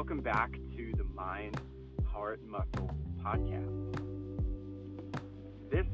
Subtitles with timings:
[0.00, 1.60] Welcome back to the Mind,
[2.10, 2.90] Heart, Muscle
[3.22, 3.68] podcast.
[5.70, 5.84] This,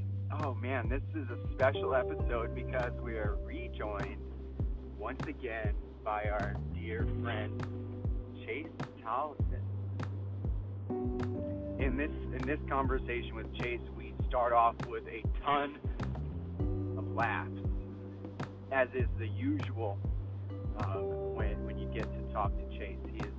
[0.41, 4.23] oh man, this is a special episode because we are rejoined
[4.97, 5.75] once again
[6.05, 7.61] by our dear friend
[8.47, 8.69] Chase
[9.05, 9.65] Tolleson.
[11.81, 15.79] In this in this conversation with Chase, we start off with a ton
[16.97, 17.59] of laughs,
[18.71, 19.99] as is the usual
[20.79, 22.99] uh, when when you get to talk to Chase.
[23.13, 23.36] He is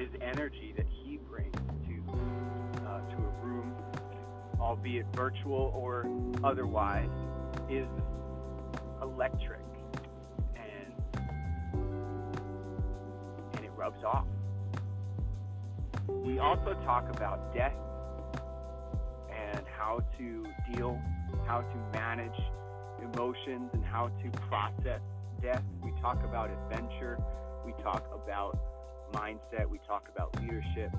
[0.00, 2.12] his energy that he brings to
[2.86, 3.74] uh, to a room,
[4.58, 6.06] albeit virtual or
[6.42, 7.10] otherwise,
[7.68, 7.86] is
[9.02, 9.60] electric,
[10.56, 11.20] and
[13.52, 14.24] and it rubs off.
[16.08, 17.74] We also talk about death
[19.30, 20.98] and how to deal,
[21.46, 22.40] how to manage
[23.02, 25.02] emotions, and how to process
[25.42, 25.62] death.
[25.84, 27.18] We talk about adventure.
[27.66, 28.58] We talk about
[29.12, 30.90] mindset, we talk about leadership,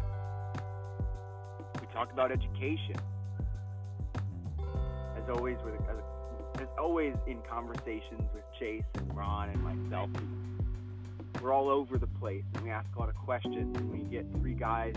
[1.79, 2.95] we talk about education.
[5.17, 5.75] As always, with
[6.59, 10.09] as always in conversations with Chase and Ron and myself,
[11.41, 13.75] we're all over the place and we ask a lot of questions.
[13.77, 14.93] And we get three guys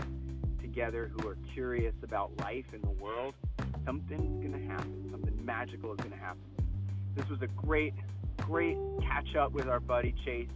[0.61, 3.33] together who are curious about life and the world,
[3.85, 5.07] something's gonna happen.
[5.11, 6.41] Something magical is gonna happen.
[7.15, 7.93] This was a great,
[8.37, 10.49] great catch up with our buddy Chase.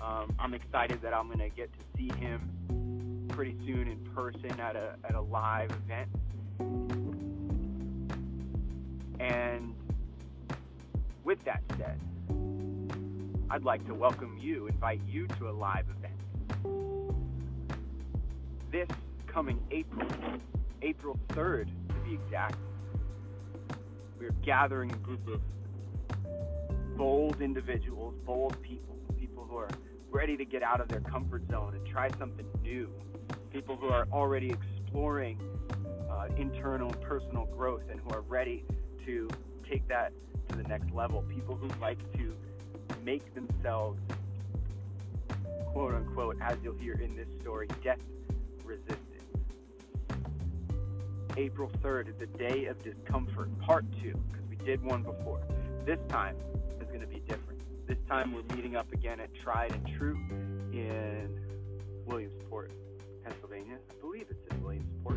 [0.00, 4.58] Um, I'm excited that I'm going to get to see him pretty soon in person
[4.60, 6.08] at a, at a live event.
[9.18, 9.74] And
[11.24, 11.98] with that said,
[13.48, 16.12] I'd like to welcome you, invite you to a live event.
[18.70, 18.88] This
[19.26, 20.08] coming April,
[20.82, 22.56] April 3rd to be exact,
[24.18, 25.40] we're gathering a group of
[26.96, 28.95] bold individuals, bold people,
[29.48, 29.68] who are
[30.10, 32.90] ready to get out of their comfort zone and try something new.
[33.52, 35.38] People who are already exploring
[36.10, 38.64] uh, internal personal growth and who are ready
[39.04, 39.28] to
[39.68, 40.12] take that
[40.48, 41.22] to the next level.
[41.22, 42.34] People who like to
[43.04, 44.00] make themselves,
[45.72, 47.98] quote unquote, as you'll hear in this story, death
[48.64, 49.00] resistant.
[51.36, 55.40] April 3rd is the day of discomfort, part two, because we did one before.
[55.84, 56.34] This time
[56.80, 57.55] is going to be different.
[57.86, 60.18] This time we're meeting up again at Tried and True
[60.72, 61.38] in
[62.04, 62.72] Williamsport,
[63.22, 63.76] Pennsylvania.
[63.88, 65.16] I believe it's in Williamsport.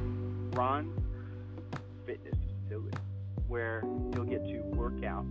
[0.55, 0.93] Ron
[2.05, 2.95] Fitness Facility,
[3.47, 3.81] where
[4.13, 5.25] you'll get to work out.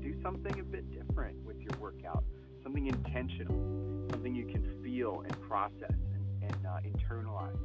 [0.00, 2.24] Do something a bit different with your workout,
[2.64, 7.56] something intentional, something you can feel and process and, and uh, internalize,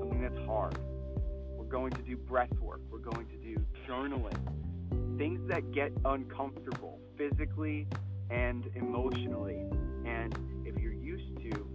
[0.00, 0.78] something that's hard.
[1.58, 4.38] We're going to do breath work, we're going to do journaling,
[5.18, 7.86] things that get uncomfortable physically
[8.30, 9.64] and emotionally.
[10.04, 10.34] And
[10.64, 11.68] if you're used to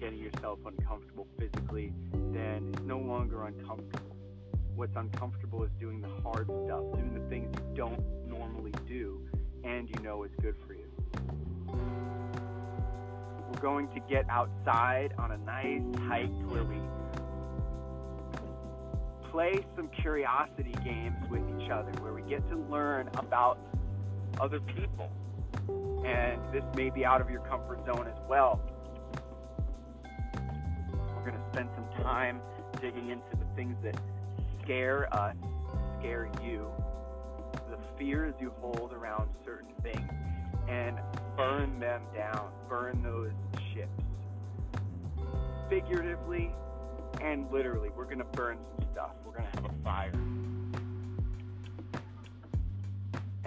[0.00, 1.92] getting yourself uncomfortable physically,
[2.32, 4.16] then it's no longer uncomfortable.
[4.74, 9.20] What's uncomfortable is doing the hard stuff, doing the things you don't normally do,
[9.62, 10.86] and you know is good for you.
[13.52, 16.76] We're going to get outside on a nice hike where we
[19.30, 23.58] play some curiosity games with each other, where we get to learn about
[24.40, 25.10] other people
[26.04, 28.60] and this may be out of your comfort zone as well.
[31.14, 32.40] We're going to spend some time
[32.80, 33.96] digging into the things that
[34.62, 35.36] scare us,
[35.98, 36.70] scare you,
[37.70, 40.10] the fears you hold around certain things,
[40.68, 40.98] and
[41.36, 43.32] burn them down, burn those
[43.74, 43.90] ships.
[45.68, 46.50] Figuratively
[47.20, 49.10] and literally, we're going to burn some stuff.
[49.24, 50.39] We're going to have a fire.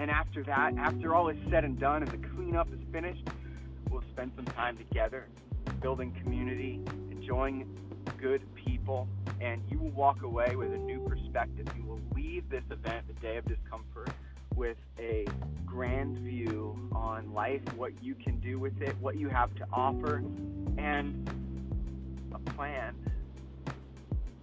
[0.03, 3.25] And after that, after all is said and done and the cleanup is finished,
[3.89, 5.27] we'll spend some time together,
[5.81, 7.73] building community, enjoying
[8.19, 9.07] good people,
[9.39, 11.69] and you will walk away with a new perspective.
[11.77, 14.09] You will leave this event, the day of discomfort,
[14.57, 15.25] with a
[15.65, 20.17] grand view on life, what you can do with it, what you have to offer,
[20.77, 21.29] and
[22.33, 22.93] a plan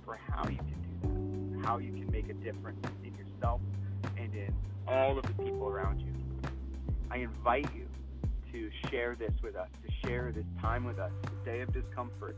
[0.06, 3.60] for how you can do that, how you can make a difference in yourself
[4.16, 4.54] and in
[4.86, 6.12] all of the people around you.
[7.10, 7.86] I invite you
[8.52, 12.36] to share this with us, to share this time with us, the day of discomfort,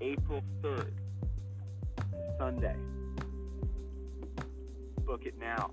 [0.00, 0.92] April 3rd,
[2.38, 2.76] Sunday.
[5.06, 5.70] Book it now.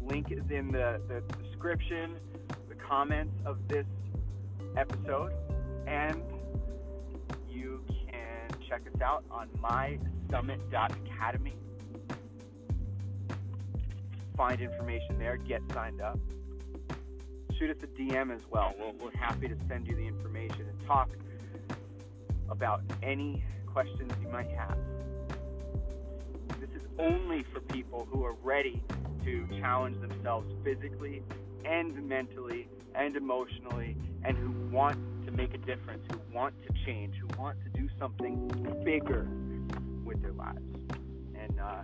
[0.00, 2.16] Link is in the, the description,
[2.68, 3.86] the comments of this
[4.76, 5.32] episode,
[5.86, 6.22] and
[7.48, 11.56] you can check us out on mysummit.academy
[14.36, 16.18] find information there, get signed up.
[17.58, 18.74] Shoot us a DM as well.
[18.78, 21.08] We're, we're happy to send you the information and talk
[22.50, 24.76] about any questions you might have.
[26.60, 28.82] This is only for people who are ready
[29.24, 31.22] to challenge themselves physically
[31.64, 34.96] and mentally and emotionally and who want
[35.26, 38.48] to make a difference, who want to change, who want to do something
[38.84, 39.28] bigger
[40.04, 40.62] with their lives.
[41.34, 41.82] And uh,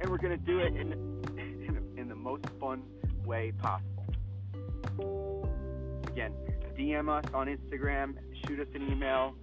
[0.00, 0.92] and we're gonna do it in
[1.38, 2.82] in, in the most fun
[3.24, 4.06] way possible.
[6.08, 6.32] Again,
[6.76, 8.14] DM us on Instagram,
[8.46, 9.34] shoot us an email,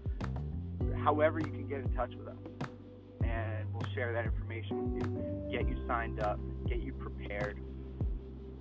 [1.03, 2.69] however you can get in touch with us,
[3.23, 7.59] and we'll share that information with you, get you signed up, get you prepared,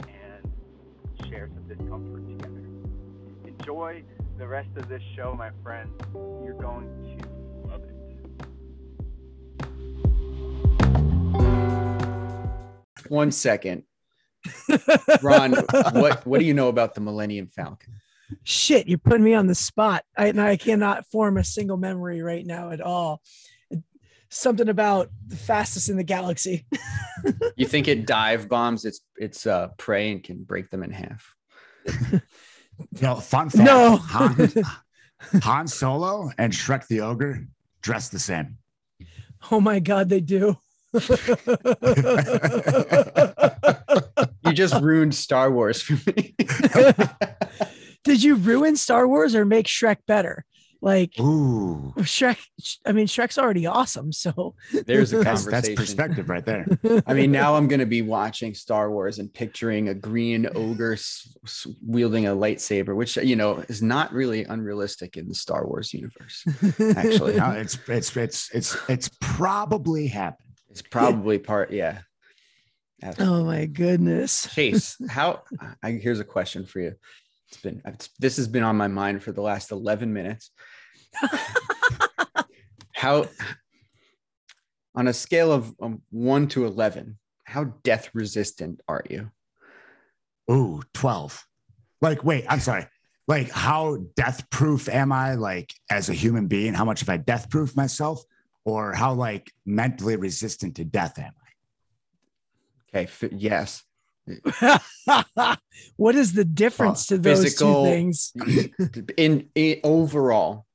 [0.01, 2.63] and share some discomfort together.
[3.47, 4.03] Enjoy
[4.39, 5.91] the rest of this show, my friends.
[6.45, 6.87] You're going
[7.19, 7.36] to
[13.07, 13.11] it.
[13.11, 13.85] One second.
[15.23, 15.53] Ron,
[15.93, 17.95] what what do you know about the Millennium Falcon?
[18.45, 20.05] Shit, you're putting me on the spot.
[20.17, 23.23] I, I cannot form a single memory right now at all.
[24.31, 26.67] Something about the fastest in the galaxy.
[27.57, 31.35] You think it dive bombs its its uh, prey and can break them in half?
[33.01, 33.65] No, fun fact.
[33.65, 33.97] No.
[33.97, 34.53] Han,
[35.43, 37.47] Han Solo and Shrek the Ogre
[37.83, 38.59] dress the same.
[39.51, 40.59] oh my God, they do.
[44.45, 46.35] You just ruined Star Wars for me.
[48.05, 50.45] Did you ruin Star Wars or make Shrek better?
[50.83, 52.39] Like Ooh, Shrek,
[52.85, 54.13] I mean, Shrek's already awesome.
[54.13, 54.55] So
[54.85, 55.51] There's a that's, conversation.
[55.51, 56.67] that's perspective right there.
[57.07, 60.93] I mean, now I'm going to be watching Star Wars and picturing a green ogre
[60.93, 65.67] s- s- wielding a lightsaber, which you know is not really unrealistic in the Star
[65.67, 66.45] Wars universe.
[66.97, 70.46] Actually, No, it's it's it's it's it's probably happened.
[70.79, 71.73] It's probably part.
[71.73, 72.01] Yeah.
[73.03, 73.35] Absolutely.
[73.35, 74.47] oh my goodness.
[74.55, 75.43] Chase, how?
[75.83, 76.93] I, here's a question for you.
[77.49, 80.51] It's been it's, this has been on my mind for the last 11 minutes.
[82.93, 83.27] how,
[84.95, 89.31] on a scale of um, one to 11, how death resistant are you?
[90.51, 91.43] Ooh, 12.
[92.03, 92.87] Like, wait, I'm sorry.
[93.27, 96.75] Like, how death proof am I, like, as a human being?
[96.75, 98.23] How much have I death proof myself?
[98.67, 101.33] Or how, like, mentally resistant to death am
[102.93, 102.99] I?
[102.99, 103.85] Okay, f- yes.
[105.97, 108.33] what is the difference to those physical- two things?
[109.17, 110.67] In, in overall,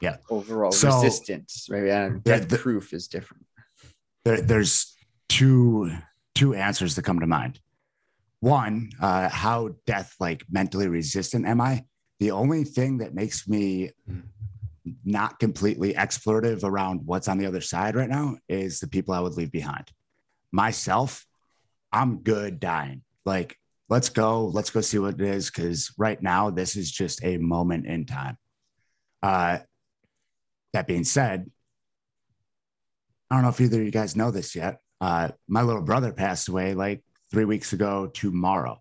[0.00, 0.18] Yeah.
[0.30, 1.86] overall So- resistance, right?
[1.86, 3.44] Yeah, The- death the- proof is different.
[4.24, 4.94] There, there's
[5.28, 5.90] two
[6.36, 7.58] two answers that come to mind.
[8.40, 11.84] One, uh, how death like mentally resistant am I?
[12.20, 13.90] The only thing that makes me
[15.04, 19.20] not completely explorative around what's on the other side right now is the people I
[19.20, 19.90] would leave behind.
[20.52, 21.26] Myself,
[21.92, 23.02] I'm good dying.
[23.24, 23.56] Like,
[23.88, 25.50] let's go, let's go see what it is.
[25.50, 28.36] Cause right now, this is just a moment in time.
[29.22, 29.58] Uh,
[30.74, 31.50] that being said,
[33.30, 34.80] I don't know if either of you guys know this yet.
[35.00, 38.80] Uh, my little brother passed away like three weeks ago tomorrow.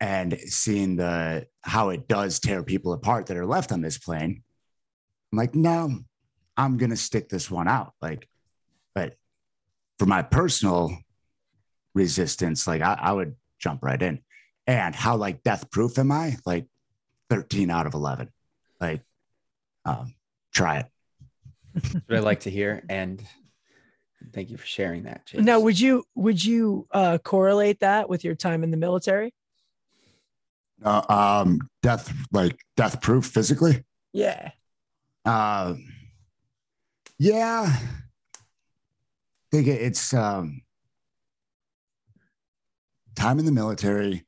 [0.00, 4.44] And seeing the how it does tear people apart that are left on this plane,
[5.32, 5.98] I'm like, no,
[6.56, 7.92] I'm gonna stick this one out.
[8.00, 8.28] Like,
[8.94, 9.14] but
[9.98, 10.96] for my personal
[11.94, 14.20] resistance, like I, I would jump right in.
[14.66, 16.36] And how like death proof am I?
[16.44, 16.66] Like
[17.30, 18.30] 13 out of 11.
[18.80, 19.02] Like,
[19.84, 20.14] um,
[20.52, 20.86] try it.
[21.74, 22.84] That's what I like to hear.
[22.88, 23.22] And
[24.32, 25.26] thank you for sharing that.
[25.26, 25.40] Chase.
[25.40, 29.32] Now, would you would you uh, correlate that with your time in the military?
[30.84, 33.84] Uh, um, death, like death proof physically.
[34.12, 34.50] Yeah.
[35.24, 35.74] Uh,
[37.18, 37.80] yeah, I
[39.50, 40.62] think it's um,
[43.16, 44.24] time in the military,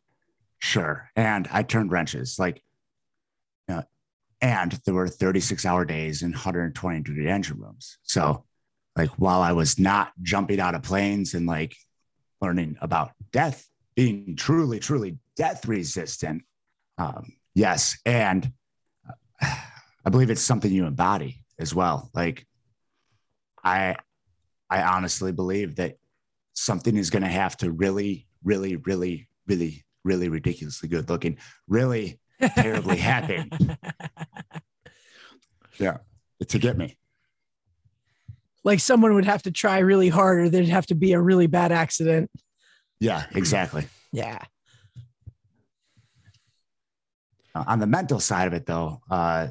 [0.59, 1.11] sure.
[1.15, 2.63] And I turned wrenches, like,
[3.69, 3.85] know,
[4.41, 7.99] and there were 36 hour days and 120 degree engine rooms.
[8.03, 8.45] So,
[8.97, 11.77] like, while I was not jumping out of planes and like
[12.41, 16.43] learning about death, being truly, truly death resistant,
[16.99, 17.99] um, yes.
[18.05, 18.53] And
[19.43, 19.55] uh,
[20.05, 22.11] I believe it's something you embody as well.
[22.15, 22.47] Like
[23.63, 23.97] I
[24.69, 25.97] I honestly believe that
[26.55, 31.39] something is going to have to really really really really really ridiculously good looking,
[31.69, 32.21] really
[32.55, 33.51] terribly happen.
[35.79, 35.99] Yeah,
[36.47, 36.99] to get me.
[38.65, 41.47] like someone would have to try really hard, or there'd have to be a really
[41.47, 42.31] bad accident.
[42.99, 43.87] Yeah, exactly.
[44.13, 44.39] Yeah.
[47.55, 49.49] Uh, on the mental side of it, though, uh,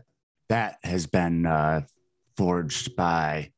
[0.50, 1.82] that has been uh,
[2.36, 3.51] forged by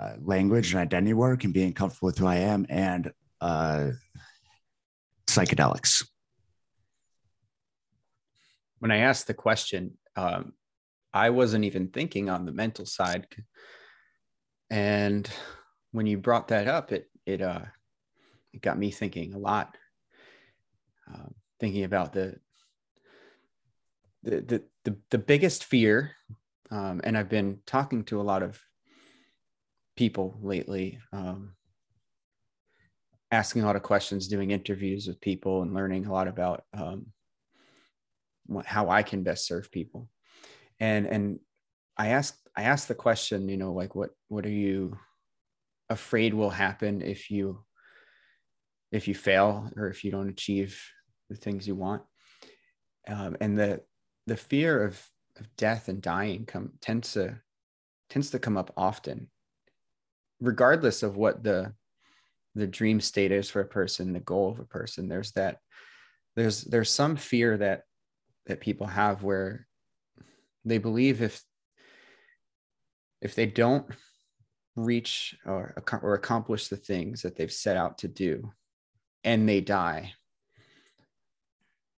[0.00, 3.90] uh, language and identity work and being comfortable with who I am and uh,
[5.26, 6.04] psychedelics.
[8.84, 10.52] when I asked the question, um,
[11.14, 13.26] I wasn't even thinking on the mental side.
[14.68, 15.26] And
[15.92, 17.64] when you brought that up, it it uh
[18.52, 19.78] it got me thinking a lot.
[21.10, 21.30] Uh,
[21.60, 22.36] thinking about the
[24.24, 26.12] the the the, biggest fear,
[26.70, 28.60] um, and I've been talking to a lot of
[29.96, 31.54] people lately, um,
[33.30, 37.06] asking a lot of questions, doing interviews with people, and learning a lot about um,
[38.46, 40.08] what, how I can best serve people.
[40.80, 41.38] And and
[41.96, 44.98] I asked I asked the question, you know, like what what are you
[45.90, 47.62] afraid will happen if you
[48.90, 50.80] if you fail or if you don't achieve
[51.28, 52.02] the things you want
[53.08, 53.80] um, and the
[54.26, 55.02] the fear of,
[55.38, 57.40] of death and dying come tends to
[58.08, 59.28] tends to come up often
[60.40, 61.72] regardless of what the
[62.54, 65.08] the dream state is for a person the goal of a person.
[65.08, 65.58] There's that
[66.36, 67.82] there's there's some fear that
[68.46, 69.66] that people have where
[70.64, 71.42] they believe if
[73.20, 73.86] if they don't
[74.76, 78.52] reach or, or accomplish the things that they've set out to do
[79.22, 80.12] and they die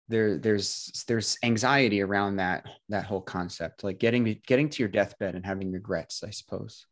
[0.08, 5.34] there there's there's anxiety around that that whole concept like getting getting to your deathbed
[5.34, 6.86] and having regrets i suppose.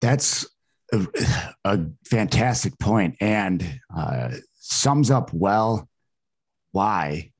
[0.00, 0.46] That's
[0.94, 1.06] a,
[1.64, 5.86] a fantastic point and uh, sums up well
[6.72, 7.32] why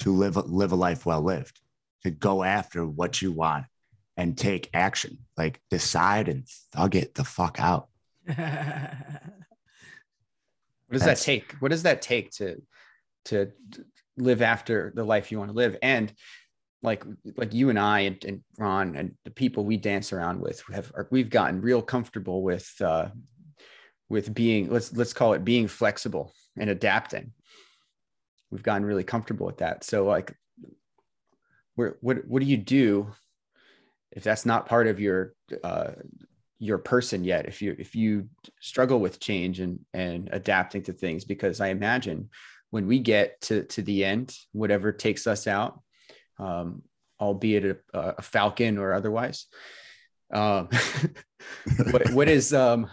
[0.00, 1.60] to live live a life well lived
[2.04, 3.66] to go after what you want
[4.16, 7.88] and take action like decide and thug it the fuck out.
[10.88, 11.52] What does That's, that take?
[11.58, 12.62] What does that take to
[13.28, 13.50] to
[14.16, 16.12] live after the life you want to live and
[16.82, 17.04] like
[17.36, 20.92] like you and I and, and Ron and the people we dance around with have
[21.10, 23.08] we've gotten real comfortable with uh,
[24.08, 27.32] with being let's let's call it being flexible and adapting.
[28.50, 29.84] We've gotten really comfortable with that.
[29.84, 30.34] So like,
[31.74, 33.12] where what what do you do
[34.12, 35.90] if that's not part of your uh,
[36.60, 37.46] your person yet?
[37.46, 38.28] If you if you
[38.60, 42.30] struggle with change and and adapting to things, because I imagine
[42.70, 45.80] when we get to to the end, whatever takes us out,
[46.38, 46.82] um,
[47.20, 49.46] albeit a, a, falcon or otherwise.
[50.32, 50.68] Um,
[51.90, 52.88] what, what is um,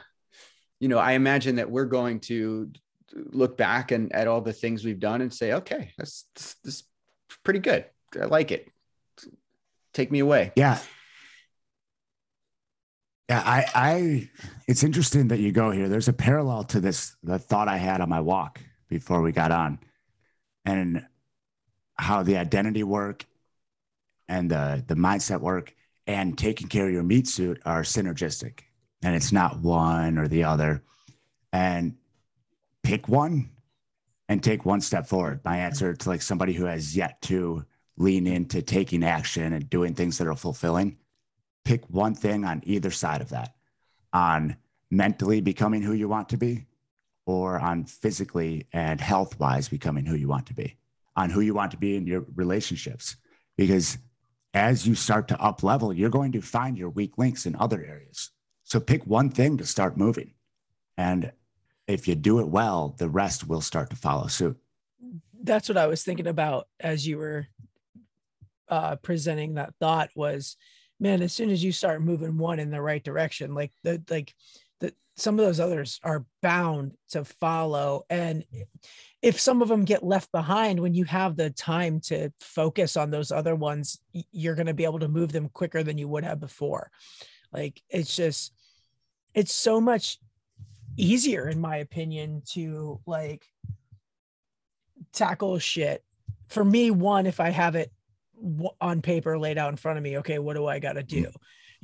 [0.79, 2.72] you know, I imagine that we're going to
[3.13, 6.84] look back and at all the things we've done and say, okay, that's this, this
[7.44, 7.86] pretty good.
[8.20, 8.70] I like it.
[9.94, 10.51] Take me away.
[10.55, 10.79] Yeah.
[13.29, 14.29] Yeah, I, I,
[14.67, 15.89] it's interesting that you go here.
[15.89, 19.51] There's a parallel to this, the thought I had on my walk before we got
[19.51, 19.80] on.
[20.65, 21.06] And
[21.96, 23.25] how the identity work
[24.27, 25.74] and the, the mindset work
[26.08, 28.62] and taking care of your meat suit are synergistic.
[29.01, 30.84] And it's not one or the other.
[31.54, 31.96] And
[32.84, 33.50] pick one
[34.27, 35.42] and take one step forward.
[35.46, 37.65] My answer to like somebody who has yet to
[37.98, 40.98] lean into taking action and doing things that are fulfilling
[41.65, 43.56] pick one thing on either side of that.
[44.13, 44.56] On
[44.89, 46.65] mentally becoming who you want to be
[47.25, 50.77] or on physically and health wise becoming who you want to be,
[51.15, 53.15] on who you want to be in your relationships.
[53.58, 53.98] Because
[54.53, 57.84] as you start to up level, you're going to find your weak links in other
[57.84, 58.32] areas.
[58.63, 60.34] So pick one thing to start moving.
[60.98, 61.32] And
[61.88, 64.58] if you do it well, the rest will start to follow suit.
[65.44, 67.48] That's what I was thinking about as you were
[68.70, 70.58] uh, presenting that thought was,
[71.00, 74.34] man, as soon as you start moving one in the right direction, like the, like
[75.17, 78.03] some of those others are bound to follow.
[78.10, 78.44] And
[79.22, 83.12] if some of them get left behind when you have the time to focus on
[83.12, 84.00] those other ones
[84.32, 86.91] you're going to be able to move them quicker than you would have before.
[87.51, 88.53] Like it's just
[89.34, 90.20] it's so much
[90.98, 93.46] easier in my opinion to like
[95.13, 96.03] tackle shit.
[96.48, 97.91] For me one if i have it
[98.82, 101.24] on paper laid out in front of me okay what do i got to do?
[101.24, 101.36] Mm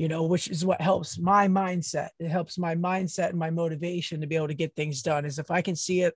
[0.02, 2.10] you know, which is what helps my mindset.
[2.18, 5.26] It helps my mindset and my motivation to be able to get things done.
[5.26, 6.16] Is if I can see it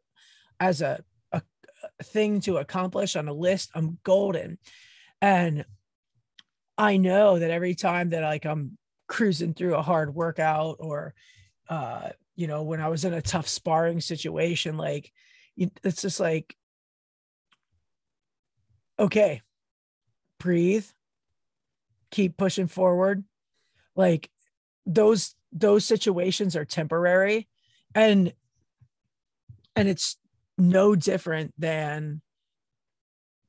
[0.59, 1.43] as a, a,
[2.01, 4.57] thing to accomplish on a list, I'm golden.
[5.21, 5.65] And
[6.79, 8.75] I know that every time that like I'm
[9.07, 11.13] cruising through a hard workout or,
[11.69, 15.11] uh, you know, when I was in a tough sparring situation, like
[15.55, 16.55] it's just like,
[18.97, 19.43] okay,
[20.39, 20.87] breathe,
[22.09, 23.23] keep pushing forward,
[23.95, 24.29] like
[24.85, 27.47] those those situations are temporary
[27.93, 28.33] and
[29.75, 30.17] and it's
[30.57, 32.21] no different than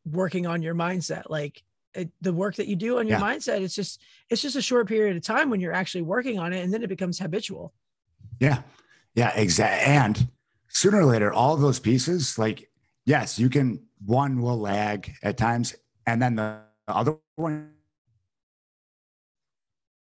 [0.05, 1.25] working on your mindset.
[1.29, 1.63] Like
[1.95, 3.25] it, the work that you do on your yeah.
[3.25, 6.53] mindset it's just it's just a short period of time when you're actually working on
[6.53, 7.73] it and then it becomes habitual.
[8.41, 8.63] Yeah.
[9.15, 10.29] Yeah exactly and
[10.69, 12.69] sooner or later all those pieces like
[13.07, 15.75] yes you can one will lag at times
[16.07, 17.17] and then the other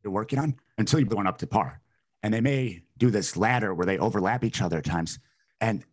[0.02, 1.80] you're working on until you're going up to par.
[2.22, 5.18] And they may do this ladder where they overlap each other at times.
[5.60, 5.84] And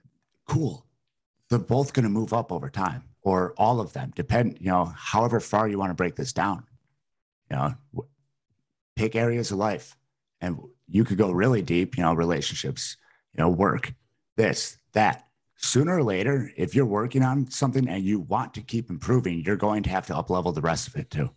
[0.46, 0.86] cool,
[1.50, 4.86] they're both going to move up over time, or all of them, depend, you know,
[4.96, 6.66] however far you want to break this down.
[7.50, 8.06] You know,
[8.96, 9.96] pick areas of life,
[10.42, 10.60] and
[10.90, 11.98] you could go really deep.
[11.98, 12.98] You know, relationships,
[13.34, 13.94] you know, work,
[14.36, 15.24] this, that.
[15.60, 19.56] Sooner or later, if you're working on something and you want to keep improving, you're
[19.56, 21.32] going to have to up level the rest of it too.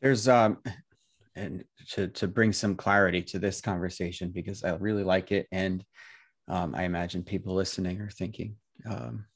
[0.00, 0.58] There's um
[1.38, 5.84] and to to bring some clarity to this conversation because I really like it and
[6.48, 8.56] um, I imagine people listening are thinking,
[8.88, 9.26] um,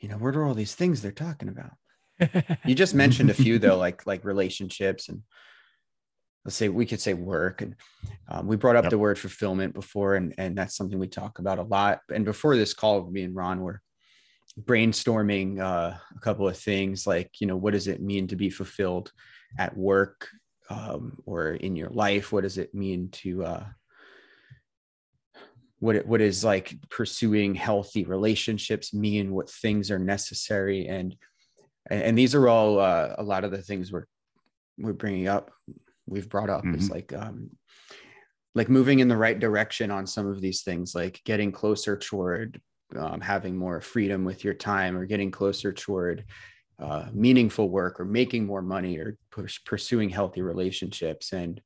[0.00, 1.72] you know, what are all these things they're talking about?
[2.66, 5.22] you just mentioned a few though, like like relationships and
[6.44, 7.76] let's say we could say work and
[8.28, 8.90] um, we brought up yep.
[8.90, 12.56] the word fulfillment before and and that's something we talk about a lot and before
[12.56, 13.80] this call me and ron were
[14.62, 18.50] brainstorming uh, a couple of things like you know what does it mean to be
[18.50, 19.12] fulfilled
[19.58, 20.28] at work
[20.70, 23.64] um, or in your life what does it mean to uh,
[25.80, 31.16] what what is like pursuing healthy relationships mean what things are necessary and
[31.90, 34.06] and these are all uh, a lot of the things we're
[34.78, 35.50] we're bringing up
[36.06, 36.78] we've brought up mm-hmm.
[36.78, 37.50] is like um
[38.54, 42.60] like moving in the right direction on some of these things like getting closer toward
[42.96, 46.24] um, having more freedom with your time or getting closer toward
[46.80, 51.32] uh, meaningful work or making more money or push, pursuing healthy relationships.
[51.32, 51.60] And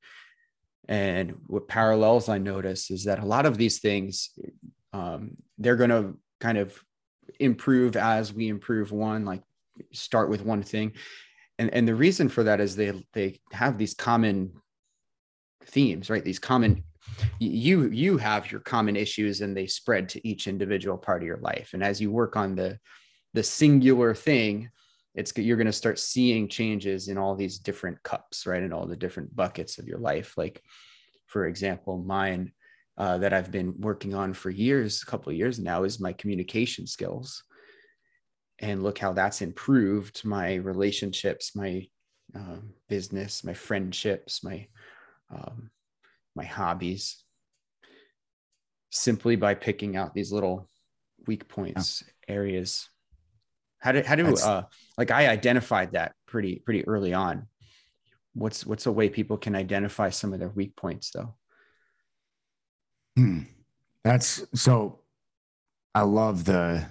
[0.87, 4.29] and what parallels i notice is that a lot of these things
[4.93, 6.79] um, they're going to kind of
[7.41, 9.43] improve as we improve one like
[9.93, 10.93] start with one thing.
[11.59, 14.53] And and the reason for that is they they have these common
[15.67, 16.25] themes right?
[16.25, 16.85] These common
[17.39, 21.39] you you have your common issues and they spread to each individual part of your
[21.39, 21.71] life.
[21.73, 22.79] And as you work on the
[23.33, 24.71] the singular thing
[25.15, 28.87] it's you're going to start seeing changes in all these different cups right in all
[28.87, 30.35] the different buckets of your life.
[30.37, 30.63] Like
[31.27, 32.53] for example mine
[32.97, 36.13] uh, that i've been working on for years a couple of years now is my
[36.13, 37.43] communication skills.
[38.61, 41.87] And look how that's improved my relationships my
[42.35, 44.67] um, business my friendships my
[45.35, 45.71] um,
[46.37, 47.25] my hobbies
[48.91, 50.69] simply by picking out these little
[51.27, 52.35] weak points yeah.
[52.35, 52.89] areas
[53.85, 54.63] how do how do uh
[54.99, 57.47] like i identified that pretty pretty early on
[58.33, 61.35] what's what's a way people can identify some of their weak points though
[63.17, 63.43] hmm.
[64.03, 64.99] that's so
[65.95, 66.85] i love the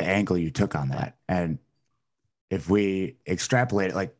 [0.00, 1.16] the angle you took on that.
[1.28, 1.58] And
[2.50, 4.14] if we extrapolate it, like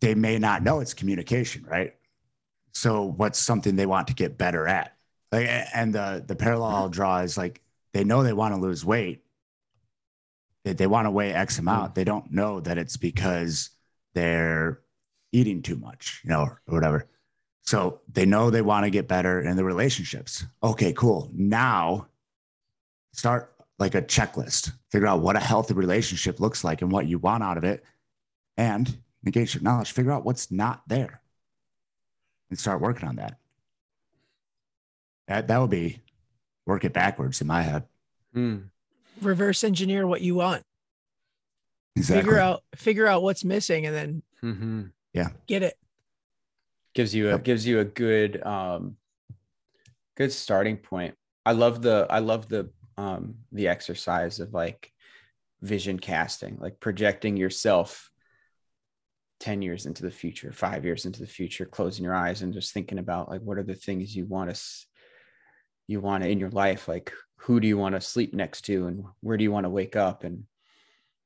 [0.00, 1.94] they may not know it's communication, right?
[2.72, 4.96] So what's something they want to get better at?
[5.32, 7.60] Like, and the the parallel I'll draw is like
[7.92, 9.24] they know they want to lose weight.
[10.68, 11.94] They, they want to weigh X amount.
[11.94, 13.70] They don't know that it's because
[14.12, 14.80] they're
[15.32, 17.06] eating too much, you know, or whatever.
[17.62, 20.44] So they know they want to get better in the relationships.
[20.62, 21.30] Okay, cool.
[21.32, 22.08] Now
[23.12, 27.18] start like a checklist, figure out what a healthy relationship looks like and what you
[27.18, 27.82] want out of it,
[28.58, 31.22] and engage your knowledge, figure out what's not there
[32.50, 33.38] and start working on that.
[35.28, 36.02] That, that would be
[36.66, 37.84] work it backwards in my head.
[38.34, 38.68] Mm.
[39.20, 40.62] Reverse engineer what you want.
[41.96, 42.22] Exactly.
[42.22, 44.82] Figure out figure out what's missing and then mm-hmm.
[45.12, 45.74] yeah, get it.
[46.94, 47.44] Gives you a yep.
[47.44, 48.96] gives you a good um
[50.16, 51.14] good starting point.
[51.46, 54.92] I love the I love the um, the exercise of like
[55.62, 58.10] vision casting, like projecting yourself
[59.40, 62.74] 10 years into the future, five years into the future, closing your eyes and just
[62.74, 64.60] thinking about like what are the things you want to
[65.86, 68.86] you want to in your life, like who do you want to sleep next to
[68.86, 70.44] and where do you want to wake up and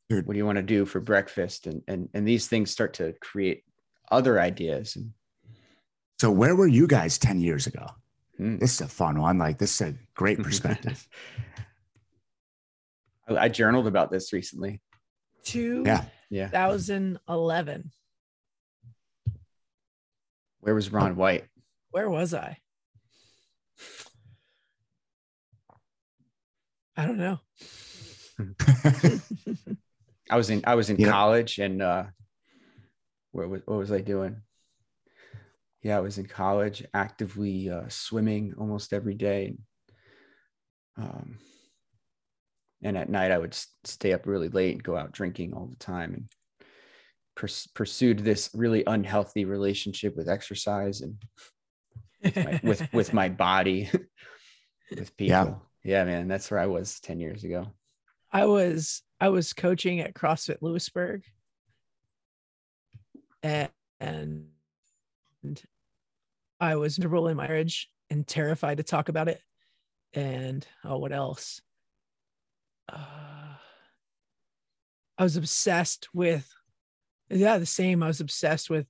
[0.08, 3.14] what do you want to do for breakfast and and and these things start to
[3.20, 3.64] create
[4.10, 5.12] other ideas and
[6.20, 7.86] so where were you guys 10 years ago
[8.38, 8.60] mm.
[8.60, 11.08] this is a fun one like this is a great perspective
[13.28, 14.80] I journaled about this recently.
[15.44, 16.04] Two yeah.
[16.30, 16.46] Yeah.
[16.46, 17.90] 2011.
[20.60, 21.44] Where was Ron White?
[21.90, 22.58] Where was I?
[26.96, 27.38] I don't know.
[30.30, 31.10] I was in I was in yeah.
[31.10, 32.04] college and uh
[33.32, 34.42] what was what was I doing?
[35.82, 39.56] Yeah, I was in college, actively uh, swimming almost every day.
[40.96, 41.38] Um,
[42.84, 45.76] and at night I would stay up really late and go out drinking all the
[45.76, 46.28] time and
[47.34, 51.20] pers- pursued this really unhealthy relationship with exercise and
[52.22, 53.90] with my, with, with my body
[54.90, 55.30] with people.
[55.30, 55.54] Yeah.
[55.84, 57.66] Yeah, man, that's where I was 10 years ago.
[58.32, 61.22] I was I was coaching at CrossFit Lewisburg
[63.42, 63.68] and,
[64.00, 64.46] and
[66.60, 69.40] I was miserable in my marriage and terrified to talk about it.
[70.14, 71.60] And oh, what else?
[72.90, 73.54] Uh,
[75.18, 76.50] I was obsessed with,
[77.30, 78.02] yeah, the same.
[78.02, 78.86] I was obsessed with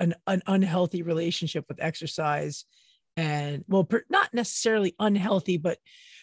[0.00, 2.64] an, an unhealthy relationship with exercise
[3.16, 5.78] and well per, not necessarily unhealthy but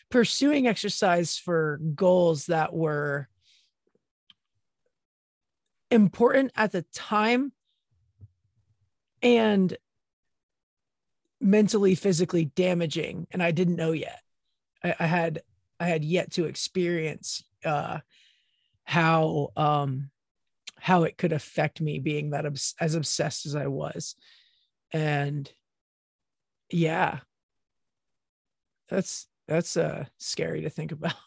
[0.09, 3.27] pursuing exercise for goals that were
[5.89, 7.51] important at the time
[9.21, 9.77] and
[11.39, 14.21] mentally physically damaging and i didn't know yet.
[14.83, 15.41] I, I had
[15.79, 17.99] i had yet to experience uh
[18.83, 20.09] how um
[20.79, 24.15] how it could affect me being that obs- as obsessed as i was.
[24.91, 25.49] And
[26.73, 27.19] yeah.
[28.89, 31.13] That's that's uh scary to think about.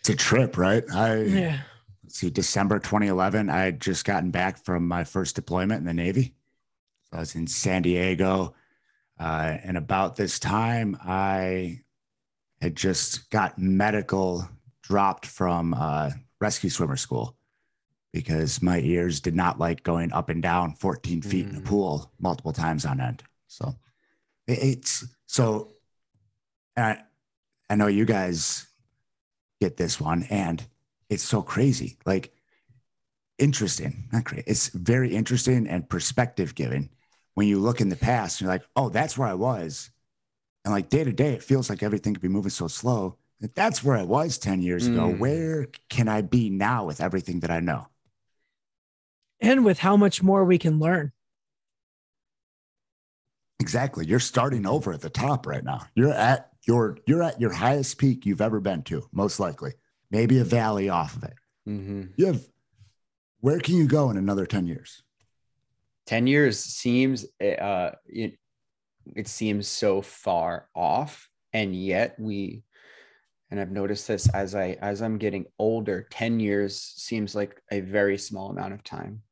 [0.00, 0.82] It's a trip right?
[0.94, 1.58] I yeah.
[2.08, 6.32] see december 2011 i had just gotten back from my first deployment in the navy.
[7.04, 8.54] So i was in san diego
[9.18, 11.80] uh, and about this time i
[12.62, 14.48] had just got medical
[14.82, 17.36] dropped from uh, rescue swimmer school
[18.12, 21.50] because my ears did not like going up and down 14 feet mm.
[21.50, 21.64] in a mm.
[21.64, 23.22] pool multiple times on end.
[23.46, 23.74] So
[24.50, 25.72] it's so
[26.76, 26.98] I,
[27.68, 28.66] I know you guys
[29.60, 30.64] get this one and
[31.08, 32.32] it's so crazy like
[33.38, 36.90] interesting not great it's very interesting and perspective giving
[37.34, 39.90] when you look in the past you're like oh that's where i was.
[40.64, 43.16] And like day to day it feels like everything could be moving so slow.
[43.54, 44.92] That's where i was 10 years mm.
[44.92, 47.86] ago where can i be now with everything that i know?
[49.40, 51.12] And with how much more we can learn
[53.60, 54.06] Exactly.
[54.06, 55.82] You're starting over at the top right now.
[55.94, 59.74] You're at your you're at your highest peak you've ever been to, most likely.
[60.10, 61.34] Maybe a valley off of it.
[61.68, 62.02] Mm-hmm.
[62.16, 62.42] You have
[63.40, 65.02] where can you go in another 10 years?
[66.06, 68.38] 10 years seems uh it,
[69.14, 72.64] it seems so far off and yet we
[73.50, 77.80] and I've noticed this as I as I'm getting older, 10 years seems like a
[77.80, 79.22] very small amount of time.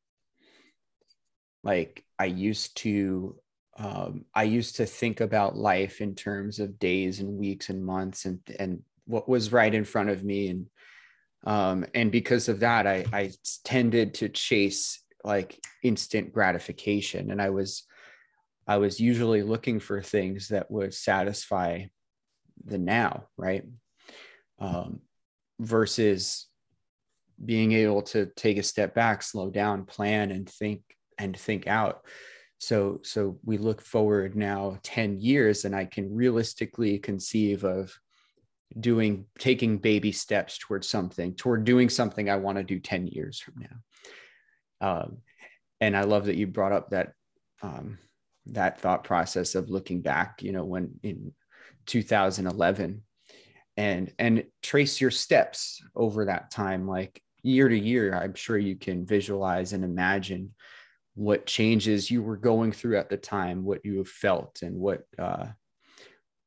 [1.63, 3.37] Like I used to
[3.79, 8.25] um, I used to think about life in terms of days and weeks and months
[8.25, 10.49] and and what was right in front of me.
[10.49, 10.67] And
[11.45, 13.31] um, and because of that I, I
[13.65, 17.31] tended to chase like instant gratification.
[17.31, 17.85] And I was
[18.67, 21.85] I was usually looking for things that would satisfy
[22.65, 23.65] the now right?
[24.59, 25.01] Um,
[25.61, 26.49] versus
[27.45, 30.83] being able to take a step back slow down plan and think
[31.17, 32.03] and think out
[32.59, 37.97] so so we look forward now 10 years and i can realistically conceive of
[38.79, 43.41] doing taking baby steps towards something toward doing something i want to do 10 years
[43.41, 44.89] from now.
[44.89, 45.19] Um,
[45.81, 47.13] and i love that you brought up that
[47.63, 47.99] um,
[48.47, 51.33] that thought process of looking back you know when in
[51.87, 53.03] 2011
[53.77, 58.77] and and trace your steps over that time like year to year i'm sure you
[58.77, 60.55] can visualize and imagine
[61.19, 65.47] what changes you were going through at the time, what you felt, and what uh,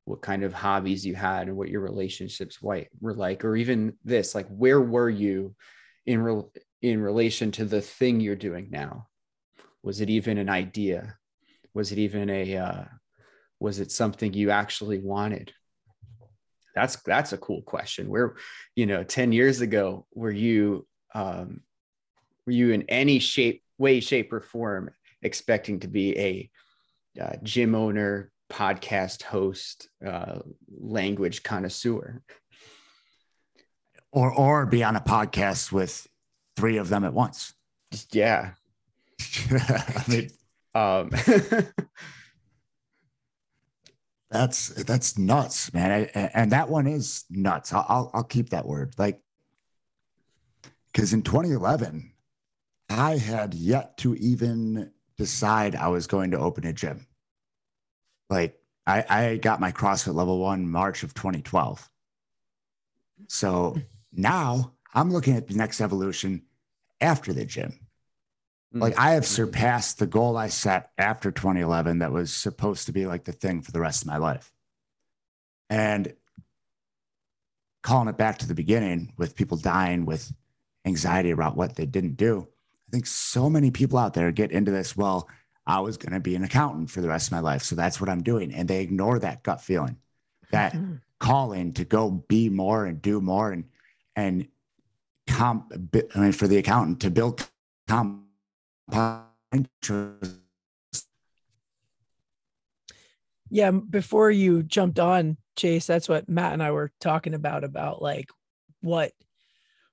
[0.05, 4.33] what kind of hobbies you had, and what your relationships were like, or even this,
[4.33, 5.53] like where were you
[6.05, 9.07] in re- in relation to the thing you're doing now?
[9.83, 11.17] Was it even an idea?
[11.73, 12.85] Was it even a uh,
[13.59, 15.51] was it something you actually wanted?
[16.75, 18.07] That's that's a cool question.
[18.07, 18.35] Where,
[18.77, 21.59] you know, 10 years ago, were you um,
[22.45, 24.91] were you in any shape way, shape, or form
[25.21, 26.49] expecting to be a
[27.21, 30.39] uh, gym owner, podcast host, uh,
[30.69, 32.21] language connoisseur.
[34.11, 36.07] Or, or be on a podcast with
[36.55, 37.53] three of them at once.
[38.11, 38.51] Yeah.
[39.51, 40.29] I mean,
[40.73, 41.11] um,
[44.29, 46.09] that's that's nuts, man.
[46.13, 47.73] and that one is nuts.
[47.73, 48.93] I'll, I'll, I'll keep that word.
[48.97, 49.21] Like,
[50.91, 52.10] because in 2011,
[52.91, 57.07] I had yet to even decide I was going to open a gym.
[58.29, 61.89] Like I, I got my CrossFit level one March of 2012.
[63.27, 63.77] So
[64.11, 66.43] now I'm looking at the next evolution
[66.99, 67.79] after the gym.
[68.73, 68.79] Hmm.
[68.79, 73.05] Like I have surpassed the goal I set after 2011 that was supposed to be
[73.05, 74.51] like the thing for the rest of my life.
[75.69, 76.13] And
[77.83, 80.31] calling it back to the beginning with people dying with
[80.85, 82.47] anxiety about what they didn't do.
[82.91, 84.97] I think so many people out there get into this.
[84.97, 85.29] Well,
[85.65, 87.63] I was going to be an accountant for the rest of my life.
[87.63, 88.53] So that's what I'm doing.
[88.53, 89.95] And they ignore that gut feeling,
[90.51, 90.95] that mm-hmm.
[91.19, 93.65] calling to go be more and do more and,
[94.15, 94.47] and
[95.25, 95.71] comp,
[96.13, 97.47] I mean, for the accountant to build
[97.87, 98.25] compound
[103.49, 108.01] yeah before you jumped on chase that's what matt and i were talking about about
[108.01, 108.29] like
[108.79, 109.11] what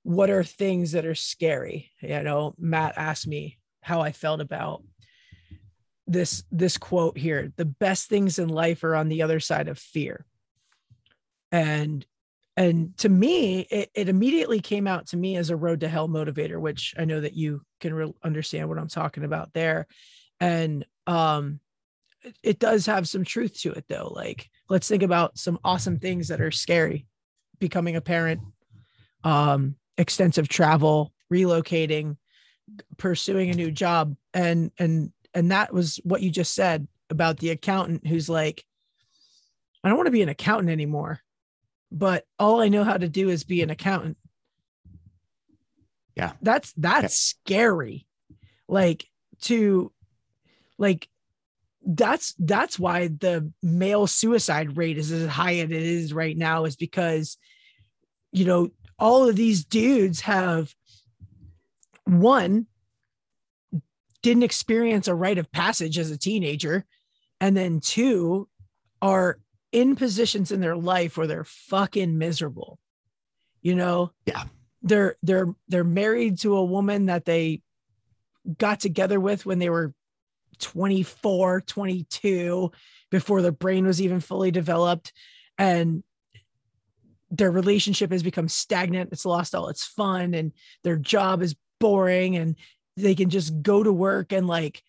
[0.09, 1.91] what are things that are scary?
[2.01, 4.83] You know matt asked me how i felt about
[6.07, 9.79] this this quote here the best things in life are on the other side of
[9.79, 10.25] fear.
[11.53, 12.07] And
[12.57, 16.09] and to me it, it immediately came out to me as a road to hell
[16.09, 19.87] motivator which i know that you can re- understand what i'm talking about there.
[20.41, 21.61] And um
[22.43, 24.11] it, does have some truth to it though.
[24.15, 27.07] Like let's think about some awesome things that are scary
[27.59, 28.41] becoming a parent
[29.23, 32.17] um extensive travel relocating
[32.97, 34.17] pursuing a new job.
[34.33, 38.65] And and and that was what you just said about the accountant who's like
[39.83, 41.21] i don't want to be an accountant anymore
[41.91, 44.17] but all i know how to do is be an accountant.
[46.15, 46.33] Yeah.
[46.43, 48.07] that's that's scary.
[48.69, 49.07] Like
[49.43, 49.93] to
[50.77, 51.09] like
[51.87, 56.65] that's that's why the male suicide rate is as high as it is right now
[56.65, 57.39] is because
[58.33, 60.75] you know all of these dudes have
[62.05, 62.67] one
[64.23, 66.85] didn't experience a rite of passage as a teenager
[67.41, 68.49] and then two
[69.01, 69.39] are
[69.71, 72.79] in positions in their life where they're fucking miserable
[73.63, 74.45] you know Yeah.
[74.83, 77.63] they're they're they're married to a woman that they
[78.57, 79.93] got together with when they were
[80.59, 82.73] 24 22
[83.11, 85.13] before their brain was even fully developed
[85.59, 86.03] and
[87.31, 90.53] their relationship has become stagnant it's lost all its fun and
[90.85, 92.57] their job is boring and
[92.97, 94.83] they can just go to work and like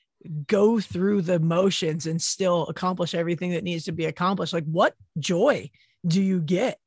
[0.48, 4.96] go through the motions and still accomplish everything that needs to be accomplished like what
[5.18, 5.70] joy
[6.08, 6.80] do you get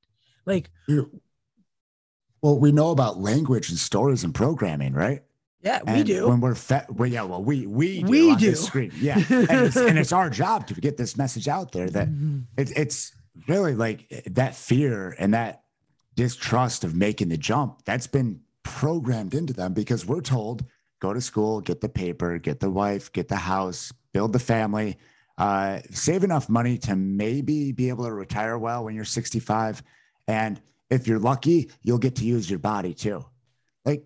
[0.47, 0.71] like
[2.41, 5.23] Well, we know about language and stories and programming, right?
[5.63, 8.55] yeah we And do When we're fed, well, yeah, well, we we do We do.
[8.57, 8.91] screen.
[8.97, 12.47] Yeah, and it's, and it's our job to get this message out there that Mhm.
[12.57, 13.13] it, it's
[13.49, 15.63] really like that fear and that
[16.15, 20.65] distrust of making the jump that's been programmed into them because we're told
[21.01, 24.97] go to school, get the paper, get the wife, get the house, build the family,
[25.37, 29.83] uh, save enough money to maybe be able to retire well when you're 65,
[30.29, 33.25] and if you're lucky, you'll get to use your body too.
[33.85, 34.05] Like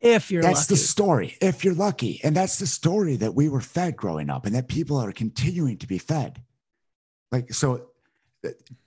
[0.00, 0.74] if you're that's lucky.
[0.74, 1.36] the story.
[1.40, 2.20] If you're lucky.
[2.24, 5.78] And that's the story that we were fed growing up and that people are continuing
[5.78, 6.42] to be fed.
[7.30, 7.89] Like so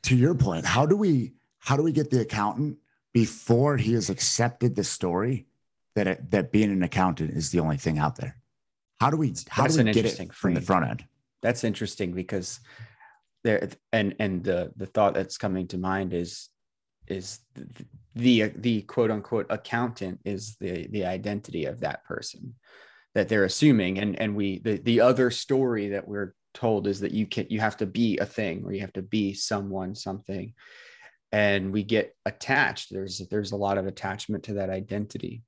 [0.03, 2.77] to your point how do we how do we get the accountant
[3.13, 5.45] before he has accepted the story
[5.95, 8.37] that it, that being an accountant is the only thing out there?
[8.99, 11.05] How do we how That's do we get it from the front end?
[11.41, 12.59] That's interesting because
[13.43, 16.49] there and and the the thought that's coming to mind is
[17.07, 17.85] is the
[18.15, 22.55] the, the quote unquote accountant is the the identity of that person
[23.13, 23.99] that they're assuming.
[23.99, 27.59] And and we the the other story that we're told is that you can you
[27.59, 30.53] have to be a thing or you have to be someone something.
[31.31, 32.91] And we get attached.
[32.91, 35.43] There's there's a lot of attachment to that identity.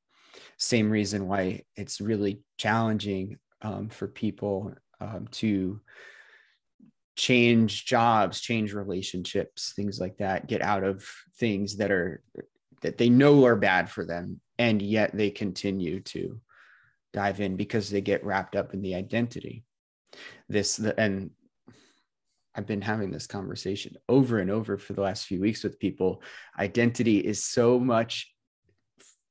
[0.57, 5.79] Same reason why it's really challenging um, for people um, to
[7.15, 11.07] change jobs change relationships things like that get out of
[11.39, 12.21] things that are
[12.81, 16.39] that they know are bad for them and yet they continue to
[17.13, 19.63] dive in because they get wrapped up in the identity
[20.49, 21.31] this the, and
[22.55, 26.21] i've been having this conversation over and over for the last few weeks with people.
[26.57, 28.31] Identity is so much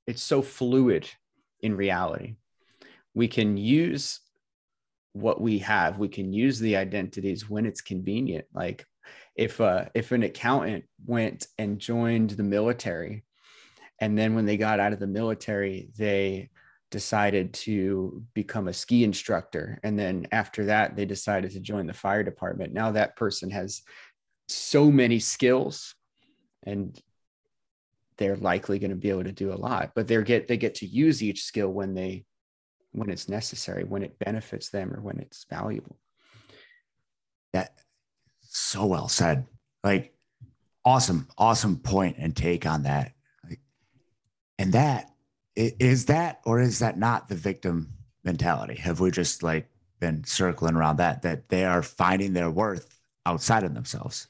[0.06, 1.08] it's so fluid
[1.60, 2.37] in reality.
[3.14, 4.20] We can use
[5.14, 5.98] what we have.
[5.98, 8.44] We can use the identities when it's convenient.
[8.52, 8.84] Like
[9.37, 13.24] if uh if an accountant went and joined the military
[14.00, 16.50] and then when they got out of the military they
[16.94, 19.80] decided to become a ski instructor.
[19.83, 22.72] And then after that they decided to join the fire department.
[22.72, 23.83] Now that person has
[24.46, 25.96] so many skills
[26.62, 26.96] and
[28.16, 30.76] they're likely going to be able to do a lot but they get they get
[30.76, 32.24] to use each skill when they
[32.92, 35.98] when it's necessary when it benefits them or when it's valuable.
[37.54, 37.74] That
[38.42, 39.46] so well said.
[39.83, 40.14] Like
[40.85, 43.14] awesome awesome point and take on that.
[43.42, 43.62] Like,
[44.61, 45.11] and that
[45.56, 47.92] is that or is that not the victim
[48.24, 48.74] mentality?
[48.76, 49.68] Have we just like
[50.00, 54.28] been circling around that that they are finding their worth outside of themselves?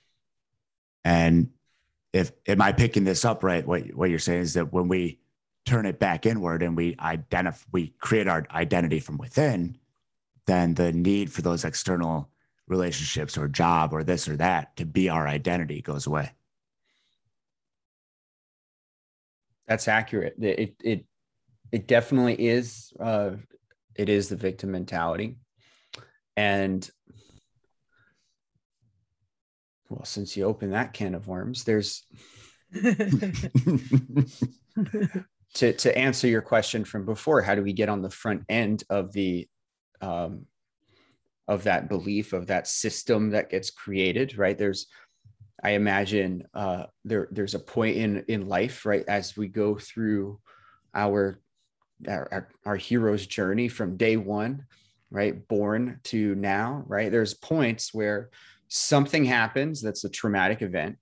[1.04, 1.50] And
[2.12, 3.66] if am i picking this up right?
[3.66, 5.20] What, what you're saying is that when we
[5.64, 9.78] turn it back inward and we identify we create our identity from within
[10.46, 12.28] then the need for those external
[12.66, 16.30] relationships or job or this or that to be our identity goes away.
[19.66, 20.34] that's accurate.
[20.40, 21.04] It it
[21.74, 23.32] it definitely is uh
[23.96, 25.38] it is the victim mentality.
[26.36, 26.88] And
[29.88, 32.06] well since you open that can of worms there's
[35.54, 38.84] to to answer your question from before how do we get on the front end
[38.88, 39.48] of the
[40.00, 40.46] um,
[41.48, 44.56] of that belief of that system that gets created right?
[44.56, 44.86] There's
[45.64, 50.38] i imagine uh, there there's a point in in life right as we go through
[50.94, 51.40] our
[52.08, 54.64] our, our hero's journey from day one
[55.10, 55.46] right?
[55.46, 57.10] Born to now right?
[57.10, 58.30] There's points where
[58.68, 60.96] something happens that's a traumatic event.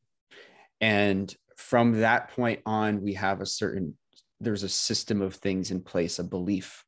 [0.81, 3.97] And from that point on we have a certain
[4.41, 6.85] there's a system of things in place a belief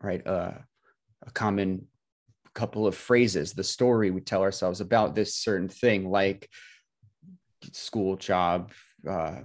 [0.00, 0.26] right?
[0.26, 0.52] Uh,
[1.24, 1.86] a common
[2.54, 6.48] couple of phrases the story we tell ourselves about this certain thing like
[7.72, 8.72] school job
[9.08, 9.40] uh,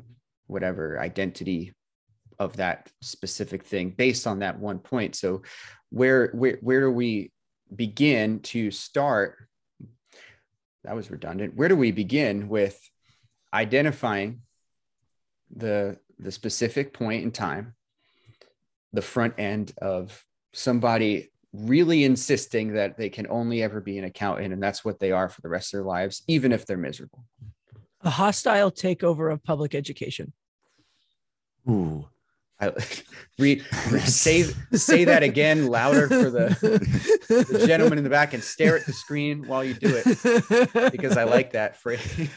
[0.47, 1.73] whatever identity
[2.39, 5.15] of that specific thing based on that one point.
[5.15, 5.41] So
[5.89, 7.31] where where where do we
[7.75, 9.47] begin to start?
[10.83, 11.55] That was redundant.
[11.55, 12.79] Where do we begin with
[13.53, 14.41] identifying
[15.55, 17.75] the the specific point in time
[18.93, 20.23] the front end of
[20.53, 25.11] somebody really insisting that they can only ever be an accountant and that's what they
[25.11, 27.23] are for the rest of their lives even if they're miserable?
[28.01, 30.33] A hostile takeover of public education.
[31.69, 32.07] Ooh.
[32.59, 32.73] I
[33.39, 33.63] read,
[34.05, 34.43] say
[34.73, 36.57] say that again louder for the,
[37.29, 41.17] the gentleman in the back and stare at the screen while you do it because
[41.17, 42.29] I like that phrase.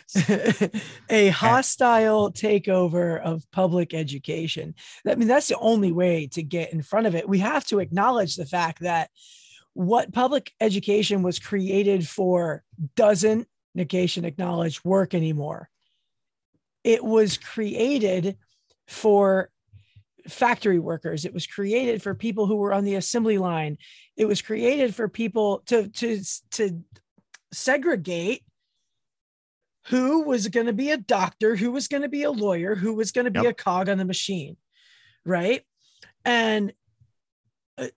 [1.11, 4.75] a hostile takeover of public education.
[5.07, 7.29] I mean, that's the only way to get in front of it.
[7.29, 9.11] We have to acknowledge the fact that
[9.73, 12.63] what public education was created for
[12.95, 15.71] doesn't negation acknowledge work anymore.
[16.85, 18.37] It was created
[18.87, 19.51] for
[20.29, 21.25] factory workers.
[21.25, 23.79] It was created for people who were on the assembly line.
[24.17, 26.83] It was created for people to to to
[27.53, 28.43] segregate
[29.87, 32.95] who was going to be a doctor, who was going to be a lawyer, who
[32.95, 33.53] was going to be yep.
[33.53, 34.57] a cog on the machine,
[35.25, 35.63] right?
[36.25, 36.73] And
[37.79, 37.89] uh,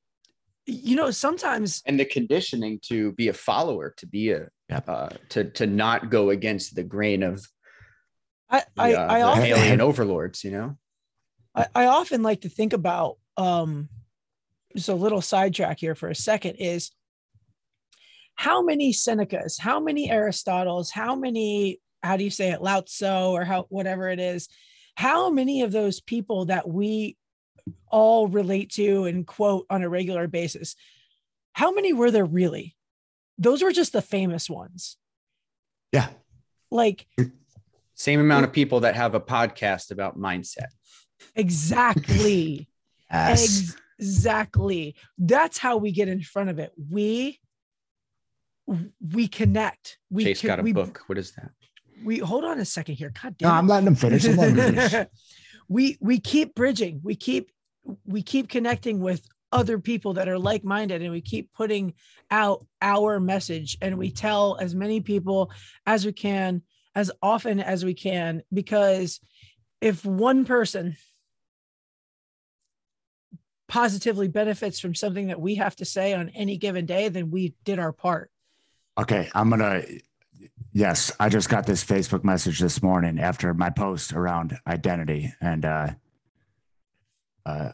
[0.65, 4.88] you know, sometimes and the conditioning to be a follower, to be a yep.
[4.88, 7.45] uh, to to not go against the grain of
[8.49, 10.77] I the, I, uh, I often, alien overlords, you know.
[11.56, 13.89] I, I often like to think about um,
[14.76, 16.92] just a little sidetrack here for a second is
[18.36, 23.06] how many Senecas, how many Aristotles, how many, how do you say it, Lao Tzu
[23.06, 24.50] or how, whatever it is,
[24.96, 27.18] how many of those people that we
[27.88, 30.76] all relate to and quote on a regular basis,
[31.54, 32.76] how many were there really?
[33.38, 34.98] Those were just the famous ones.
[35.92, 36.10] Yeah.
[36.72, 37.08] Like,
[37.94, 40.70] same amount of people that have a podcast about mindset.
[41.36, 42.67] Exactly.
[43.12, 43.75] yes.
[43.99, 44.95] Exactly.
[45.17, 46.73] That's how we get in front of it.
[46.89, 47.39] We
[48.65, 49.97] we connect.
[50.09, 51.01] We Chase got a we, book.
[51.07, 51.51] What is that?
[52.03, 53.12] We hold on a second here.
[53.21, 53.49] God damn.
[53.49, 54.23] No, I'm letting him finish.
[54.23, 55.07] finish.
[55.67, 57.01] we we keep bridging.
[57.03, 57.51] We keep
[58.05, 61.93] we keep connecting with other people that are like-minded and we keep putting
[62.31, 65.51] out our message and we tell as many people
[65.86, 66.63] as we can
[66.95, 69.19] as often as we can because
[69.79, 70.95] if one person
[73.67, 77.56] positively benefits from something that we have to say on any given day, then we
[77.63, 78.30] did our part.
[78.97, 79.30] Okay.
[79.34, 80.02] I'm going to,
[80.73, 85.65] yes, I just got this Facebook message this morning after my post around identity and
[85.65, 85.89] uh,
[87.45, 87.71] uh,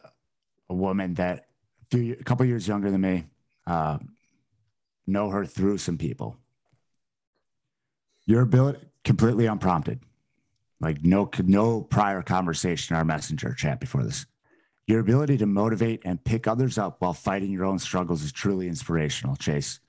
[0.70, 1.48] a woman that
[1.92, 3.26] a, few, a couple years younger than me,
[3.68, 3.98] uh,
[5.08, 6.38] know her through some people.
[8.26, 10.02] Your ability, completely unprompted,
[10.80, 14.28] like no no prior conversation in our messenger chat before this.
[14.90, 18.68] Your ability to motivate and pick others up while fighting your own struggles is truly
[18.68, 19.80] inspirational, Chase.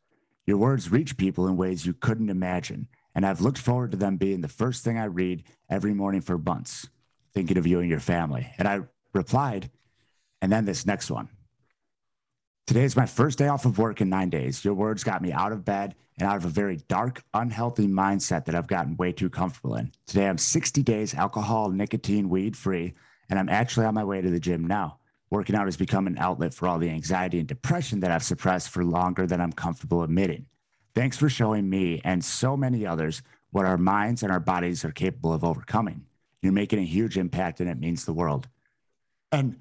[0.45, 4.19] Your words reach people in ways you couldn't imagine, and I've looked forward to them
[4.19, 6.87] being the first thing I read every morning for months,
[7.33, 8.53] thinking of you and your family.
[8.59, 8.81] And I
[9.15, 9.71] replied,
[10.43, 11.31] and then this next one.
[12.67, 14.63] Today is my first day off of work in nine days.
[14.67, 18.45] Your words got me out of bed and out of a very dark, unhealthy mindset
[18.45, 19.93] that I've gotten way too comfortable in.
[20.07, 22.93] Today I'm 60 days alcohol, nicotine, weed free
[23.31, 24.99] and I'm actually on my way to the gym now.
[25.31, 28.71] Working out has become an outlet for all the anxiety and depression that I've suppressed
[28.71, 30.47] for longer than I'm comfortable admitting.
[30.95, 33.23] Thanks for showing me and so many others
[33.53, 36.05] what our minds and our bodies are capable of overcoming.
[36.43, 38.49] You're making a huge impact and it means the world.
[39.31, 39.61] And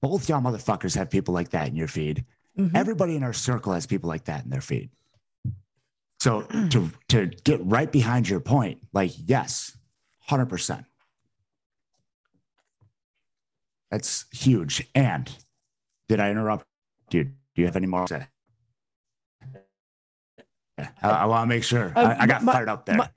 [0.00, 2.24] both y'all motherfuckers have people like that in your feed.
[2.58, 2.76] Mm-hmm.
[2.76, 4.90] Everybody in our circle has people like that in their feed.
[6.18, 9.76] So to to get right behind your point, like yes,
[10.30, 10.84] 100%.
[13.90, 14.86] That's huge.
[14.94, 15.30] And
[16.08, 16.66] Did I interrupt
[17.12, 17.24] you?
[17.24, 18.26] Do you have any more to say?
[21.02, 21.92] I, I want to make sure.
[21.96, 22.96] Uh, I, I got my- fired up there.
[22.96, 23.10] my-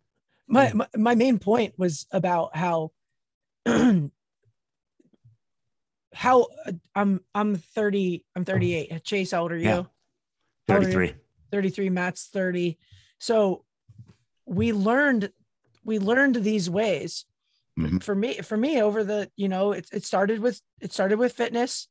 [0.51, 2.91] my, my my main point was about how
[6.13, 9.83] how uh, I'm I'm 30 I'm 38 Chase how old are you Yeah.
[10.67, 10.93] how old are you?
[10.93, 11.13] 33.
[11.51, 12.79] 33 Matt's 30
[13.19, 13.63] so
[14.47, 15.31] we learned
[15.83, 17.25] we learned these ways
[17.79, 18.03] Mhm.
[18.03, 21.33] for me for me over the you know it, it started with it started with
[21.33, 21.87] fitness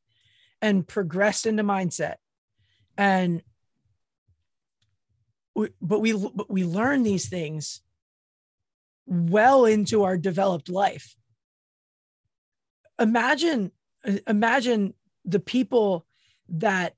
[0.61, 2.17] and progressed into mindset
[2.97, 3.43] and
[5.55, 7.81] we, but we but we learn these things
[9.07, 11.17] well into our developed life
[12.99, 13.71] imagine
[14.27, 16.07] imagine the people
[16.49, 16.95] that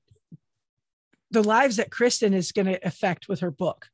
[1.31, 3.87] the lives that kristen is going to affect with her book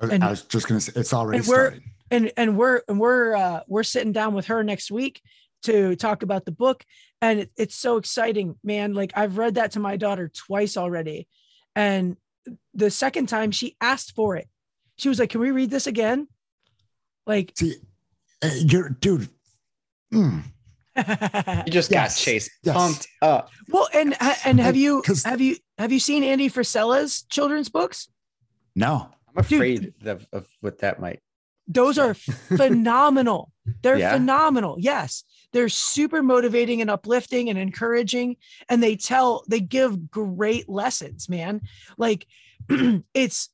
[0.00, 1.82] I was, and- I was just going to say, it's already and we're- started.
[2.12, 5.20] And and we're and we're uh we're sitting down with her next week
[5.64, 6.84] to talk about the book
[7.20, 11.26] and it, it's so exciting man like i've read that to my daughter twice already
[11.74, 12.16] and
[12.74, 14.48] the second time she asked for it
[14.96, 16.28] she was like can we read this again
[17.26, 17.76] like See,
[18.42, 19.28] uh, you're, dude.
[20.12, 20.42] mm,
[21.66, 22.76] You just Yes, got chased yes.
[22.76, 23.50] pumped up.
[23.68, 28.08] well and and have you 'Cause- have you have you seen andy frisella's children's books
[28.74, 29.08] no.
[29.28, 31.20] I'm afraid of, of what that might.
[31.72, 32.14] Those are
[32.56, 33.52] phenomenal.
[33.82, 34.14] They're Yeah?
[34.14, 34.76] phenomenal.
[34.78, 35.24] Yes.
[35.52, 38.36] They're super motivating and uplifting and encouraging
[38.68, 41.60] and they tell they give great lessons man.
[41.98, 42.26] Like
[43.14, 43.50] it's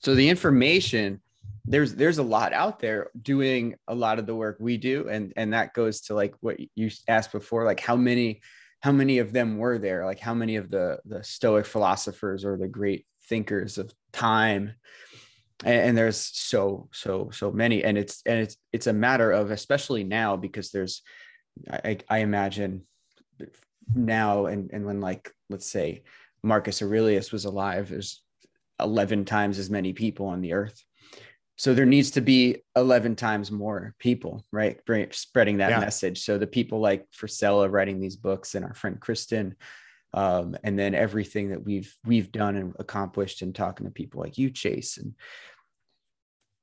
[0.00, 1.20] So the information,
[1.64, 5.32] there's there's a lot out there doing a lot of the work we do, and
[5.36, 8.40] and that goes to like what you asked before, like how many
[8.80, 12.56] how many of them were there, like how many of the the Stoic philosophers or
[12.56, 14.72] the great thinkers of time
[15.64, 19.50] and, and there's so so so many and it's and it's it's a matter of
[19.50, 21.02] especially now because there's
[21.70, 22.82] i i imagine
[23.94, 26.02] now and and when like let's say
[26.42, 28.22] marcus aurelius was alive there's
[28.80, 30.84] 11 times as many people on the earth
[31.56, 34.78] so there needs to be 11 times more people right
[35.12, 35.80] spreading that Yeah.
[35.80, 39.56] message so the people like Frisella writing these books and our friend kristen
[40.18, 44.36] um, and then everything that we've we've done and accomplished and talking to people like
[44.36, 45.14] you chase and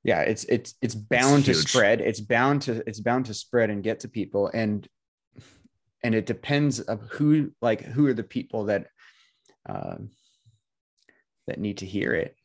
[0.03, 1.67] yeah it's it's it's bound to huge.
[1.69, 4.87] spread it's bound to it's bound to spread and get to people and
[6.03, 8.87] and it depends of who like who are the people that
[9.69, 10.09] um
[11.47, 12.35] that need to hear it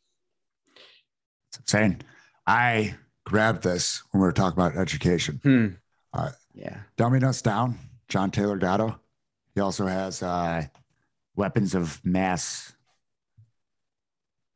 [1.49, 2.03] It's insane.
[2.47, 2.95] I
[3.25, 5.41] grabbed this when we were talking about education.
[5.43, 5.67] hmm.
[6.13, 8.99] Uh, yeah Dumbing Us Down, John Taylor Gatto.
[9.55, 10.67] He also has uh,
[11.41, 12.75] Weapons of Mass.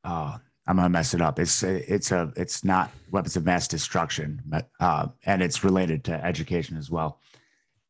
[0.05, 1.39] Uh, I'm gonna mess it up.
[1.39, 6.13] It's it's a it's not Weapons of Mass Destruction, but uh, and it's related to
[6.13, 7.21] education as well.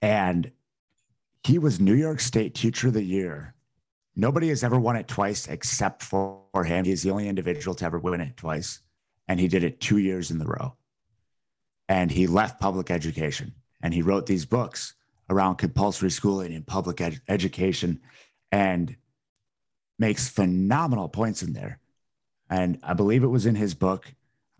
[0.00, 0.52] And
[1.42, 3.56] he was New York State Teacher of the Year.
[4.14, 6.84] Nobody has ever won it twice except for him.
[6.84, 8.78] He's the only individual to ever win it twice,
[9.26, 10.76] and he did it two years in the row.
[11.88, 14.94] And he left public education, and he wrote these books
[15.28, 18.00] around compulsory schooling and public ed- education
[18.54, 18.94] and
[19.98, 21.80] makes phenomenal points in there.
[22.48, 24.14] And I believe it was in his book,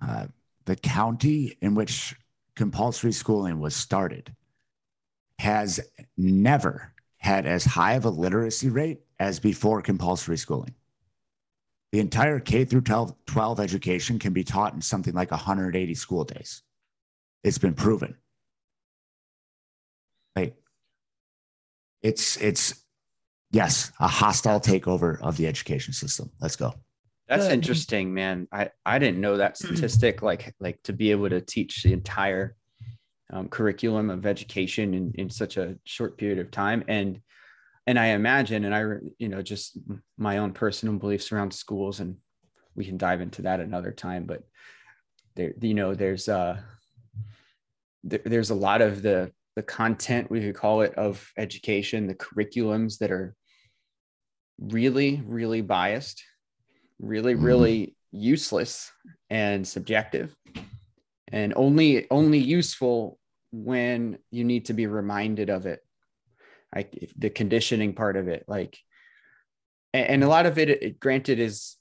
[0.04, 0.26] uh,
[0.64, 2.16] the county in which
[2.56, 4.34] compulsory schooling was started
[5.38, 5.78] has
[6.16, 10.74] never had as high of a literacy rate as before compulsory schooling.
[11.92, 16.24] The entire K through 12, 12 education can be taught in something like 180 school
[16.24, 16.62] days.
[17.44, 18.16] It's been proven.
[20.34, 20.56] Like
[22.02, 22.83] it's it's
[23.54, 26.30] yes, a hostile takeover of the education system.
[26.40, 26.74] Let's go.
[27.28, 31.40] that's interesting man i i didn't know that statistic like like to be able to
[31.40, 32.54] teach the entire
[33.32, 37.20] um, curriculum of education in, in such a short period of time and
[37.86, 38.82] and i imagine and i
[39.18, 39.78] you know just
[40.18, 42.16] my own personal beliefs around schools and
[42.76, 44.42] we can dive into that another time but
[45.34, 46.60] there you know there's uh
[48.02, 52.14] there, there's a lot of the the content we could call it of education the
[52.14, 53.34] curriculums that are
[54.58, 56.22] really really biased
[56.98, 57.42] really Mhm.
[57.42, 58.92] really useless
[59.28, 60.34] and subjective
[61.28, 63.18] and only only useful
[63.50, 65.80] when you need to be reminded of it
[66.74, 68.78] like the conditioning part of it like
[69.92, 71.76] and, and a lot of it, it granted is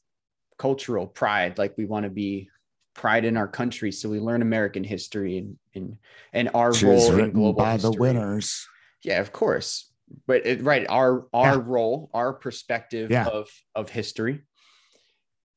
[0.57, 2.49] cultural pride like we want to be
[2.95, 5.97] pride in our country so we learn american history and and,
[6.31, 8.67] and our She role in written global by the winners.
[9.03, 9.91] Yeah, of course.
[10.27, 11.63] But it, right, our our Yeah.
[11.65, 13.27] role, our perspective Yeah.
[13.27, 14.43] of of history,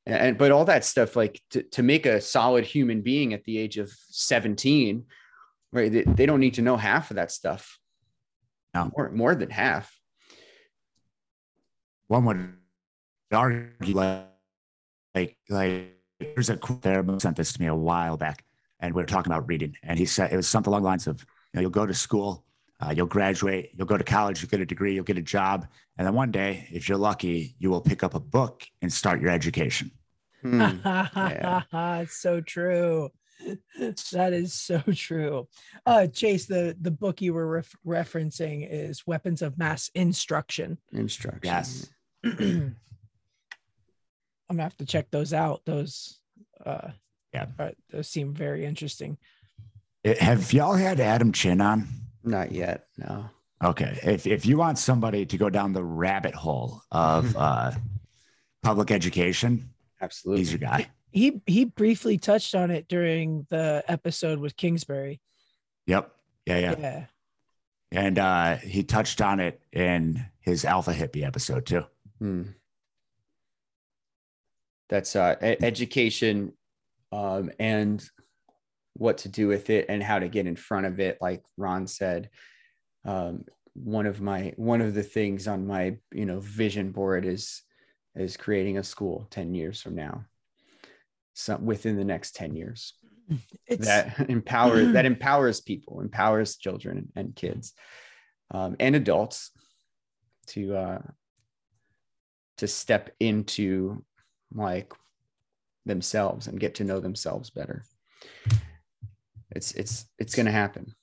[0.07, 3.59] and, but all that stuff, like to, to make a solid human being at the
[3.59, 5.07] age of seventeen,
[5.73, 5.91] right?
[5.93, 7.79] They, they don't need to know half of that stuff.
[8.75, 8.91] No.
[8.97, 9.93] More more than half.
[12.09, 12.55] one would
[13.33, 14.27] argue like
[15.15, 18.45] like like there's a quote there sent this to me a while back,
[18.81, 21.07] and we were talking about reading, and he said it was something along the lines
[21.07, 22.45] of you know you'll go to school,
[22.81, 25.67] uh, you'll graduate, you'll go to college, you'll get a degree, you'll get a job,
[25.97, 29.21] and then one day, if you're lucky, you will pick up a book and start
[29.21, 29.91] your education.
[30.45, 31.63] Yeah.
[32.03, 33.11] it's so true.
[34.13, 35.49] That is so true.
[35.85, 40.79] Uh, Chase, the the book you were ref- referencing is Weapons of Mass Instruction.
[40.93, 41.41] Instruction.
[41.43, 41.91] Yes.
[42.25, 42.77] I'm
[44.49, 45.63] gonna have to check those out.
[45.65, 46.21] Those,
[46.65, 46.91] uh,
[47.33, 47.47] Yeah.
[47.59, 49.19] uh, those seem very interesting.
[50.05, 51.89] It- have y'all had Adam Chin on?
[52.27, 52.89] Not yet.
[52.99, 53.31] No.
[53.65, 53.99] Okay.
[54.03, 57.73] If if you want somebody to go down the rabbit hole of uh,
[58.63, 59.71] public education,
[60.01, 60.41] Absolutely.
[60.41, 60.89] he's your guy.
[61.13, 65.21] He he briefly touched on it during the episode with Kingsbury.
[65.87, 66.11] Yep.
[66.45, 66.75] Yeah, yeah.
[66.79, 67.05] Yeah.
[67.93, 71.85] And uh, he touched on it in his Alpha Hippie episode too.
[72.19, 72.43] Hmm.
[74.89, 76.53] That's uh, education
[77.13, 78.09] um, and
[78.99, 81.19] what to do with it and how to get in front of it.
[81.21, 82.31] Like Ron said,
[83.05, 83.45] um,
[83.75, 87.63] one of my one of the things on my you know vision board is
[88.15, 90.25] is creating a school ten years from now.
[91.35, 92.95] Some within the next ten years
[93.67, 97.75] It's that empowers that empowers people, empowers children and kids
[98.51, 99.51] um, and adults
[100.49, 101.03] to uh,
[102.59, 104.05] to step into
[104.55, 104.93] like
[105.85, 107.85] themselves and get to know themselves better.
[109.57, 110.95] It's it's it's going to happen.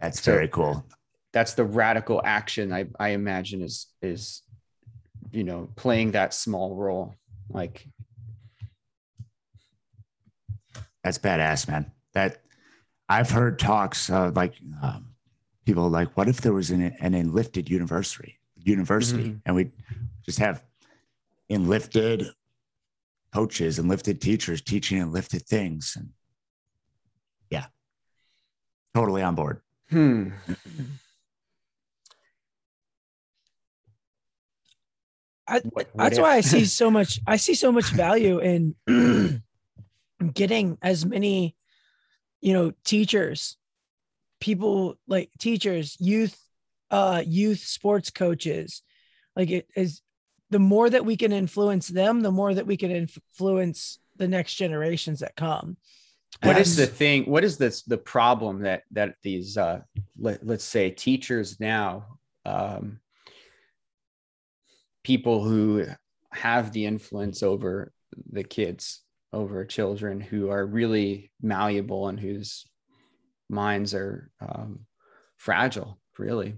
[0.00, 0.84] That's So- very cool.
[1.32, 4.42] That's the radical action I I imagine is is
[5.30, 7.14] you know playing that small role
[7.48, 7.86] like
[11.04, 11.90] That's badass, man.
[12.14, 12.42] That
[13.08, 15.14] I've heard talks of like um,
[15.66, 19.40] people like, what if there was an, an enlifted university, university, Mhm.
[19.44, 19.72] and we
[20.24, 20.62] just have
[21.50, 22.26] enlifted
[23.34, 26.10] coaches, enlifted teachers teaching enlifted things, and
[28.94, 29.60] totally on board.
[29.90, 30.28] hmm
[35.46, 36.22] I, What- what that's if?
[36.22, 37.20] why I see so much.
[37.26, 38.74] I see so much value in
[40.34, 41.56] getting as many,
[42.40, 43.56] you know, teachers,
[44.40, 46.38] people like teachers, youth,
[46.90, 48.82] uh, youth sports coaches.
[49.34, 50.00] Like it is,
[50.50, 54.54] the more that we can influence them, the more that we can influence the next
[54.54, 55.76] generations that come.
[56.42, 59.80] What is And- the thing what is this the problem that that these uh
[60.18, 63.00] let, let's say teachers now um
[65.04, 65.86] people who
[66.32, 67.92] have the influence over
[68.30, 69.02] the kids
[69.32, 72.66] over children who are really malleable and whose
[73.48, 74.86] minds are um,
[75.36, 76.54] fragile really?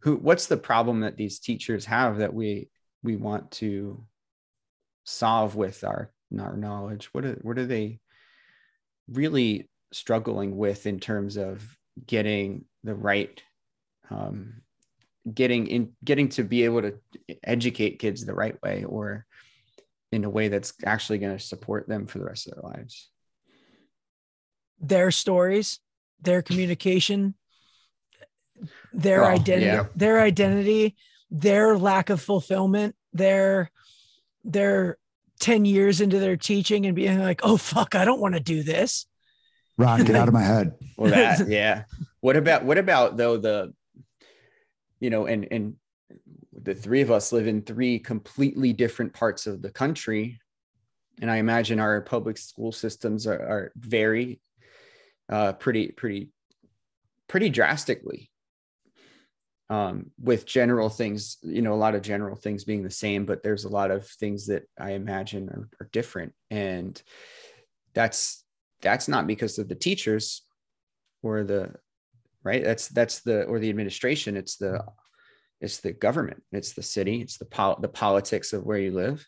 [0.00, 2.70] Who what's the problem that these teachers have that we
[3.02, 4.06] we want to
[5.04, 7.08] solve with our our knowledge?
[7.12, 8.00] What are, what are they
[9.10, 11.62] really struggling with in terms of
[12.06, 13.42] getting the right
[14.10, 14.62] um,
[15.32, 16.94] getting in getting to be able to
[17.42, 19.24] educate kids the right way or
[20.12, 23.10] in a way that's actually going to support them for the rest of their lives
[24.80, 25.80] their stories,
[26.20, 27.34] their communication,
[28.92, 29.86] their Oh, identity, yeah.
[29.96, 30.96] their identity,
[31.30, 33.70] their lack of fulfillment, their
[34.44, 34.98] their
[35.40, 38.62] 10 years into their teaching and being like, oh fuck, I don't want to do
[38.62, 39.06] this.
[39.76, 40.74] Ron, get out of my head.
[40.96, 41.84] well that yeah
[42.20, 43.74] what about what about though the
[45.00, 45.74] you know and and
[46.62, 50.38] the three of us live in three completely different parts of the country
[51.20, 54.40] and i imagine our public school systems are, are vary
[55.28, 56.30] uh pretty pretty
[57.28, 58.30] pretty drastically
[59.70, 63.42] um with general things you know a lot of general things being the same but
[63.42, 66.34] there's a lot of things that i imagine are, are different.
[66.50, 67.00] And
[67.94, 68.44] that's
[68.82, 70.42] that's not because of the teachers
[71.22, 71.74] or the
[72.42, 72.62] right?
[72.62, 74.36] That's that's the or the administration.
[74.36, 74.84] It's the
[75.60, 76.42] it's the government.
[76.52, 77.22] It's the city.
[77.22, 79.26] It's the pol- the politics of where you live.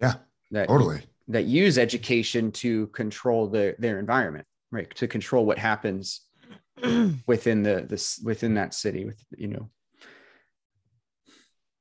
[0.00, 0.14] Yeah,
[0.50, 1.00] that totally.
[1.28, 4.94] that use education to control the, their environment right?
[4.96, 6.22] To control what happens
[7.26, 9.70] within the this within that city with you know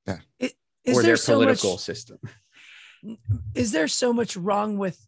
[0.07, 0.53] yeah Is
[0.87, 2.17] or there their so political much system
[3.55, 4.99] is there so much wrong with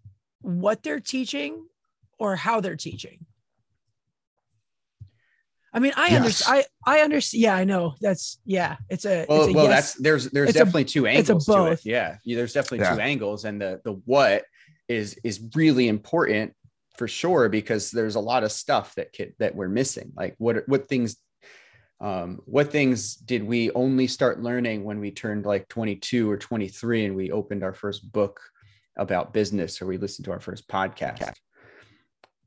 [0.42, 1.66] what they're teaching
[2.18, 3.26] or how they're teaching?
[5.74, 6.18] I mean, I Yes.
[6.18, 6.66] understand.
[6.86, 7.42] I I understand.
[7.44, 7.96] Yeah, I know.
[8.02, 8.78] That's yeah.
[8.90, 9.26] It's a.
[9.30, 9.94] well, it's a well yes.
[9.94, 11.86] that's there's there's It's a- definitely two it's a angles to it both.
[11.86, 14.46] yeah Yeah, there's definitely two angles and the the what
[14.88, 16.54] is is really important
[17.00, 20.12] for sure because there's a lot of stuff that kid that we're missing.
[20.18, 21.16] Like what what things
[22.02, 27.06] um, what things did we only start learning when we turned like 22 or 23
[27.06, 28.42] and we opened our first book
[28.98, 31.36] about business or we listened to our first podcast?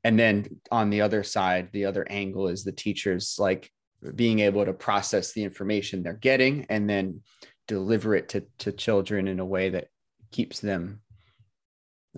[0.05, 3.71] And then on the other side the other angle is the teachers like
[4.15, 7.23] being able to process the information they're getting and then
[7.69, 9.89] deliver it to, to children in a way that
[10.31, 11.01] keeps them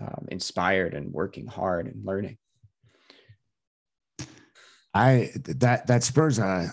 [0.00, 2.36] um, inspired and working hard and learning
[4.94, 6.72] I that that spurs a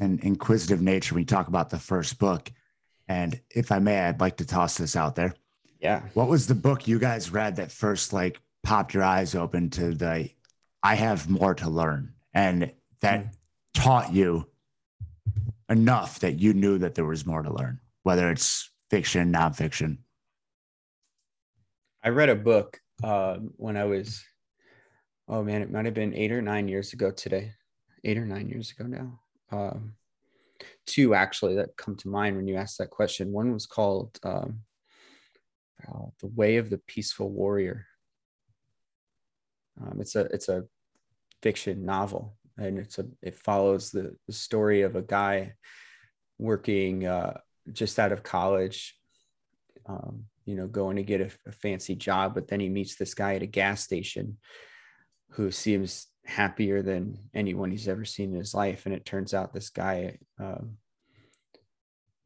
[0.00, 2.52] an inquisitive nature when you talk about the first book.
[3.08, 5.34] And if I may, I'd like to toss this out there.
[5.80, 6.02] Yeah.
[6.14, 9.94] What was the book you guys read that first like popped your eyes open to
[9.94, 10.28] the
[10.82, 12.70] I have more to learn and
[13.00, 13.30] that mm.
[13.72, 14.46] taught you
[15.70, 19.98] enough that you knew that there was more to learn, whether it's fiction, nonfiction?
[22.02, 24.24] I read a book uh, when I was,
[25.28, 27.52] oh man, it might have been eight or nine years ago today,
[28.04, 29.20] eight or nine years ago now
[29.50, 29.94] um,
[30.86, 33.32] two actually that come to mind when you asked that question.
[33.32, 34.60] One was called um,
[35.86, 37.86] uh, "The Way of the Peaceful Warrior."
[39.80, 40.64] Um, it's a it's a
[41.42, 45.54] fiction novel, and it's a it follows the, the story of a guy
[46.38, 47.38] working uh,
[47.72, 48.96] just out of college.
[49.86, 53.12] Um, you know, going to get a, a fancy job, but then he meets this
[53.12, 54.38] guy at a gas station
[55.32, 58.86] who seems happier than anyone he's ever seen in his life.
[58.86, 60.78] And it turns out this guy um,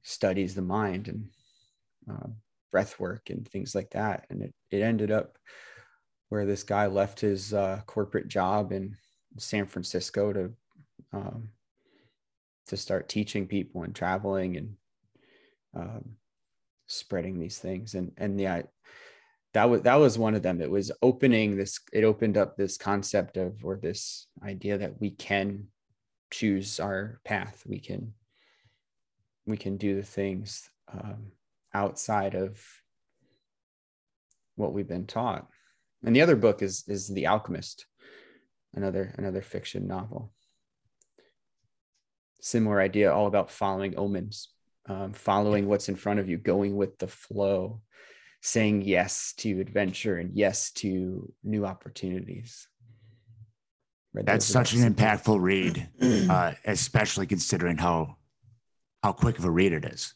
[0.02, 1.30] studies the mind and
[2.08, 2.28] uh,
[2.70, 4.26] breath work and things like that.
[4.30, 5.36] And it, it ended up
[6.28, 8.94] where this guy left his uh, corporate job in
[9.36, 10.52] San Francisco to
[11.12, 11.48] um,
[12.68, 14.76] to start teaching people and traveling and
[15.74, 16.16] um,
[16.92, 17.94] spreading these things.
[17.94, 18.62] And and yeah,
[19.54, 20.60] that was that was one of them.
[20.60, 25.10] It was opening this it opened up this concept of or this idea that we
[25.10, 25.68] can
[26.30, 27.62] choose our path.
[27.66, 28.14] We can
[29.46, 31.32] we can do the things um,
[31.74, 32.64] outside of
[34.56, 35.46] what we've been taught.
[36.04, 37.86] And the other book is is the alchemist
[38.74, 40.32] another another fiction novel.
[42.40, 44.51] Similar idea all about following omens
[44.86, 47.80] um, following what's in front of you going with the flow
[48.40, 52.68] saying yes to adventure and yes to new opportunities.
[54.14, 55.88] That's such an impactful read,
[56.30, 58.16] uh, especially considering how
[59.02, 60.14] how quick of a read it is.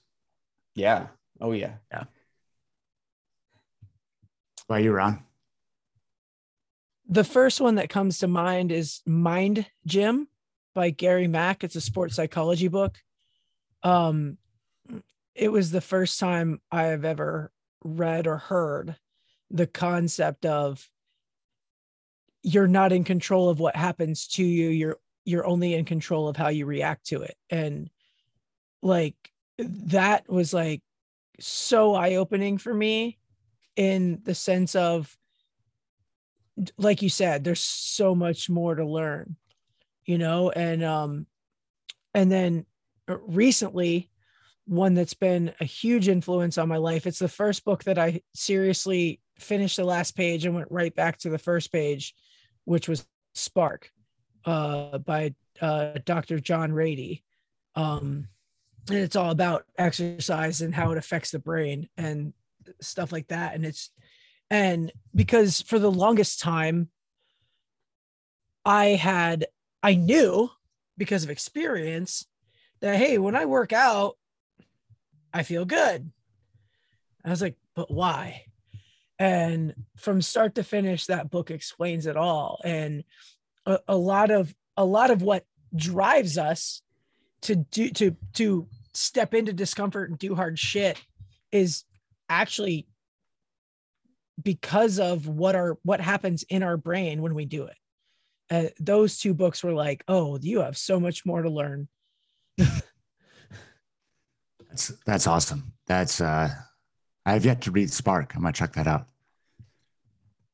[0.75, 1.07] Yeah.
[1.41, 1.75] Oh yeah.
[1.91, 2.05] Yeah.
[4.67, 5.23] Why you, Ron?
[7.09, 10.29] The first one that comes to mind is Mind Gym
[10.75, 11.63] by Gary Mack.
[11.63, 12.99] It's a sports psychology book.
[13.85, 14.39] Um,
[15.37, 17.53] it was the first time I have ever
[17.85, 18.97] read or heard
[19.51, 20.89] the concept of
[22.43, 26.37] you're not in control of what happens to you you're you're only in control of
[26.37, 27.37] how you react to it.
[27.51, 27.91] And
[28.83, 29.17] like
[29.59, 30.83] that was like
[31.41, 33.19] so eye-opening for me
[33.75, 35.17] in the sense of
[36.79, 39.37] like you said there's so much more to learn
[40.07, 40.51] you know?
[40.51, 41.27] And um
[42.15, 42.65] and then
[43.09, 44.11] uh, recently
[44.67, 47.07] one that's been a huge influence on my life.
[47.07, 51.19] It's the first book that I seriously finished the last page and went right back
[51.19, 52.15] to the first page,
[52.65, 53.91] which was Spark
[54.45, 56.41] uh, by uh, Dr.
[56.41, 57.23] John Ratey.
[57.75, 58.29] Um,
[58.89, 62.33] and it's all about exercise and how it affects the brain and
[62.81, 63.55] stuff like that.
[63.55, 63.91] And it's,
[64.51, 66.89] and because for the longest time,
[68.65, 69.47] I had,
[69.83, 70.51] I knew
[70.97, 72.27] because of experience
[72.81, 74.17] that, hey, when I work out,
[75.37, 76.11] I feel good.
[77.23, 78.47] I was like, but why?
[79.19, 82.63] And from start to finish, that book explains it all.
[82.65, 83.05] And
[83.67, 86.81] a, a lot of a lot of what drives us
[87.43, 90.99] to do to to step into discomfort and do hard shit
[91.53, 91.85] is
[92.31, 92.87] actually
[94.43, 97.77] because of what our what happens in our brain when we do it.
[98.51, 101.89] Uh, those two books were like, oh, you have so much more to learn.
[104.77, 105.73] That's that's awesome.
[105.87, 106.51] That's uh
[107.25, 108.35] I have yet to read Spark.
[108.35, 109.07] I'm gonna check that out.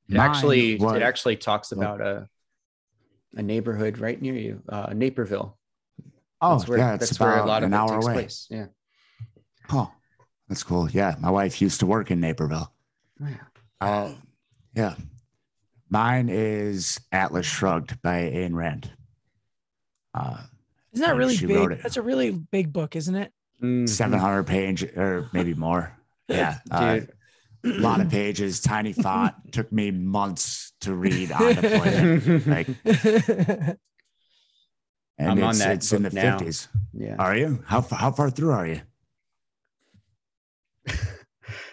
[0.09, 2.29] It Mine actually was, it actually talks about a
[3.35, 5.59] a neighborhood right near you, uh Naperville.
[6.41, 8.13] Oh that's where, yeah, that's about where a lot an of hour away.
[8.13, 8.47] Place.
[8.49, 8.67] Yeah.
[9.73, 9.91] Oh,
[10.49, 10.89] that's cool.
[10.89, 12.73] Yeah, my wife used to work in Naperville.
[13.21, 13.37] Oh, yeah.
[13.81, 14.15] Uh,
[14.77, 14.95] yeah.
[15.91, 18.89] Mine is Atlas Shrugged by Ayn Rand.
[20.15, 20.39] Uh,
[20.93, 21.83] isn't that really big?
[21.83, 23.33] That's a really big book, isn't it?
[23.63, 23.87] Mm-hmm.
[23.87, 25.97] 700 page or maybe more.
[26.29, 26.61] Yeah.
[26.71, 27.01] Uh,
[27.65, 29.35] a lot of pages, tiny font.
[29.53, 32.43] Took me months to read on the plane.
[32.47, 32.69] Like,
[35.19, 36.39] and I'm it's, on that it's in the now.
[36.39, 36.69] 50s.
[36.95, 37.17] Yeah.
[37.19, 37.63] Are you?
[37.67, 38.81] How far, how far through are you?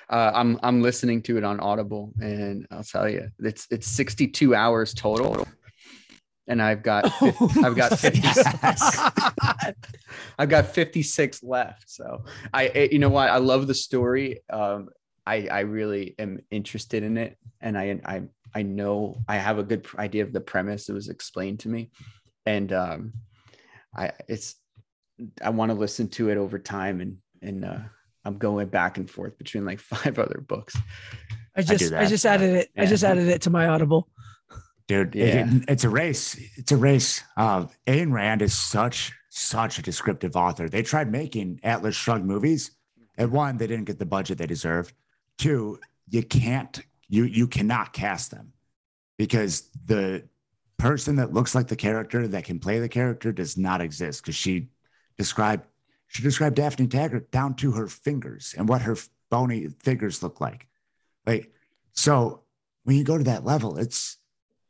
[0.09, 4.55] Uh, I'm I'm listening to it on Audible, and I'll tell you, it's it's 62
[4.55, 5.47] hours total,
[6.49, 8.99] and I've got fif- I've got 56.
[10.39, 11.89] I've got 56 left.
[11.89, 13.29] So I, it- you know what?
[13.29, 14.41] I love the story.
[14.49, 14.89] Um,
[15.25, 18.23] I I really am interested in it, and I I
[18.53, 20.89] I know I have a good idea of the premise.
[20.89, 21.91] It was explained to me,
[22.45, 23.13] and um,
[23.95, 24.55] I it's
[25.41, 27.77] I want to listen to it over time, and and uh,
[28.25, 30.75] I'm going back and forth between like five other books.
[31.55, 32.09] I just I, that.
[32.09, 32.69] just added it.
[32.77, 34.09] I just added it to my Audible.
[34.89, 35.13] Dude.
[35.13, 35.47] Yeah.
[35.47, 36.35] it- it's a race.
[36.57, 37.23] It's a race.
[37.37, 40.67] Uh, Ayn Rand is such such a descriptive author.
[40.67, 42.71] They tried making Atlas Shrugged movies,
[43.15, 44.93] and one, they didn't get the budget they deserved.
[45.37, 45.79] Two,
[46.09, 48.51] you can't you you cannot cast them
[49.17, 50.27] because the
[50.77, 54.23] person that looks like the character that can play the character does not exist.
[54.23, 54.69] Because she
[55.19, 55.67] described
[56.07, 58.97] she described Dagny Taggart down to her fingers and what her
[59.29, 60.65] bony fingers look like.
[61.27, 61.53] Like
[61.93, 62.41] so,
[62.85, 64.17] when you go to that level, it's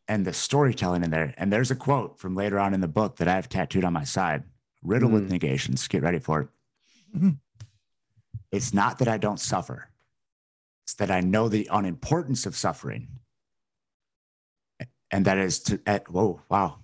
[0.10, 1.36] and the storytelling in there.
[1.38, 3.94] And there's a quote from later on in the book that I have tattooed on
[3.94, 4.44] my side,
[4.82, 5.30] riddled with Mm.
[5.30, 5.88] negations.
[5.88, 6.50] Get ready for it.
[7.16, 7.40] Mhm.
[8.52, 9.90] It's not that I don't suffer,
[10.84, 13.20] it's that I know the unimportance of suffering.
[15.12, 16.80] And that is to, at, whoa, wow.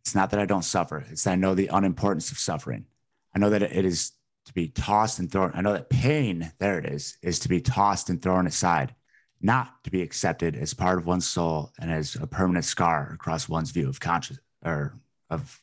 [0.00, 2.86] It's not that I don't suffer, it's that I know the unimportance of suffering.
[3.34, 4.12] I know that it is
[4.46, 5.52] to be tossed and thrown.
[5.54, 8.94] I know that pain, there it is, is to be tossed and thrown aside
[9.40, 13.48] not to be accepted as part of one's soul and as a permanent scar across
[13.48, 14.94] one's view of conscious or
[15.30, 15.60] of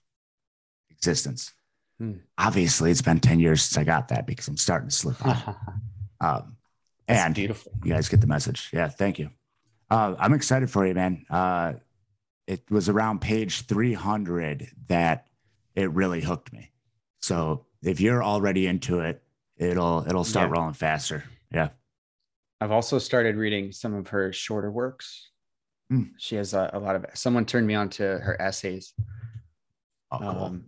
[0.89, 1.53] existence.
[1.99, 2.13] Hmm.
[2.37, 5.55] Obviously, it's been 10 years since I got that because I'm starting to slip on.
[6.19, 6.57] Um,
[7.07, 7.71] and beautiful.
[7.83, 8.71] you guys get the message.
[8.73, 9.29] Yeah, thank you.
[9.91, 11.27] Uh, I'm excited for you, man.
[11.29, 11.73] Uh,
[12.47, 15.27] it was around page 300 that
[15.75, 16.71] it really hooked me.
[17.21, 19.21] So if you're already into it,
[19.57, 20.53] it'll it'll start Yeah.
[20.53, 21.23] rolling faster.
[21.53, 21.69] Yeah.
[22.59, 25.29] I've also started reading some of her shorter works.
[25.89, 26.03] Hmm.
[26.17, 27.05] She has a, a lot of.
[27.13, 28.93] Someone turned me on to her essays
[30.11, 30.27] Oh, cool.
[30.29, 30.65] um,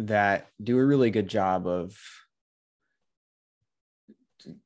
[0.00, 1.96] that do a really good job of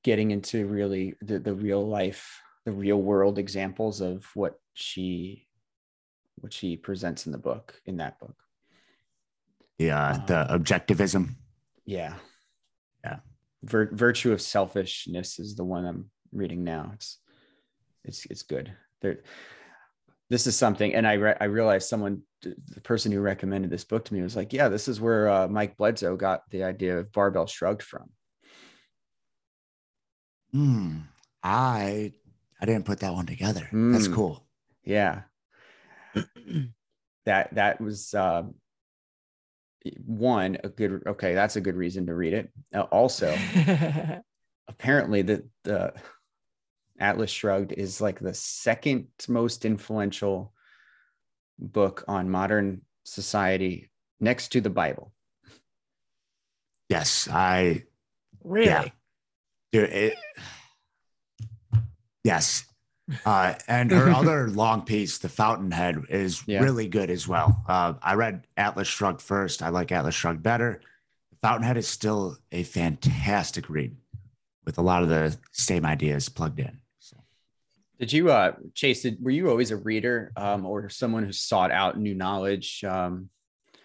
[0.02, 5.46] getting into really the, the real life, the real world examples of what she
[6.36, 8.34] what she presents in the book in that book.
[9.78, 11.34] yeah, the objectivism.
[11.86, 12.14] Yeah.
[13.04, 13.18] Yeah.
[13.62, 16.91] Vir- virtue of selfishness is the one I'm reading now.
[16.95, 17.18] It's
[18.05, 18.72] it's it's good.
[19.01, 19.18] There
[20.30, 24.05] this is something and I re- I realized someone the person who recommended this book
[24.07, 27.12] to me was like, "Yeah, this is where uh, Mike Bledsoe got the idea of
[27.12, 28.11] barbell shrugged from."
[30.53, 30.99] Hmm.
[31.43, 32.12] I
[32.61, 33.68] I didn't put that one together.
[33.72, 34.14] That's Hmm.
[34.14, 34.47] cool.
[34.85, 35.22] Yeah.
[37.26, 38.45] that that was uh,
[40.07, 42.53] one a good okay, that's a good reason to read it.
[42.74, 43.37] Uh, also,
[44.68, 45.93] apparently the the
[46.99, 50.53] Atlas Shrugged is like the second most influential
[51.59, 53.90] book on modern society
[54.20, 55.12] next to the Bible.
[56.88, 57.84] Yes, I
[58.45, 58.66] really?
[58.66, 58.88] Yeah.
[59.72, 60.14] do it.
[62.24, 62.64] Yes.
[63.26, 66.61] Uh, and her other long piece, The Fountainhead, is Yeah.
[66.62, 67.64] really good as well.
[67.68, 69.62] Uh, I read Atlas Shrugged first.
[69.62, 70.80] I like Atlas Shrugged better.
[71.30, 73.97] The Fountainhead is still a fantastic read
[74.64, 76.78] with a lot of the same ideas plugged in.
[78.03, 78.07] So.
[78.07, 81.70] Did you uh Chase, did, were you always a reader um or someone who sought
[81.70, 83.30] out new knowledge um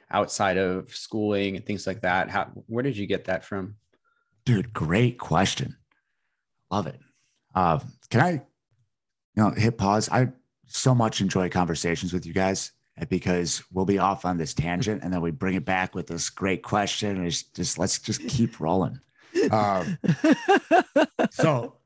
[0.09, 2.29] outside of schooling and things like that?
[2.29, 3.75] How where did you get that from?
[4.43, 5.75] Dude, great question.
[6.71, 6.99] Love it.
[7.53, 8.41] Uh, can I, you
[9.35, 10.09] know, hit pause?
[10.09, 10.29] I
[10.67, 15.03] so much enjoy conversations with you guys uh, because we'll be off on this tangent
[15.03, 18.27] and then we bring it back with this great question and it's just let's just
[18.27, 18.99] keep rolling.
[19.51, 19.97] Um,
[21.31, 21.76] so,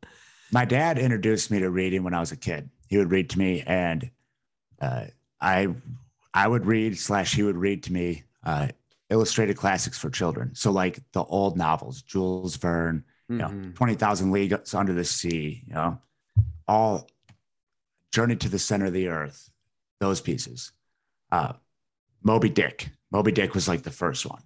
[0.52, 2.70] my dad introduced me to reading when I was a kid.
[2.88, 4.10] He would read to me, and
[4.82, 5.06] uh,
[5.40, 5.70] I
[6.34, 8.68] I would read slash he would read to me uh,
[9.10, 10.56] illustrated classics for children.
[10.56, 13.76] So like the old novels, Jules Verne, you know, Mhm.
[13.76, 16.00] 20,000 Leagues Under the Sea, you know,
[16.68, 17.10] all
[18.14, 19.50] Journey to the Center of the Earth,
[20.00, 20.72] those pieces.
[21.32, 21.54] Uh,
[22.24, 22.90] Moby Dick.
[23.12, 24.44] Moby Dick was like the first one.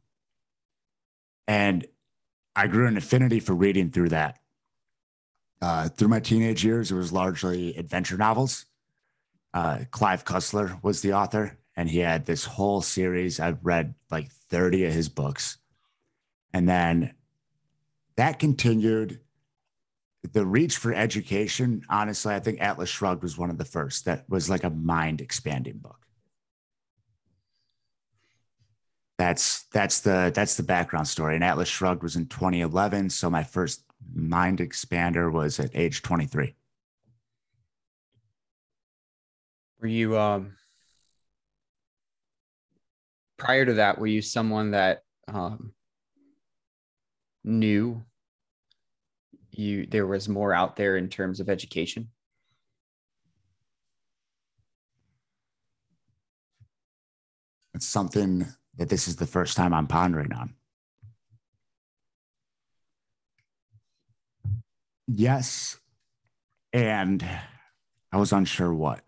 [1.48, 1.86] And
[2.56, 4.40] I grew an affinity for reading through that.
[5.62, 8.66] Uh, through my teenage years, it was largely adventure novels.
[9.54, 13.40] Uh, Clive Cussler was the author, and he had this whole series.
[13.40, 15.58] I've read like 30 of his books.
[16.54, 17.14] And then
[18.18, 19.22] that continued.
[20.34, 24.28] The reach for education, honestly, I think Atlas Shrugged was one of the first that
[24.28, 26.06] was like a mind expanding book.
[29.18, 31.36] that's that's the that's the background story.
[31.36, 33.84] And Atlas Shrugged was in 2011, so my first
[34.14, 36.56] mind expander was at age 23.
[39.80, 40.56] Were you um
[43.38, 44.00] prior to that?
[44.00, 45.74] Were you someone that um
[47.44, 48.04] knew
[49.52, 52.10] you there was more out there in terms of education?
[57.74, 58.48] It's something
[58.78, 60.56] that this is the first time I'm pondering on.
[65.08, 65.78] Yes.
[66.74, 67.28] And
[68.12, 69.02] I was unsure what.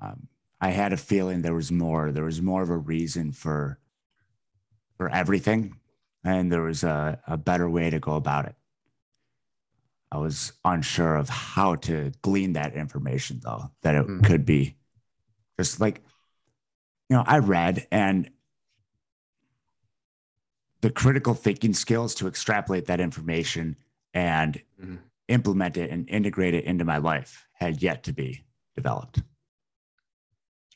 [0.00, 0.28] Um,
[0.60, 2.12] I had a feeling there was more.
[2.12, 3.78] There was more of a reason for
[4.96, 5.76] for everything,
[6.24, 8.54] and there was a, a better way to go about it.
[10.12, 14.24] I was unsure of how to glean that information, though, that it mm.
[14.24, 14.76] could be
[15.58, 16.02] just like,
[17.08, 18.30] you know, I read and
[20.82, 23.76] the critical thinking skills to extrapolate that information
[24.14, 24.96] and mm-hmm.
[25.28, 28.44] implement it and integrate it into my life had yet to be
[28.76, 29.22] developed.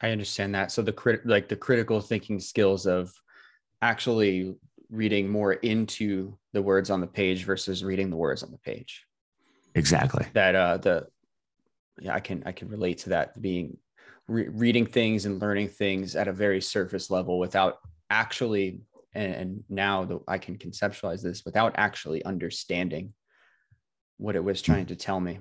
[0.01, 0.71] I understand that.
[0.71, 3.13] So the crit like the critical thinking skills of
[3.81, 4.55] actually
[4.91, 9.05] reading more into the words on the page versus reading the words on the page.
[9.75, 10.27] Exactly.
[10.35, 11.07] That uh the
[12.01, 13.79] yeah, I can I can relate to that being
[14.29, 17.79] re- reading things and learning things at a very surface level without
[18.11, 18.81] actually
[19.15, 23.15] and, and now that I can conceptualize this without actually understanding
[24.19, 25.39] what it was trying to tell me.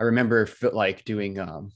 [0.00, 1.70] I remember like doing um,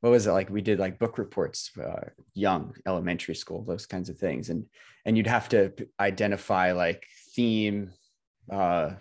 [0.00, 0.50] what was it like?
[0.50, 4.66] We did like book reports, uh, young elementary school, those kinds of things, and
[5.04, 7.92] and you'd have to identify like theme,
[8.50, 8.92] uh,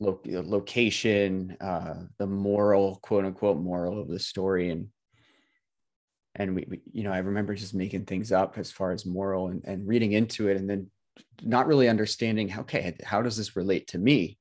[0.00, 4.88] lo- location, uh, the moral, quote unquote, moral of the story, and
[6.34, 9.48] and we, we, you know i remember just making things up as far as moral
[9.48, 10.90] and, and reading into it and then
[11.42, 14.38] not really understanding okay how does this relate to me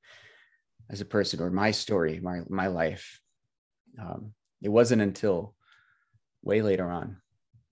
[0.89, 3.19] as a person or my story my my life?
[3.99, 5.55] Um, it wasn't until
[6.43, 7.17] way later on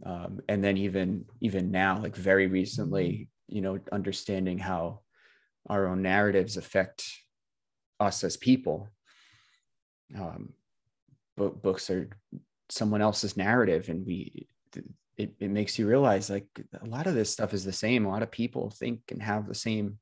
[0.05, 5.01] um, and then even even now like very recently you know understanding how
[5.69, 7.03] our own narratives affect
[7.99, 8.87] us as people.
[10.17, 10.53] Um,
[11.37, 12.09] books are
[12.69, 14.47] someone else's narrative and we
[15.19, 16.47] it, it makes you realize like
[16.81, 18.05] a lot of this stuff is the same.
[18.05, 19.99] A lot of people think and have the same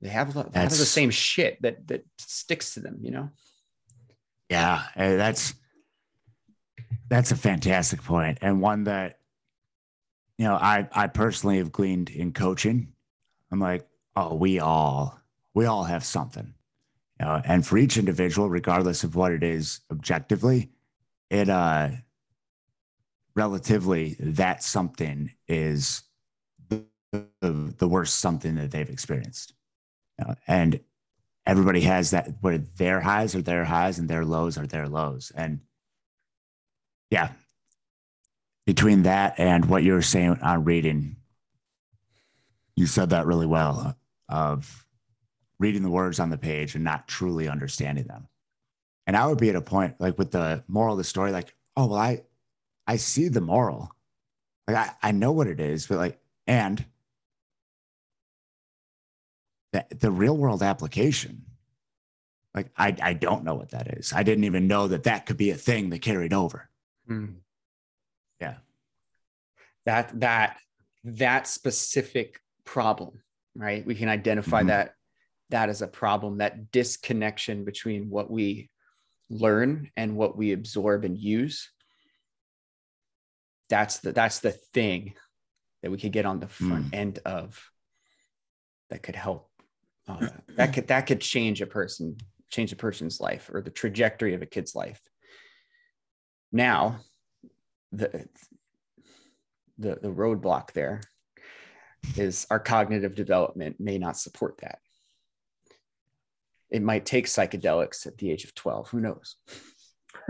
[0.00, 2.98] they have a lot, a lot of the same shit that that sticks to them
[3.02, 3.30] you know?
[4.48, 5.54] Yeah eh, that's
[7.08, 9.18] that's a fantastic point and one that
[10.38, 12.92] you know i i personally have gleaned in coaching.
[13.50, 13.86] I'm like
[14.16, 15.18] oh we all
[15.54, 16.54] we all have something
[17.20, 20.70] you know and for each individual regardless of what it is objectively
[21.30, 21.90] it uh
[23.34, 26.02] relatively that something is
[26.68, 26.84] the,
[27.40, 29.54] the, worst something that they've experienced.
[30.24, 30.80] Uh, and
[31.46, 35.32] everybody has that where their highs are their highs and their lows are their lows.
[35.34, 35.60] And
[37.10, 37.30] yeah
[38.66, 41.16] between that and what you were saying on reading
[42.76, 43.96] you said that really well
[44.28, 44.86] of
[45.58, 48.26] reading the words on the page and not truly understanding them.
[49.06, 51.54] And I would be at a point like with the moral of the story, like,
[51.76, 52.22] oh, well, I,
[52.86, 53.90] I see the moral.
[54.66, 56.84] Like I, I know what it is, but like, and
[59.72, 61.44] the, the real world application,
[62.54, 64.12] like I, I don't know what that is.
[64.12, 66.68] I didn't even know that that could be a thing that carried over.
[67.08, 67.36] Mm.
[68.40, 68.56] Yeah.
[69.86, 70.58] That, that,
[71.04, 73.22] that specific problem,
[73.56, 73.84] right?
[73.84, 74.68] We can identify mm-hmm.
[74.68, 74.94] that
[75.50, 78.70] that is a problem that disconnection between what we
[79.28, 81.70] learn and what we absorb and use
[83.72, 85.14] that's the that's the thing
[85.82, 86.94] that we could get on the front mm.
[86.94, 87.58] end of
[88.90, 89.48] that could help
[90.06, 92.18] uh, that could that could change a person
[92.50, 95.00] change a person's life or the trajectory of a kid's life.
[96.52, 96.98] Now
[97.92, 98.28] the
[99.78, 101.00] the the roadblock there
[102.18, 104.80] is our cognitive development may not support that.
[106.68, 109.36] It might take psychedelics at the age of 12 who knows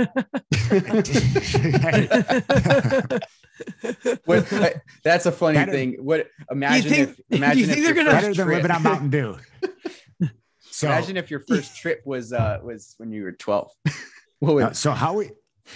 [4.25, 5.97] what, that's a funny better, thing.
[6.01, 9.11] What imagine think, if imagine you think if they're gonna better than living on mountain
[9.11, 9.37] dew.
[10.75, 13.71] So imagine if your first trip was uh was when you were 12
[14.41, 15.31] would, uh, so how we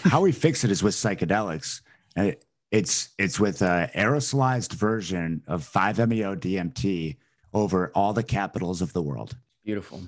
[0.05, 1.83] how we fix it is with psychedelics.
[2.17, 7.19] It, it's it's with a aerosolized version of 5-meo dmt
[7.53, 9.37] over all the capitals of the world.
[9.65, 10.01] Beautiful.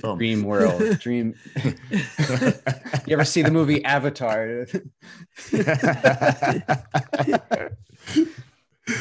[0.00, 0.18] Boom.
[0.18, 0.98] dream world.
[1.00, 1.34] Dream.
[3.04, 4.66] You ever see the movie Avatar?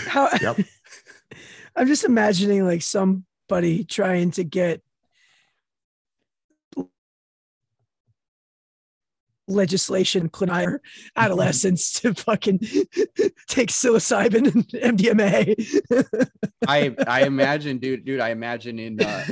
[0.07, 0.57] How Yep.
[1.75, 4.81] I'm just imagining like somebody trying to get
[9.51, 10.81] legislation clear
[11.15, 12.59] adolescents to fucking
[13.47, 16.05] take psilocybin and MDMA.
[16.67, 18.19] I I imagine, dude, dude.
[18.19, 19.25] I imagine in uh,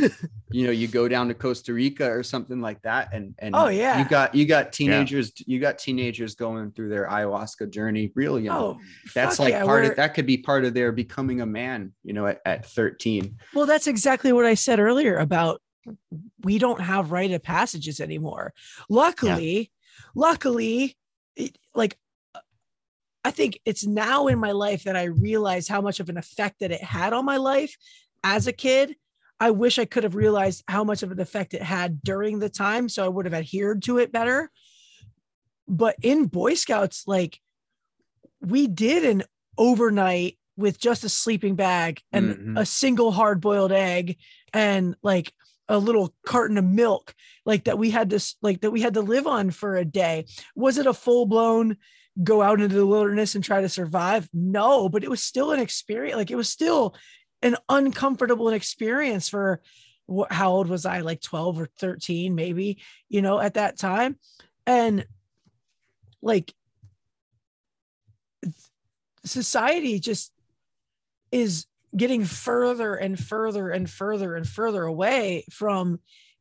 [0.52, 3.68] you know you go down to Costa Rica or something like that, and and Oh,
[3.68, 4.00] yeah.
[4.00, 8.12] you got you got teenagers, you got teenagers going through their ayahuasca journey.
[8.16, 8.58] Real young.
[8.58, 8.80] oh,
[9.14, 11.94] That's like yeah, part of that could be part of their becoming a man.
[12.04, 13.38] You know, at, at thirteen.
[13.54, 15.62] Well, that's exactly what I said earlier about
[16.44, 18.54] we don't have rite of passages anymore.
[18.90, 19.72] Luckily,
[20.16, 20.98] luckily,
[21.36, 21.98] it, like
[23.24, 26.60] I think it's now in my life that I realize how much of an effect
[26.60, 27.76] that it had on my life
[28.24, 28.96] as a kid.
[29.42, 32.50] I wish I could have realized how much of an effect it had during the
[32.50, 34.52] time, so I would have adhered to it better.
[35.68, 37.40] But in Boy Scouts, like
[38.42, 39.24] we did an
[39.58, 42.60] overnight with just a sleeping bag and Mhm.
[42.60, 44.18] a single hard boiled egg
[44.54, 45.34] and like
[45.70, 47.14] a little carton of milk
[47.46, 50.26] like that we had this like that we had to live on for a day.
[50.56, 51.78] Was it a full blown
[52.22, 54.28] go out into the wilderness and try to survive?
[54.34, 56.96] No but it was still an experience like it was still
[57.42, 59.62] an uncomfortable experience for
[60.32, 61.02] how old was i?
[61.02, 64.18] Like 12 or 13 maybe you know at that time.
[64.66, 65.06] And
[66.22, 66.54] like
[69.24, 70.34] society just
[71.32, 71.66] is
[71.96, 76.00] getting further and further and further and further away from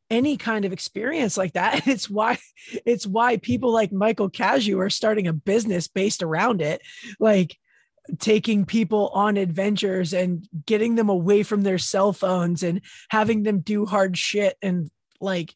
[0.09, 1.83] any kind of experience like that.
[1.87, 2.37] It's why
[2.85, 6.81] it's why people like Michael Casu are starting a business based around it,
[7.19, 7.57] like
[8.17, 13.59] taking people on adventures and getting them away from their cell phones and having them
[13.59, 14.89] do hard shit and
[15.21, 15.53] like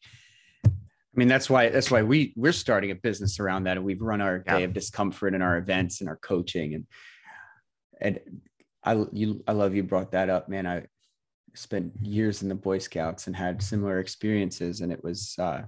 [0.64, 4.02] I mean, that's why that's why we we're starting a business around that, and we've
[4.02, 4.58] run our Yeah.
[4.58, 6.86] day of discomfort and our events and our coaching, and
[8.00, 8.18] and
[8.84, 10.66] I you I love you brought that up, man.
[10.66, 10.86] I
[11.54, 15.62] spent years in the Boy Scouts and had similar experiences, and it was uh,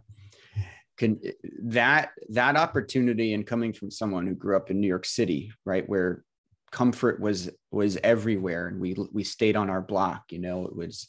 [0.97, 1.21] can
[1.65, 5.89] that that opportunity and coming from someone who grew up in New York City, right,
[5.89, 6.25] where
[6.71, 11.09] comfort was was everywhere, and we we stayed on our block, you know, it was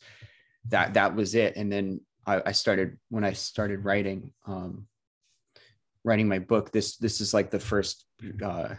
[0.70, 4.88] that that was it, and then I, I started when I started writing um,
[6.04, 6.72] writing my book.
[6.72, 8.06] This this is like the first
[8.44, 8.76] uh,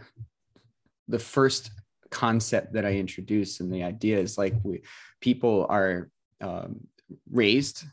[1.07, 1.71] the first
[2.11, 4.81] concept that I introduce and the idea is like we
[5.21, 6.09] people are
[6.41, 6.87] um,
[7.31, 7.83] raised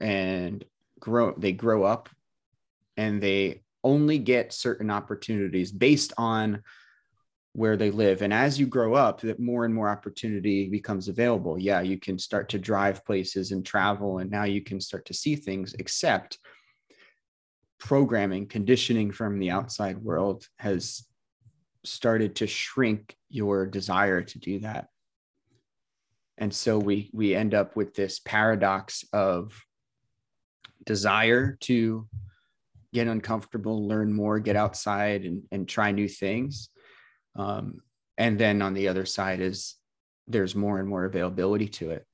[0.00, 0.64] and
[0.98, 2.08] grow they grow up
[2.96, 6.62] and they only get certain opportunities based on
[7.52, 8.22] where they live.
[8.22, 11.58] And as you grow up that more and more opportunity becomes available.
[11.58, 15.14] Yeah you can start to drive places and travel and now you can start to
[15.14, 16.38] see things except
[17.78, 21.06] programming conditioning from the outside world has
[21.84, 24.88] started to shrink your desire to do that.
[26.38, 29.52] And so we we end up with this paradox of
[30.84, 32.08] desire to
[32.92, 36.70] get uncomfortable learn more get outside and, and try new things.
[37.36, 37.80] Um,
[38.18, 39.76] and then on the other side is
[40.26, 42.06] there's more and more availability to it.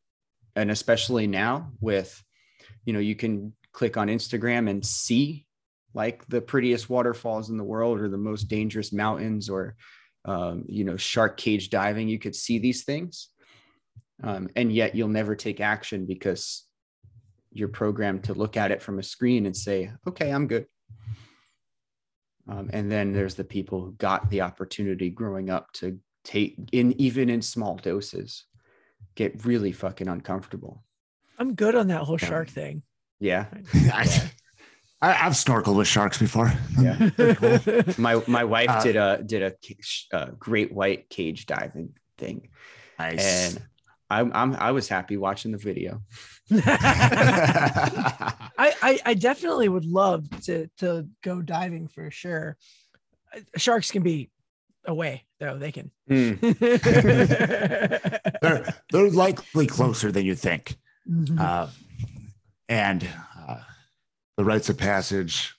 [0.54, 2.22] And especially now with
[2.84, 5.45] you know you can click on instagram and see
[5.94, 9.74] like the prettiest waterfalls in the world or the most dangerous mountains or
[10.24, 13.28] um, you know shark cage diving you could see these things.
[14.22, 16.64] Um, and yet you'll never take action because
[17.52, 20.66] you're programmed to look at it from a screen and say okay i'm good.
[22.48, 26.92] Um, and then there's the people who got the opportunity growing up to take in
[27.00, 28.44] even in small doses
[29.14, 30.84] get really fucking uncomfortable.
[31.38, 32.28] I'm good on that whole Yeah.
[32.28, 32.82] shark thing.
[33.20, 33.46] yeah.
[33.74, 34.30] I,
[35.02, 36.52] I, I've snorkeled with sharks before.
[36.80, 37.10] Yeah.
[37.36, 37.58] Cool.
[37.98, 42.48] my my wife Uh, did a did a ca- uh, great white cage diving thing
[42.98, 43.54] Nice.
[43.56, 43.62] and
[44.08, 46.00] I'm, I'm i was happy watching the video
[46.50, 48.48] I,
[48.82, 52.56] I I definitely would love to to go diving for sure.
[53.34, 54.30] Uh, Sharks can be
[54.84, 55.90] away though; they can.
[56.08, 56.34] Hmm.
[58.42, 60.76] they're, they're likely closer than you think.
[61.10, 61.38] Mhm.
[61.40, 61.66] Uh,
[62.68, 63.08] and
[63.48, 63.58] uh,
[64.36, 65.54] the rites of passage.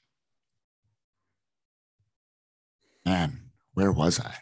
[3.05, 3.39] Man,
[3.73, 4.33] where was I?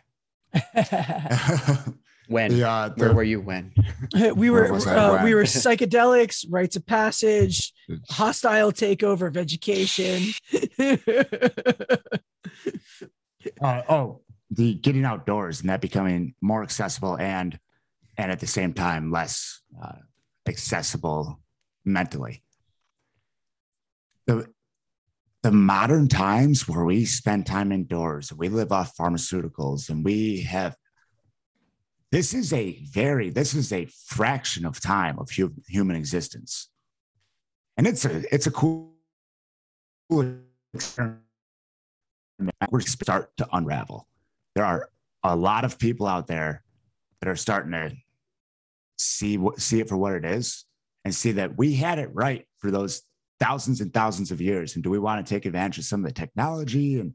[2.28, 3.74] when the, uh, where were you when
[4.36, 5.24] we were uh, When?
[5.24, 7.74] we were psychedelics, rites of passage,
[8.10, 10.34] hostile takeover of education.
[13.62, 17.60] uh, oh, the getting outdoors and that becoming more accessible and
[18.18, 20.00] and at the same time less uh,
[20.48, 21.40] accessible
[21.84, 22.45] mentally.
[24.28, 24.48] The
[25.44, 30.76] the modern times where we spend time indoors, we live off pharmaceuticals, and we have
[32.12, 36.70] this is a very this is a fraction of time of hu- human existence,
[37.78, 38.92] and it's a it's a cool
[40.74, 41.22] experiment.
[42.72, 44.08] We're start to unravel.
[44.56, 44.90] There are
[45.24, 46.64] a lot of people out there
[47.20, 47.92] that are starting to
[48.98, 50.66] see what see it for what it is
[51.04, 53.04] and see that we had it right for those
[53.46, 54.76] thousands and thousands of years.
[54.76, 57.00] And do we want to take advantage of some of the technology?
[57.00, 57.14] And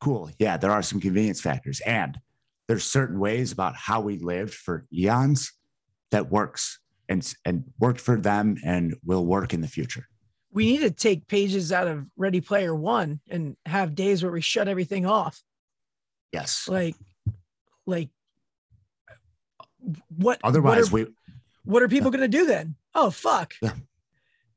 [0.00, 2.18] cool, yeah, there are some convenience factors, and
[2.66, 5.52] there's certain ways about how we lived for eons
[6.10, 10.06] that works and and worked for them and will work in the future.
[10.50, 14.40] We need to take pages out of Ready Player One and have days where we
[14.40, 15.42] shut everything off.
[16.32, 16.66] Yes.
[16.68, 16.94] Like,
[17.84, 18.08] like
[20.08, 20.40] what?
[20.42, 21.12] Otherwise, what are, we
[21.64, 22.76] what are people going to do then?
[22.94, 23.54] Oh fuck!
[23.60, 23.72] Yeah.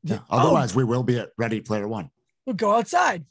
[0.09, 0.19] Yeah.
[0.29, 2.09] Oh, Otherwise, we will be at Ready Player One.
[2.45, 3.25] we'll go outside.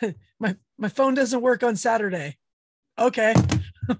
[0.38, 2.36] my my phone doesn't work on Saturday.
[2.98, 3.34] Okay.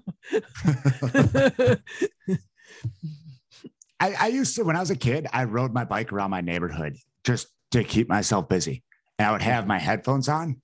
[4.01, 6.41] I, I used to when I was a kid, I rode my bike around my
[6.41, 8.83] neighborhood just to keep myself busy.
[9.17, 10.61] And I would have my headphones on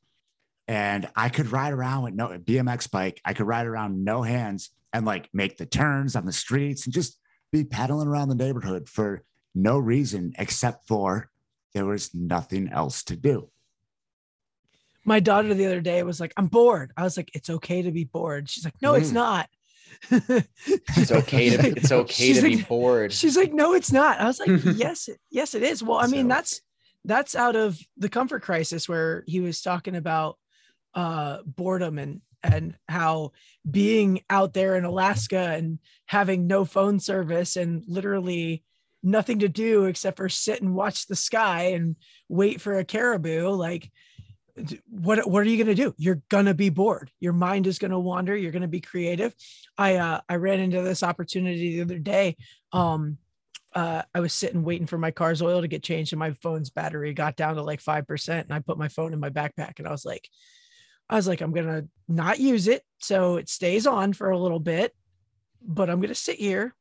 [0.68, 3.22] and I could ride around with no BMX bike.
[3.26, 6.94] I could ride around no hands and like make the turns on the streets and
[6.94, 7.20] just
[7.52, 9.24] be pedaling around the neighborhood for
[9.56, 11.30] no reason except for
[11.74, 13.50] there was nothing else to do.
[15.08, 17.92] my daughter the other day was like, "I'm bored." I was like, "It's okay to
[17.92, 19.14] be bored." She's like, "No, it's Mm.
[19.14, 19.50] not."
[20.12, 23.14] It's okay to it's okay She's to be bored.
[23.14, 26.26] She's like, "No, it's not." I was like, "Yes, yes, it is." Well, I mean,
[26.26, 26.62] So- that's
[27.06, 30.38] that's out of the comfort crisis where he was talking about
[30.96, 33.32] uh boredom and and how
[33.70, 38.64] being out there in Alaska and having no phone service and literally
[39.06, 41.96] nothing to do except for sit and watch the sky and
[42.28, 43.92] wait for a caribou like
[44.90, 47.78] what what are you going to do you're going to be bored your mind is
[47.80, 49.34] going to wander you're going to be creative
[49.78, 52.36] i uh i ran into this opportunity the other day
[52.72, 53.18] um
[53.76, 56.70] uh, I was sitting waiting for my car's oil to get changed, and my phone's
[56.70, 58.48] battery got down to like five percent.
[58.48, 60.30] And I put my phone in my backpack, and I was like,
[61.10, 64.62] I was like, I'm gonna not use it, so it stays on for a little
[64.62, 64.94] bit,
[65.62, 66.74] but I'm gonna sit here.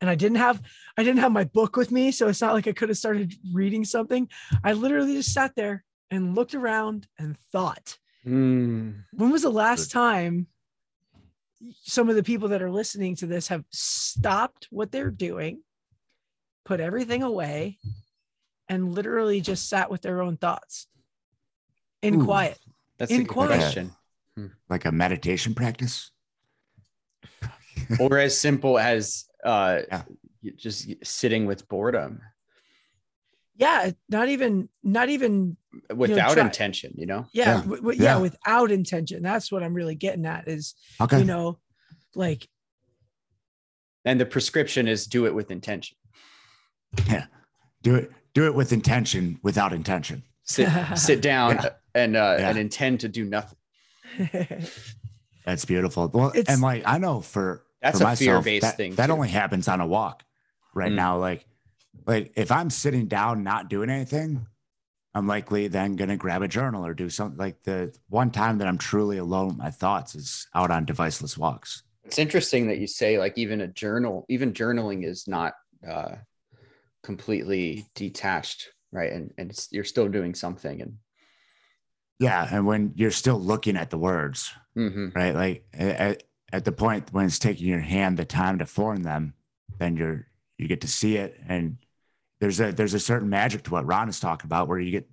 [0.00, 0.62] And I didn't have
[0.96, 3.34] I didn't have my book with me, so it's not like I could have started
[3.52, 4.28] reading something.
[4.62, 7.98] I literally just sat there and looked around and thought.
[8.26, 10.46] Mm, When was the last time
[11.82, 15.62] some of the people that are listening to this have stopped what they're doing,
[16.64, 17.78] put everything away,
[18.68, 20.86] and literally just sat with their own thoughts
[22.02, 22.24] in Ooh.
[22.24, 22.58] quiet?
[22.98, 23.48] that's In a quiet.
[23.48, 23.90] question.
[24.68, 26.12] Like a meditation practice.
[27.98, 30.02] Or as simple as uh, Yeah.
[30.56, 32.20] just sitting with boredom
[33.56, 35.56] Yeah, not even not even
[35.94, 36.92] without try- intention.
[36.96, 37.26] You know.
[37.32, 37.60] yeah, Yeah.
[37.62, 38.20] w- w- yeah, Yeah.
[38.22, 39.22] without intention.
[39.22, 41.18] That's what I'm really getting at is, Okay.
[41.18, 41.58] you know,
[42.14, 42.48] like
[44.04, 45.96] And the prescription is do it with intention.
[47.08, 47.26] Yeah.
[47.82, 50.22] Do it do it with intention without intention.
[50.44, 51.70] Sit sit down Yeah.
[51.94, 52.48] and uh, Yeah.
[52.50, 53.58] and intend to do nothing.
[55.44, 56.08] That's beautiful.
[56.14, 59.06] Well, It's- and like I know for That's for a myself, fear-based that, thing, That
[59.06, 59.12] too.
[59.12, 60.24] only happens on a walk.
[60.74, 60.96] Right Mm.
[60.96, 61.44] now, like
[62.06, 64.46] like if I'm sitting down not doing anything,
[65.14, 67.38] I'm likely then gonna grab a journal or do something.
[67.38, 71.36] Like the one time that I'm truly alone with my thoughts is out on deviceless
[71.38, 71.82] walks.
[72.04, 75.54] It's interesting that you say like even a journal, even journaling is not
[75.88, 76.16] uh,
[77.02, 79.12] completely detached, right?
[79.12, 80.80] And and it's, you're still doing something.
[80.80, 80.98] And
[82.18, 85.14] Yeah, and when you're still looking at the words, Mhm.
[85.14, 85.34] right?
[85.34, 85.64] Like
[86.52, 89.34] at, the point when it's taking your hand the time to form them,
[89.78, 90.26] then you're
[90.56, 91.78] you get to see it, and
[92.40, 95.08] there's a there's a certain magic to what Ron is talking about, where you get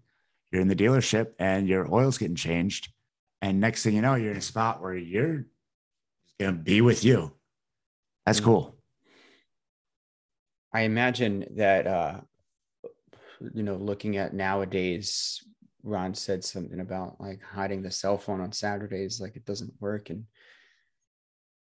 [0.52, 2.90] you're in the dealership and your oil's getting changed,
[3.42, 5.46] and next thing you know, you're in a spot where you're
[6.40, 7.34] gonna be with you.
[8.26, 8.46] That's Mhm.
[8.46, 8.76] cool.
[10.74, 12.22] I imagine that uh,
[13.54, 15.44] you know, looking at nowadays,
[15.84, 20.10] Ron said something about like hiding the cell phone on Saturdays, like it doesn't work.
[20.10, 20.26] And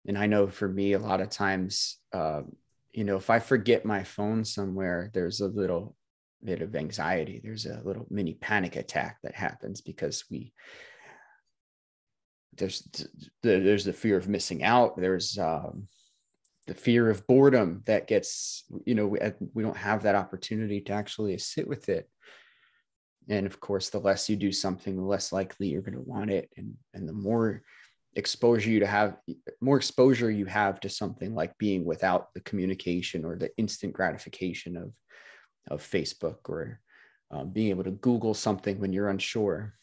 [0.06, 2.43] and I know for me, a lot of times, uh,
[2.93, 5.97] you know, if I forget my phone somewhere, there's a little
[6.43, 7.40] bit of anxiety.
[7.43, 10.52] There's a little mini panic attack that happens because we
[12.56, 12.86] there's
[13.43, 14.97] there's the fear of missing out.
[14.97, 15.89] There's um,
[16.66, 19.18] the fear of boredom that gets you know we,
[19.55, 22.09] we don't have that opportunity to actually sit with it
[23.28, 26.31] and of course the less you do something the less likely you're going to want
[26.31, 27.62] it and and the more
[28.16, 29.16] exposure you to have
[29.61, 34.77] more exposure you have to something like being without the communication or the instant gratification
[34.77, 34.93] of
[35.70, 36.81] of facebook or
[37.35, 39.74] um, being able to Google something when you're unsure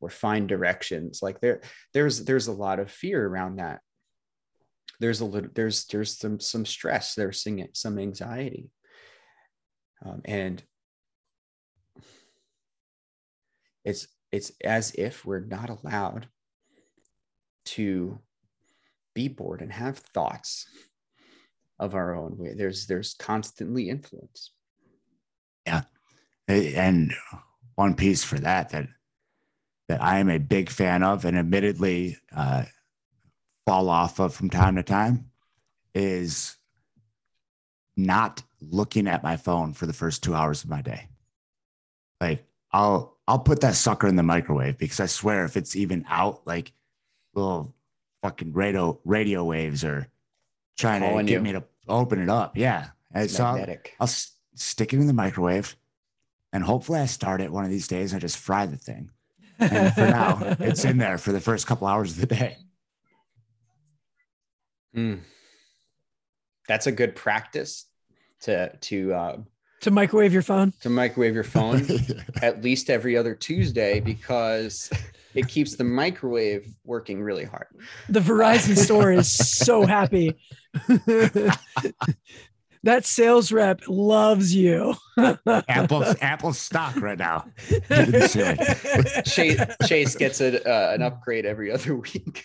[0.00, 1.20] or find directions.
[1.22, 1.60] Like there,
[1.92, 3.80] there's there's a lot of fear around that.
[5.00, 7.14] There's a little there's there's some some stress.
[7.14, 8.70] There's some anxiety,
[10.04, 10.62] um, and
[13.84, 16.28] it's it's as if we're not allowed
[17.64, 18.18] to
[19.14, 20.66] be bored and have thoughts
[21.78, 22.54] of our own way.
[22.54, 24.52] There's there's constantly influence.
[25.66, 25.82] Yeah.
[26.48, 27.14] And
[27.74, 28.88] one piece for that that
[29.88, 32.64] that I am a big fan of and admittedly uh,
[33.66, 35.30] fall off of from time to time
[35.94, 36.56] is
[37.96, 41.08] not looking at my phone for the first two hours of my day.
[42.20, 46.04] Like I'll I'll put that sucker in the microwave because I swear if it's even
[46.08, 46.72] out, like
[47.34, 47.74] little
[48.22, 50.08] fucking radio radio waves are
[50.78, 51.40] trying to get you.
[51.40, 52.56] me to open it up.
[52.56, 52.88] Yeah.
[53.12, 54.10] And so I'll, I'll
[54.54, 55.76] stick it in the microwave
[56.54, 59.10] and hopefully I start it one of these days and I just fry the thing.
[59.58, 62.56] And for now, it's in there for the first couple hours of the day.
[64.96, 65.20] Mm.
[66.68, 67.86] That's a good practice
[68.42, 69.36] to to uh,
[69.80, 70.72] to microwave your phone.
[70.82, 71.86] To microwave your phone
[72.42, 74.90] at least every other Tuesday because
[75.34, 77.66] it keeps the microwave working really hard.
[78.08, 80.36] The Verizon store is so happy.
[82.82, 84.94] that sales rep loves you.
[85.68, 87.46] Apple Apple stock right now.
[89.24, 92.44] Chase, Chase gets a, uh, an upgrade every other week.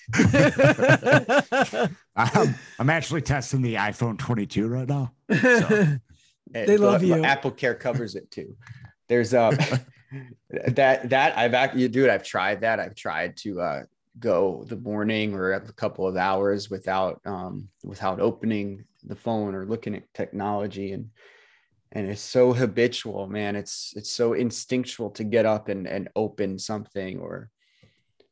[2.16, 5.12] I'm, I'm actually testing the iPhone 22 right now.
[5.32, 5.98] So.
[6.52, 7.24] They love you.
[7.24, 8.56] Apple Care covers it too.
[9.08, 9.58] There's um
[10.50, 12.80] that that I've actually dude, I've tried that.
[12.80, 13.82] I've tried to uh
[14.20, 19.66] go the morning or a couple of hours without um without opening the phone or
[19.66, 21.10] looking at technology and
[21.92, 23.56] and it's so habitual man.
[23.56, 27.50] It's it's so instinctual to get up and and open something or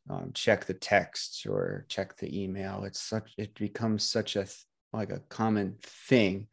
[0.10, 2.84] um, check the text or check the email.
[2.84, 4.48] It's such it becomes such a
[4.94, 6.48] like a common thing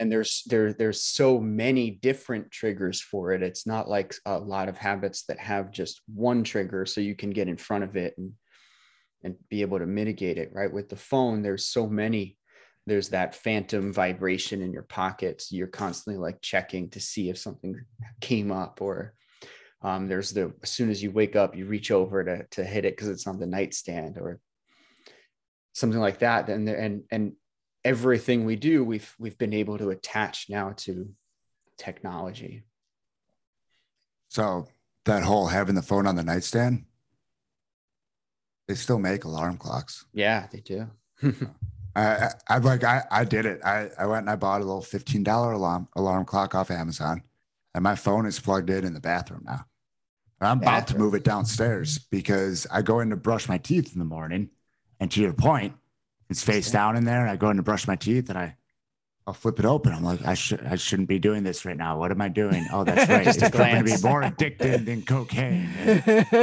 [0.00, 3.42] and there's there there's so many different triggers for it.
[3.42, 7.30] It's not like a lot of habits that have just one trigger so you can
[7.30, 8.32] get in front of it and
[9.22, 10.72] and be able to mitigate it right?
[10.72, 12.38] With the phone there's so many.
[12.86, 15.52] There's that phantom vibration in your pockets.
[15.52, 17.78] You're constantly like checking to see if something
[18.22, 19.12] came up or
[19.82, 22.86] um, there's the as soon as you wake up you reach over to to hit
[22.86, 24.40] it because it's on the nightstand or
[25.74, 26.48] something like that.
[26.48, 27.32] And and and
[27.84, 31.10] everything we do we've we've been able to attach now to
[31.78, 32.62] technology
[34.28, 34.66] so
[35.04, 36.84] that whole having the phone on the nightstand
[38.68, 40.88] they still make alarm clocks yeah they do
[41.96, 43.60] I, I like I, I did it.
[43.64, 47.22] I, I went and I bought a little fifteen dollar alarm alarm clock off Amazon,
[47.74, 49.64] and my phone is plugged in in the bathroom now.
[50.40, 53.92] And I'm about to move it downstairs because I go in to brush my teeth
[53.92, 54.50] in the morning,
[55.00, 55.74] and to your point,
[56.30, 57.20] it's face down in there.
[57.20, 58.56] And I go in to brush my teeth, and I
[59.26, 59.92] I'll flip it open.
[59.92, 61.98] I'm like, I should I shouldn't be doing this right now.
[61.98, 62.66] What am I doing?
[62.72, 63.24] Oh, that's right.
[63.24, 65.68] Just it's going to be more addicted than cocaine.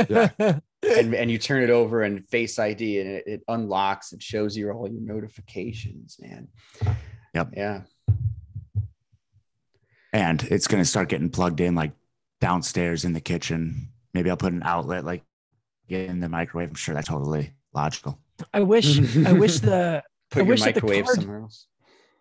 [0.10, 4.22] yeah and, and you turn it over and face ID and it, it unlocks and
[4.22, 6.48] shows you all your notifications, man.
[7.34, 7.54] Yep.
[7.56, 7.82] Yeah.
[10.14, 11.92] And it's going to start getting plugged in like
[12.42, 13.90] downstairs in the kitchen.
[14.14, 15.24] Maybe I'll put an outlet like
[15.90, 16.70] in the microwave.
[16.70, 18.20] I'm sure that's totally logical.
[18.54, 21.68] I wish, I wish the, put I wish that the card, somewhere else.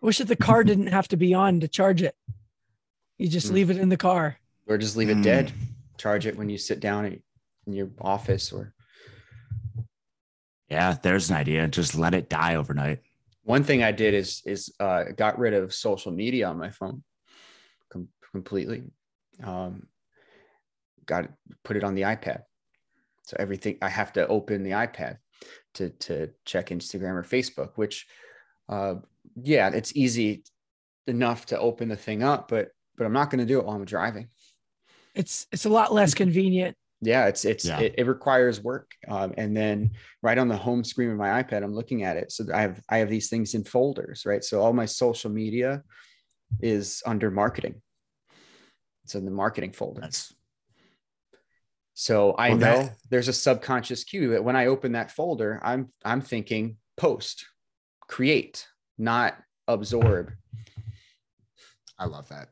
[0.01, 2.15] I wish that the car didn't have to be on to charge it.
[3.17, 3.53] You just mm.
[3.53, 4.37] leave it in the car.
[4.67, 5.23] Or just leave it mm.
[5.23, 5.51] dead.
[5.97, 7.05] Charge it when you sit down
[7.67, 8.73] in your office or
[10.69, 12.99] yeah there's an idea just let it die overnight
[13.43, 17.03] one thing i did is is uh, got rid of social media on my phone
[17.91, 18.83] com- completely
[19.43, 19.85] um,
[21.05, 21.29] got
[21.63, 22.41] put it on the ipad
[23.23, 25.17] so everything i have to open the ipad
[25.77, 28.07] to to check instagram or facebook which
[28.69, 28.95] uh,
[29.41, 30.43] yeah it's easy
[31.07, 33.75] enough to open the thing up but but i'm not going to do it while
[33.75, 34.27] i'm driving.
[35.15, 36.75] It's it's a lot less convenient.
[37.01, 37.79] Yeah it's it's yeah.
[37.79, 39.91] It, it, requires work um, and then
[40.21, 42.31] right on the home screen of my ipad i'm looking at it.
[42.31, 44.43] So i have i have these things in folders right?
[44.43, 45.83] So all my social media
[46.61, 47.81] is under marketing.
[49.05, 50.01] It's in the marketing folder.
[50.01, 50.33] That's...
[51.99, 52.95] so i well, know that...
[53.09, 57.45] there's a subconscious cue that when i open that folder i'm i'm thinking post
[58.07, 58.67] create
[58.97, 59.35] not
[59.67, 60.31] absorb
[61.97, 62.49] i love that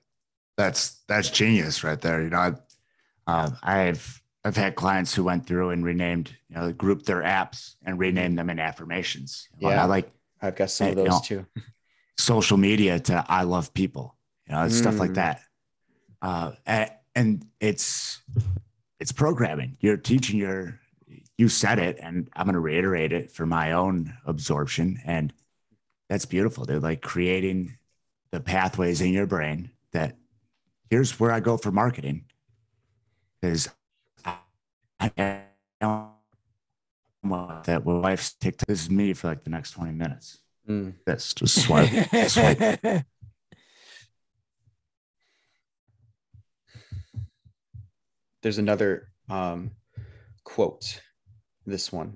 [0.58, 2.54] that's that's genius right there you know I,
[3.28, 7.74] uh, I've I've had clients who went through and renamed, you know, grouped their apps
[7.84, 9.50] and renamed them in affirmations.
[9.58, 11.62] Yeah, I like I've got some of those you know, too.
[12.20, 14.16] Social media to I love people,
[14.48, 14.72] you know, mm.
[14.72, 15.16] stuff like mm.
[15.16, 15.42] that.
[16.22, 16.52] Uh,
[17.16, 18.22] and it's
[19.00, 19.78] it's programming.
[19.80, 20.80] You're teaching your
[21.38, 25.00] you said it, and I'm going to reiterate it for my own absorption.
[25.06, 25.34] And
[26.10, 26.66] that's beautiful.
[26.66, 27.78] They're like creating
[28.32, 30.18] the pathways in your brain that
[30.90, 32.26] here's where I go for marketing.
[33.42, 33.70] Because
[34.24, 34.38] I,
[35.00, 35.42] I
[37.66, 40.40] that my wife's TikTok this is me for like the next 20 minutes.
[40.70, 40.94] Mm.
[41.06, 41.90] That's just swipe.
[42.28, 43.06] swipe.
[48.46, 49.72] There's another um,
[50.44, 51.02] quote.
[51.66, 52.16] This one.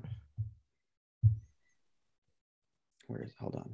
[3.07, 3.72] Where is hold on.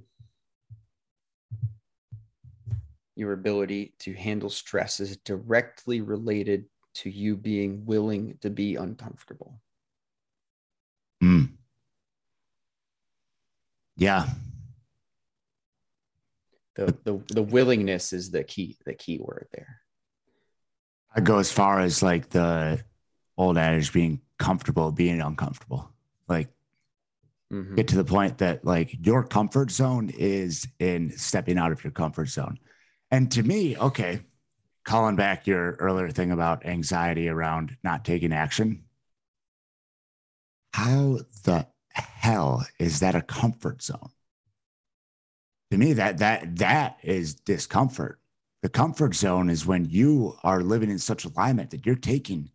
[3.18, 6.64] Your ability to handle stress is directly related
[6.94, 9.60] to you being willing to be uncomfortable.
[11.22, 11.50] Mm.
[13.98, 14.30] Yeah.
[16.76, 19.82] The, the the willingness is the key the key word there.
[21.16, 22.84] I go as far as like the
[23.38, 25.90] old adage being comfortable being uncomfortable.
[26.28, 26.50] Like
[27.52, 27.76] mm-hmm.
[27.76, 31.92] get to the point that like your comfort zone is in stepping out of your
[31.92, 32.60] comfort zone.
[33.12, 34.22] And to me, okay,
[34.84, 38.84] calling back your earlier thing about anxiety around not taking action.
[40.74, 44.10] How the hell is that a comfort zone?
[45.72, 48.20] To me, that that that is discomfort.
[48.66, 52.50] The comfort zone is when you are living in such alignment that you're taking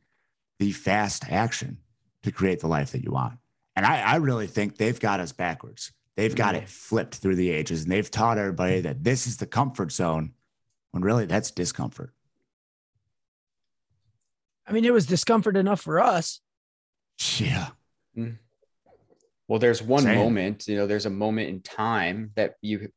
[0.58, 1.78] the fast action
[2.24, 3.34] to create the life that you want.
[3.76, 5.92] And I, I really think they've got us backwards.
[6.16, 9.46] They've got it flipped through the ages and they've taught everybody that this is the
[9.46, 10.32] comfort zone
[10.90, 12.12] when really that's discomfort.
[14.66, 16.40] I mean, it was discomfort enough for us.
[17.38, 17.68] Yeah.
[18.18, 18.38] Mm.
[19.46, 20.18] Well, there's one Same.
[20.18, 22.90] moment, you know, there's a moment in time that you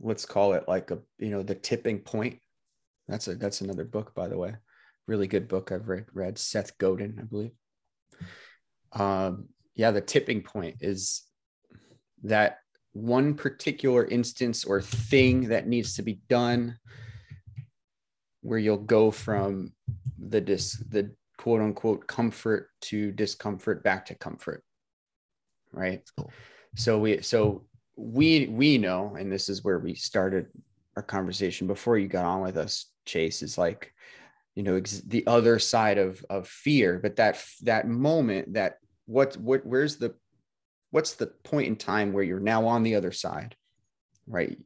[0.00, 2.38] let's call it like a, you know, the tipping point.
[3.08, 4.54] That's a that's another book, by the way.
[5.06, 7.52] Really good book I've read read Seth Godin, I believe.
[8.92, 11.22] Um, yeah, the tipping point is
[12.24, 12.58] that
[12.92, 16.76] one particular instance or thing that needs to be done
[18.42, 19.72] where you'll go from
[20.18, 24.64] the dis the quote unquote comfort to discomfort back to comfort
[25.72, 26.32] right cool.
[26.74, 27.67] so we so
[27.98, 30.46] we we know and this is where we started
[30.96, 33.92] our conversation before you got on with us chase is like
[34.54, 36.98] you know ex- the other side of of fear.
[37.02, 40.14] But that that moment that what what where's the
[40.90, 43.56] what's the point in time where you're now on the other side
[44.26, 44.58] right?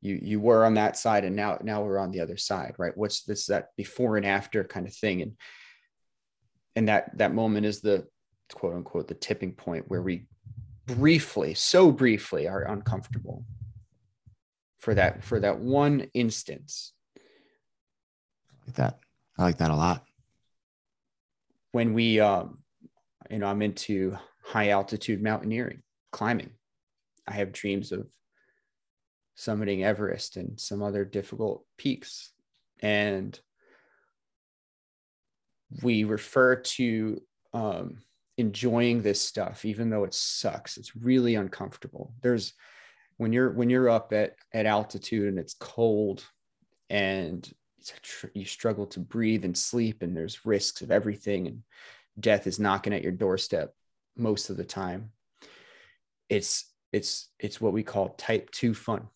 [0.00, 2.96] You you were on that side and now now we're on the other side right?
[2.96, 5.22] What's this that before and after kind of thing?
[5.22, 5.32] And
[6.76, 8.06] and that that moment is the
[8.52, 10.26] quote unquote the tipping point where we
[10.96, 13.44] briefly so briefly are uncomfortable
[14.78, 16.92] for that for that one instance.
[18.66, 18.98] Like that.
[19.38, 20.04] I like that a lot.
[21.72, 22.58] When we um
[23.30, 26.50] you know i'm into high altitude mountaineering climbing.
[27.26, 28.06] I have dreams of
[29.40, 32.32] summiting everest and some other difficult peaks.
[32.80, 33.38] And
[35.82, 37.22] we refer to
[37.52, 37.98] um,
[38.40, 42.12] enjoying this stuff even though it sucks it's really uncomfortable.
[42.22, 42.52] There's
[43.16, 46.24] when you're when you're up at at altitude and it's cold
[46.88, 47.48] and
[48.02, 51.62] tr- you struggle to breathe and sleep and there's risks of everything and
[52.18, 53.74] death is knocking at your doorstep
[54.16, 55.10] most of the time
[56.30, 59.08] it's it's it's what we call type 2 fun.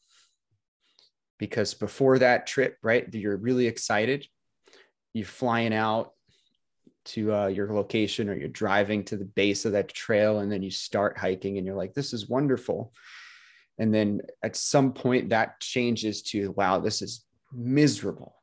[1.38, 4.26] Because before that trip right you're really excited
[5.14, 6.12] you're flying out
[7.06, 10.62] to uh, your location or you're driving to the base of that trail and then
[10.62, 12.92] you start hiking and you're like this is wonderful.
[13.78, 18.34] And then at some point that changes to wow this is miserable.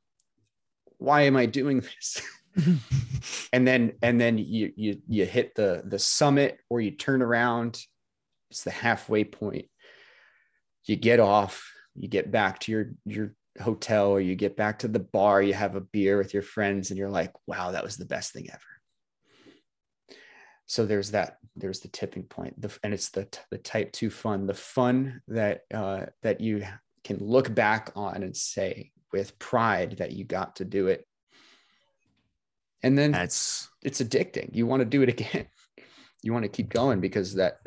[0.98, 2.22] Why am i doing this?
[3.54, 7.80] And then and then you you you hit the the summit or you turn around
[8.50, 9.66] it's the halfway point.
[10.86, 14.88] You get off you get back to your your hotel or you get back to
[14.88, 17.98] the bar, you have a beer with your friends, and you're like, wow, that was
[17.98, 18.62] the best thing ever.
[20.66, 22.62] So there's that, there's the tipping point.
[22.62, 26.64] The, and it's the, the type two fun, the fun that uh, that you
[27.04, 31.06] can look back on and say with pride that you got to do it.
[32.84, 34.56] And then that's it's addicting.
[34.56, 35.48] You want to do it again.
[36.24, 37.60] you want to keep going because that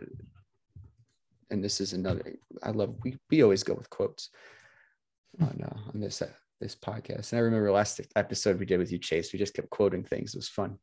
[1.51, 2.23] and this is another
[2.63, 4.31] I love we we always go with quotes
[5.41, 6.29] on uh, on this uh,
[6.61, 7.33] this podcast.
[7.33, 9.33] And I remember last episode we did with you, Chase.
[9.33, 10.35] We just kept quoting things.
[10.35, 10.79] It was fun.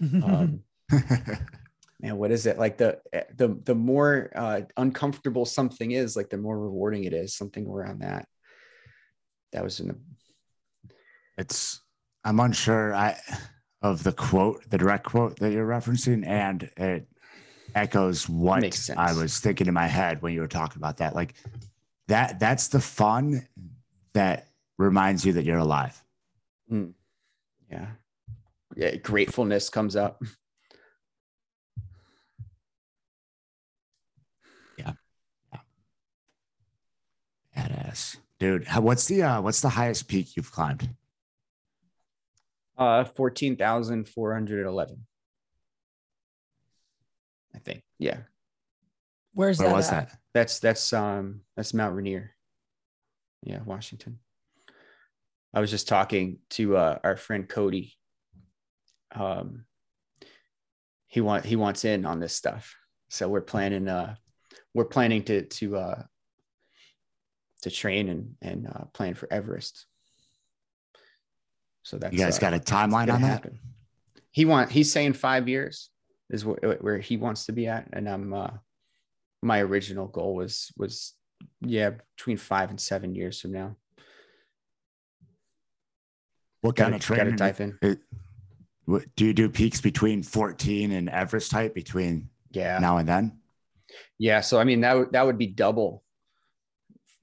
[0.00, 0.60] Um,
[2.00, 2.76] man, what is it like?
[2.76, 3.00] The
[3.36, 7.36] the the more uh, uncomfortable something is, like the more rewarding it is.
[7.36, 8.26] Something around that.
[9.52, 9.96] that was in the
[11.38, 11.80] It's
[12.24, 13.18] I'm unsure I
[13.82, 17.06] of the quote, the direct quote that you're referencing, and it
[17.74, 21.14] echoes what I was thinking in my head when you were talking about that.
[21.14, 21.34] Like
[22.08, 23.46] that that's the fun
[24.14, 24.48] that
[24.78, 25.98] reminds you that you're alive.
[27.70, 27.86] yeah
[28.76, 30.22] yeah gratefulness comes up
[34.78, 34.92] Yeah.
[35.52, 35.60] yeah.
[37.56, 38.16] Badass.
[38.38, 40.88] Dude, what's the uh what's the highest peak you've climbed?
[42.78, 45.06] uh 14411
[47.54, 48.16] i think yeah
[49.34, 49.74] Where's Where that?
[49.76, 50.08] was at?
[50.08, 50.18] that?
[50.34, 52.31] that's that's um that's mount rainier
[53.42, 54.18] yeah washington.
[55.54, 57.94] I was just talking to uh our friend cody.
[59.14, 59.64] Um
[61.08, 62.74] he want he wants in on this stuff.
[63.10, 64.14] So we're planning uh
[64.74, 66.02] we're planning to to uh
[67.62, 69.86] to train and and uh plan for everest.
[71.82, 73.28] So that's You guys uh, got a timeline on that?
[73.28, 73.58] happen.
[74.30, 75.90] He want he's saying five years
[76.30, 78.50] is where, where he wants to be at, and I'm uh,
[79.42, 81.12] my original goal was was
[81.60, 83.76] yeah between five and seven years from now.
[86.60, 87.36] What Gotta, kind of gotta training?
[87.36, 87.78] dive in.
[87.82, 88.00] it-
[88.84, 93.38] what, do you do peaks between 14 and Everest type between Yeah, now and then?
[94.18, 94.40] yeah.
[94.40, 96.02] So I mean that would that would be double.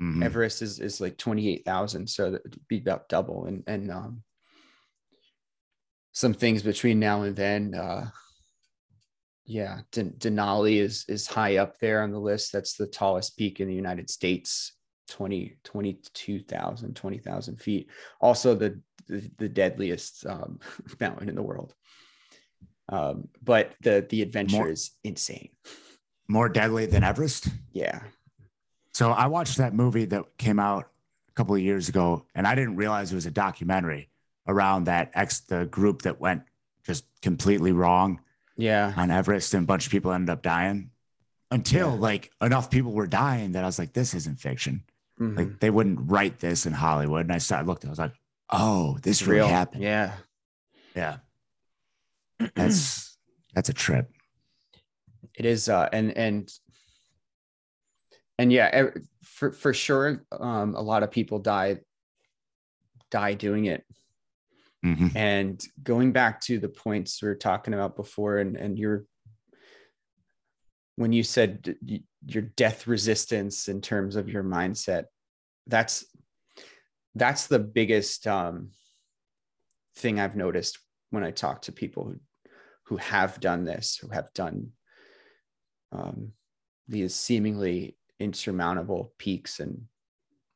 [0.02, 0.24] Mhm.
[0.24, 3.92] Everest is is like twenty eight thousand, so that would be about double, and and
[3.92, 4.24] um,
[6.14, 7.76] some things between now and then.
[7.76, 8.10] Uh,
[9.50, 12.54] yeah, Den- Denali is is high up there on the list.
[12.54, 14.74] That's the tallest peak in the United States,
[15.10, 17.90] 20, 22,000, 20,000 feet.
[18.22, 20.60] Also the the, the deadliest um,
[21.00, 21.74] mountain in the world.
[22.90, 25.50] Um, but the the adventure More- is insane.
[26.28, 27.48] More deadly than Everest?
[27.72, 28.02] Yeah.
[28.94, 30.90] So I watched that movie that came out
[31.28, 34.12] a couple of years ago, and I didn't realize it was a documentary
[34.48, 36.44] around that ex the group that went
[36.84, 38.20] just completely wrong
[38.60, 38.94] Yeah.
[38.98, 40.92] on Everest, and a bunch of people ended up dying.
[41.52, 42.00] Until Yeah.
[42.00, 44.84] like enough people were dying that I was like, this isn't fiction.
[45.20, 45.38] Mhm.
[45.38, 47.22] Like they wouldn't write this in Hollywood.
[47.26, 48.14] And I started looking, I was like,
[48.52, 49.48] oh, this It's really real.
[49.48, 49.82] happened.
[49.84, 50.16] Yeah.
[50.96, 51.18] Yeah.
[52.56, 53.18] That's
[53.56, 54.12] that's a trip.
[55.36, 56.52] it is uh and and
[58.38, 58.88] and yeah
[59.24, 61.80] for for sure um a lot of people die
[63.12, 63.84] die doing it
[64.86, 65.14] Mhm.
[65.16, 69.06] and going back to the points we were talking about before and and your
[70.96, 71.76] when you said
[72.26, 75.06] your death resistance in terms of your mindset
[75.68, 76.06] that's
[77.16, 78.70] that's the biggest um
[79.98, 80.80] thing i've noticed
[81.10, 82.20] when i talk to people who
[82.86, 84.72] who have done this who have done
[85.92, 86.32] um,
[86.88, 89.84] these seemingly insurmountable peaks and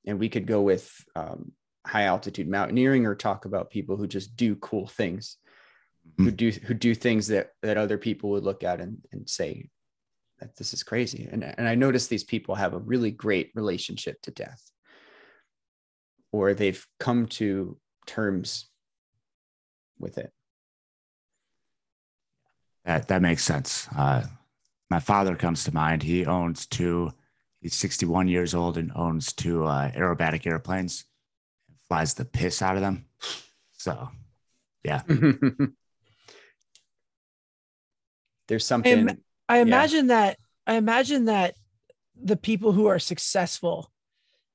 [0.05, 1.51] and we could go with um,
[1.85, 5.37] high altitude mountaineering or talk about people who just do cool things
[6.17, 9.69] who do who do things that that other people would look at and, and say
[10.39, 14.21] that this is crazy and, and i notice these people have a really great relationship
[14.21, 14.61] to death
[16.31, 18.69] or they've come to terms
[19.99, 20.31] with it
[22.85, 23.87] That that makes sense.
[23.95, 24.23] Uh,
[24.89, 26.03] my father comes to mind.
[26.03, 27.11] He owns two.
[27.61, 31.05] He's 61 years old and owns two uh, aerobatic airplanes.
[31.89, 33.05] Flies the piss out of them.
[33.73, 34.09] So
[34.83, 35.01] yeah.
[38.47, 39.09] there's something
[39.49, 41.55] I imagine that I imagine that
[42.15, 43.91] the people who are successful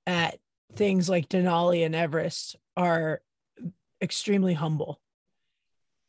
[0.06, 0.38] at
[0.74, 3.20] things like Denali and Everest are
[4.00, 5.00] extremely humble.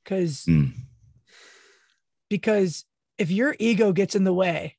[0.06, 0.72] Cause mm,
[2.30, 2.86] because
[3.18, 4.78] if your ego gets in the way,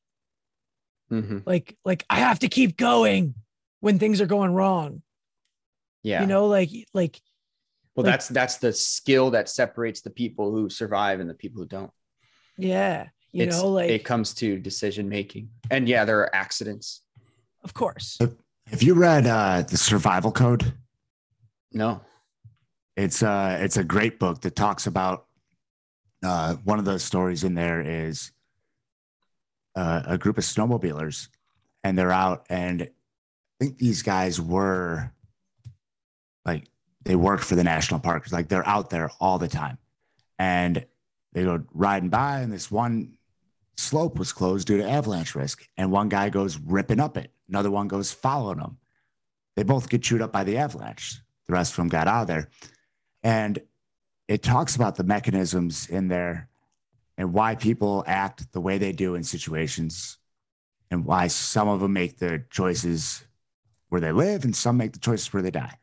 [1.11, 1.43] Mhm.
[1.45, 3.35] like like I have to keep going
[3.81, 5.03] when things are going wrong.
[6.03, 7.21] Yeah You know, like like
[7.95, 11.61] Well, Like- that's that's the skill that separates the people who survive and the people
[11.61, 11.91] who don't.
[12.57, 17.01] yeah, you It's- know, like it comes to decision making, and yeah, there are accidents.
[17.63, 18.17] of course.
[18.67, 20.73] have you read uh, the Survival Code?
[21.73, 22.01] No,
[22.97, 25.27] It's uh it's a great book that talks about
[26.23, 28.31] uh one of those stories in there is
[29.75, 31.29] uh, a group of snowmobilers
[31.83, 32.89] and they're out and I
[33.65, 35.11] think these guys were like
[37.03, 39.77] they work for the national parks like they're out there all the time.
[40.37, 40.85] And
[41.33, 43.17] they go riding by and this one
[43.77, 45.67] slope was closed due to avalanche risk.
[45.77, 47.31] And one guy goes ripping up it.
[47.49, 48.77] Another one goes following them.
[49.55, 51.17] They both get chewed up by the avalanche.
[51.47, 52.49] The rest of them got out of there.
[53.23, 53.59] And
[54.27, 56.49] it talks about the mechanisms in there
[57.17, 60.17] and why people act the way they do in situations
[60.89, 63.23] and why some of them make the choices
[63.89, 65.77] where they live and some make the choices where they die.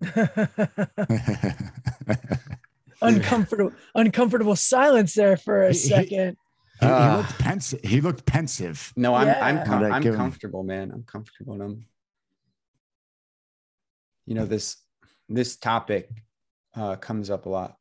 [3.02, 6.36] uncomfortable, uncomfortable silence there for a He- he- second.
[6.80, 7.16] He, he Ah.
[7.18, 7.80] looked pensive.
[7.82, 8.92] He looked pensive.
[8.96, 10.90] No, I'm I'm com- I'm give him- comfortable, man.
[10.92, 11.86] I'm comfortable and I'm
[14.26, 14.76] you know this
[15.28, 16.08] this topic
[16.76, 17.76] uh comes up a lot.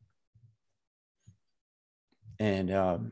[2.39, 3.11] And um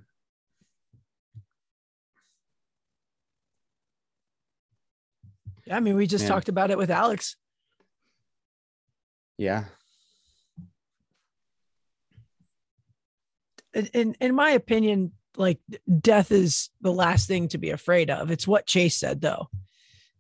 [5.72, 6.32] I mean, we just Man.
[6.32, 7.36] talked about it with Alex.
[9.37, 9.65] Yeah.
[13.73, 15.59] in- in in my opinion, like
[15.99, 18.31] death is the last thing to be afraid of.
[18.31, 19.49] It's what Chase said though.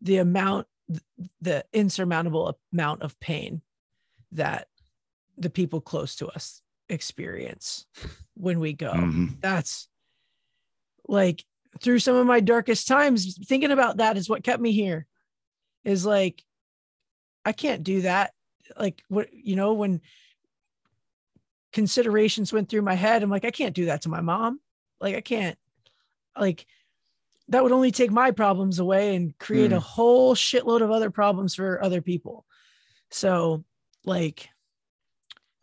[0.01, 0.67] The amount
[1.41, 3.61] the insurmountable amount of pain
[4.33, 4.67] that
[5.37, 7.85] the people close to us experience
[8.35, 8.91] when we go.
[8.91, 9.39] Mhm.
[9.41, 9.87] That's
[11.07, 11.43] like
[11.81, 15.07] through some of my darkest times thinking about that is what kept me here.
[15.83, 16.43] Is like
[17.45, 18.33] I can't do that.
[18.77, 20.01] Like what you know when
[21.75, 23.21] considerations went through my head.
[23.21, 24.61] I'm like, I can't do that to my mom.
[25.01, 25.57] Like, I can't,
[26.39, 26.65] like,
[27.49, 29.81] that would only take my problems away and create a hmm.
[29.81, 32.45] whole shitload of other problems for other people.
[33.11, 33.65] So,
[34.05, 34.49] like,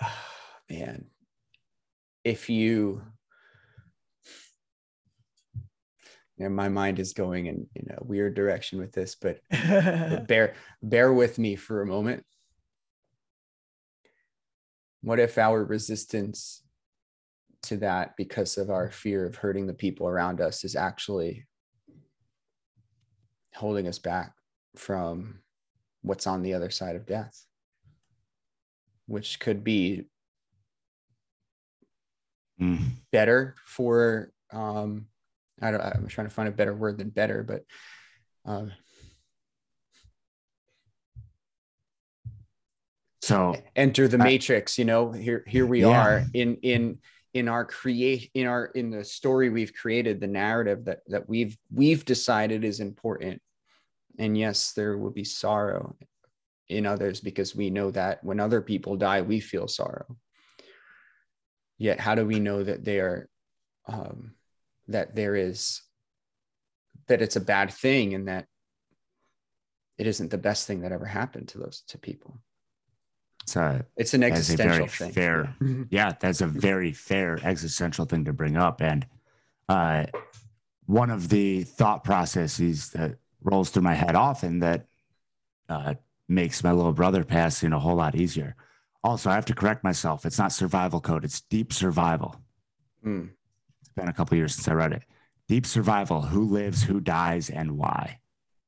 [0.70, 1.06] Man.
[2.24, 3.02] If you
[6.36, 10.26] you know, my mind is going in, in a weird direction with this, but but
[10.28, 12.24] bear bear with me for a moment
[15.02, 16.62] what if our resistance
[17.64, 21.46] to that because of our fear of hurting the people around us is actually
[23.54, 24.32] holding us back
[24.76, 25.38] from
[26.02, 27.44] what's on the other side of death
[29.06, 30.04] which could be
[32.60, 32.90] Mm.
[33.10, 35.06] better for um
[35.60, 37.64] i don't i'm trying to find a better word than better but
[38.44, 38.70] um
[43.23, 46.03] So enter the matrix you know here here we Yeah.
[46.03, 46.99] are in in
[47.32, 51.57] in our create in our in the story we've created the narrative that that we've
[51.73, 53.40] we've decided is important.
[54.19, 55.97] And yes there will be sorrow
[56.69, 60.16] in others because we know that when other people die we feel sorrow.
[61.78, 63.28] Yet how do we know that they are
[63.86, 64.35] um
[64.89, 65.81] that there is
[67.07, 68.47] that it's a bad thing and that
[69.97, 72.40] it isn't the best thing that ever happened to those to people
[73.43, 75.12] it's a, it's an That's a existential very thing.
[75.12, 75.85] fair- Yeah.
[75.90, 78.81] yeah, that's a very fair existential thing to bring up.
[78.81, 79.06] And
[79.69, 80.06] uh,
[80.86, 84.86] one of the thought processes that rolls through my head often that
[85.69, 85.94] uh,
[86.28, 88.55] makes my little brother passing a whole lot easier.
[89.05, 90.24] Also, I have to correct myself.
[90.24, 92.36] It's not survival code, it's deep survival.
[93.05, 93.31] Mm.
[93.81, 95.02] It's been a couple years since I read it.
[95.48, 98.20] Deep Survival Who Lives, Who Dies, and Why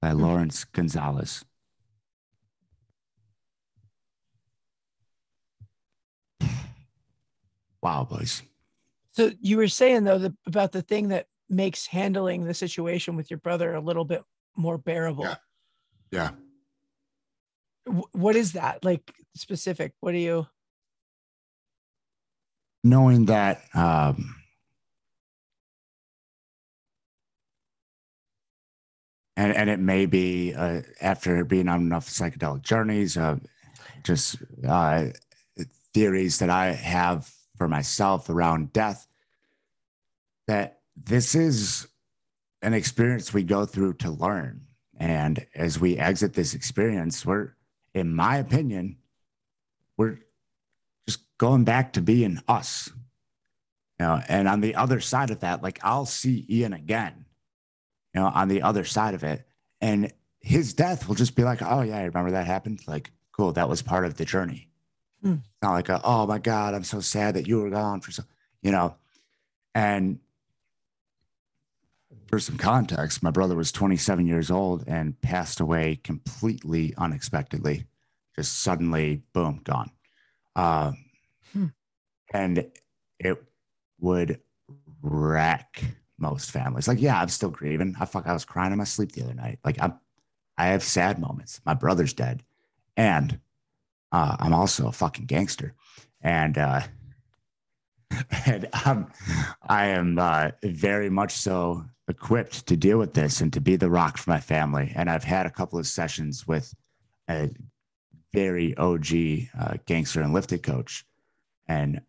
[0.03, 1.45] by Laurence Gonzales.
[7.85, 8.43] Wow, boys.
[9.13, 13.31] so you were saying though the, about the thing that makes handling the situation with
[13.31, 14.23] your brother a little bit
[14.57, 15.25] more bearable.
[15.25, 15.37] Yeah.
[16.11, 16.31] Yeah.
[17.87, 19.93] Wh- what is that like specific?
[20.01, 20.47] What do you?
[22.83, 24.35] Knowing that um,
[29.37, 33.37] and and it may be uh, after being on enough psychedelic journeys, uh,
[34.05, 34.37] just
[34.67, 35.09] uh,
[35.93, 39.07] theories that I have for myself around death.
[40.47, 41.87] That this is
[42.63, 44.67] an experience we go through to learn,
[44.97, 47.55] and as we exit this experience, we're,
[47.95, 48.97] in my opinion,
[49.97, 50.19] we're
[51.07, 52.91] just going back to being us.
[53.99, 57.25] You know, and on the other side of that, like I'll see Ian again
[58.15, 59.47] you know, on the other side of it.
[59.81, 62.81] And his death will just be like, oh, yeah, I remember that happened.
[62.87, 64.69] Like, cool, that was part of the journey.
[65.33, 68.11] It's not like, a, oh my God, I'm so sad that you were gone for
[68.13, 68.25] so,
[68.63, 68.97] you know.
[69.75, 70.21] And
[72.29, 77.87] for some context, my brother was 27 years old and passed away completely unexpectedly,
[78.37, 79.91] just suddenly, boom, gone.
[80.57, 80.99] Um,
[81.55, 81.67] Hmm.
[82.33, 82.67] And
[83.19, 83.43] it
[84.01, 84.41] would
[85.01, 85.85] wreck
[86.19, 86.89] most families.
[86.89, 87.95] Like, yeah, I'm still grieving.
[87.99, 89.61] I fuck, I was crying in my sleep the other night.
[89.65, 89.95] Like, I'm,
[90.59, 91.61] I have sad moments.
[91.65, 92.43] My brother's dead,
[92.97, 93.41] and
[94.15, 95.75] uh, I'm also a fucking gangster,
[96.21, 96.83] and uh,
[98.47, 99.11] and I'm,
[99.61, 103.91] I am uh, very much so equipped to deal with this and to be the
[103.91, 104.93] rock for my family.
[104.95, 106.73] And I've had a couple of sessions with
[107.29, 107.51] a
[108.33, 109.09] very OG
[109.59, 111.05] uh, gangster and lifted coach,
[111.67, 112.01] and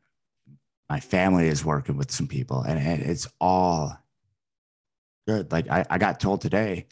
[0.87, 3.97] my family is working with some people, and, and it's all
[5.27, 5.51] good.
[5.51, 6.85] Like I, I got told today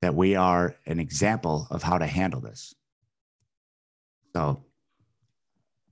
[0.00, 2.74] that we are an example of how to handle this.
[4.36, 4.62] So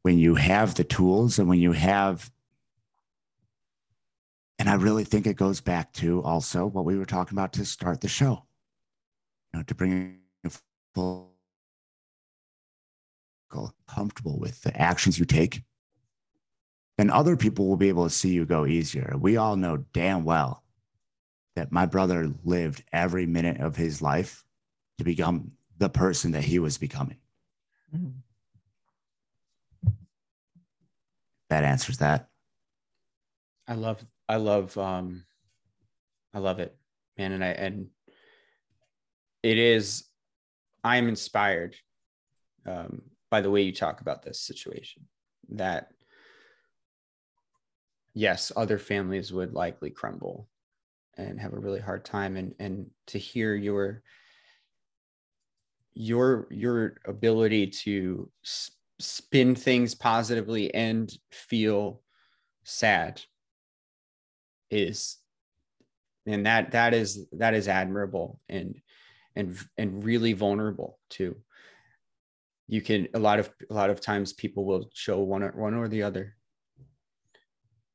[0.03, 2.31] when you have the tools and when you have
[4.59, 7.65] and I really think it goes back to also what we were talking about to
[7.65, 8.45] start the show.
[9.53, 10.19] You know, to bring
[10.95, 11.33] full
[13.89, 15.63] comfortable with the actions you take,
[16.99, 19.15] then other people will be able to see you go easier.
[19.19, 20.63] We all know damn well
[21.57, 24.45] that my brother lived every minute of his life
[24.99, 27.21] to become the person that he was becoming.
[27.95, 28.11] Mm-hmm.
[31.55, 32.27] That answers that.
[33.69, 35.23] I love, I love, um,
[36.35, 36.77] I love it,
[37.17, 37.31] man.
[37.31, 37.87] And I, and
[39.41, 40.03] it is,
[40.83, 41.77] I am inspired
[42.67, 45.07] um, by the way you talk about this situation
[45.51, 45.93] that
[48.15, 50.49] yes, other families would likely crumble
[51.17, 52.37] and have a really hard time.
[52.37, 54.03] And, and to hear your,
[55.95, 58.29] your, your ability to
[58.99, 62.01] spin things positively and feel
[62.65, 63.21] sad
[64.71, 65.19] is
[66.27, 68.81] and that that is that is admirable and
[69.37, 71.37] and and really vulnerable too.
[72.67, 75.75] You can a lot of a lot of times people will show one or one
[75.75, 76.37] or the other.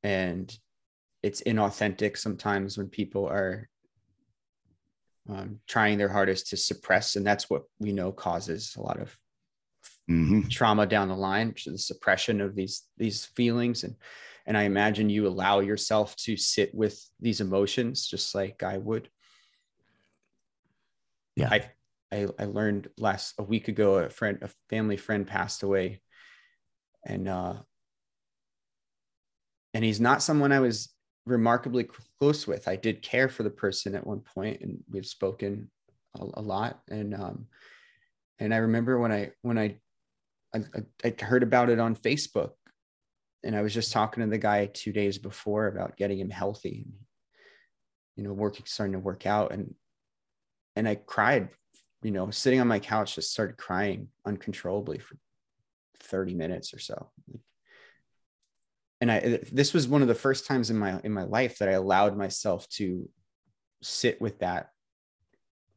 [0.03, 0.55] And
[1.23, 3.67] it's inauthentic sometimes when people are
[5.27, 9.15] um, trying their hardest to suppress and that's what we know causes a lot of
[10.09, 10.47] mm-hmm.
[10.49, 13.83] trauma down the line the suppression of these these feelings.
[13.83, 13.95] And
[14.45, 19.09] and i imagine you allow yourself to sit with these emotions just like i would.
[21.35, 21.49] Yeah.
[21.51, 21.71] I
[22.11, 26.01] i, I learned last a week ago a friend a family friend passed away.
[27.05, 27.55] And uh
[29.73, 30.89] and he's not someone i was
[31.25, 31.87] remarkably
[32.19, 32.67] close with.
[32.67, 35.69] I did care for the person at one point and we've spoken
[36.19, 36.79] a, a lot.
[36.89, 37.47] And um
[38.39, 39.77] and i remember when i when i
[40.53, 40.61] I,
[41.03, 42.51] I heard about it on Facebook
[43.43, 46.85] and I was just talking to the guy two days before about getting him healthy,
[48.15, 49.51] you know, working, starting to work out.
[49.53, 49.75] And,
[50.75, 51.49] and I cried,
[52.01, 55.17] you know, sitting on my couch, just started crying uncontrollably for
[56.01, 57.09] 30 minutes or so.
[59.01, 61.69] And I, this was one of the first times in my, in my life that
[61.69, 63.09] I allowed myself to
[63.81, 64.71] sit with that.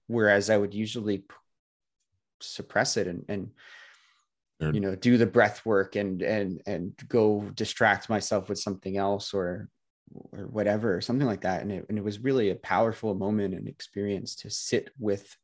[0.09, 1.24] Whereas I would usually
[2.40, 3.51] suppress it and, and,
[4.70, 9.34] you know do the breath work and and and go distract myself with something else
[9.34, 9.68] or
[10.32, 11.62] or whatever or something like that.
[11.62, 15.36] And it, and it was really a powerful moment and experience to sit with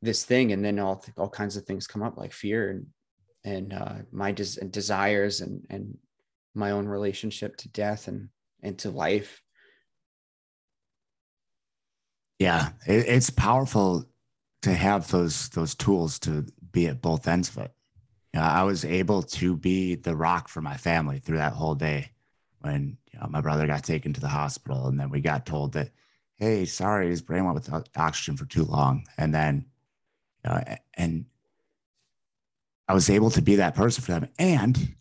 [0.00, 2.86] this thing and then all all kinds of things come up like fear and
[3.44, 5.96] and uh, my des- desires and and
[6.54, 8.28] my own relationship to death and
[8.62, 9.40] and to life.
[12.38, 14.04] Yeah it, it's powerful
[14.62, 17.72] to have those those tools to be at both ends of it
[18.32, 21.74] you know, I was able to be the rock for my family through that whole
[21.74, 22.10] day
[22.60, 24.86] when you know, my brother got taken to the hospital.
[24.86, 25.90] And then we got told that,
[26.36, 29.06] hey, sorry, his brain went without oxygen for too long.
[29.18, 29.66] And then,
[30.44, 30.64] you know,
[30.94, 31.26] and
[32.88, 34.28] I was able to be that person for them.
[34.38, 34.94] And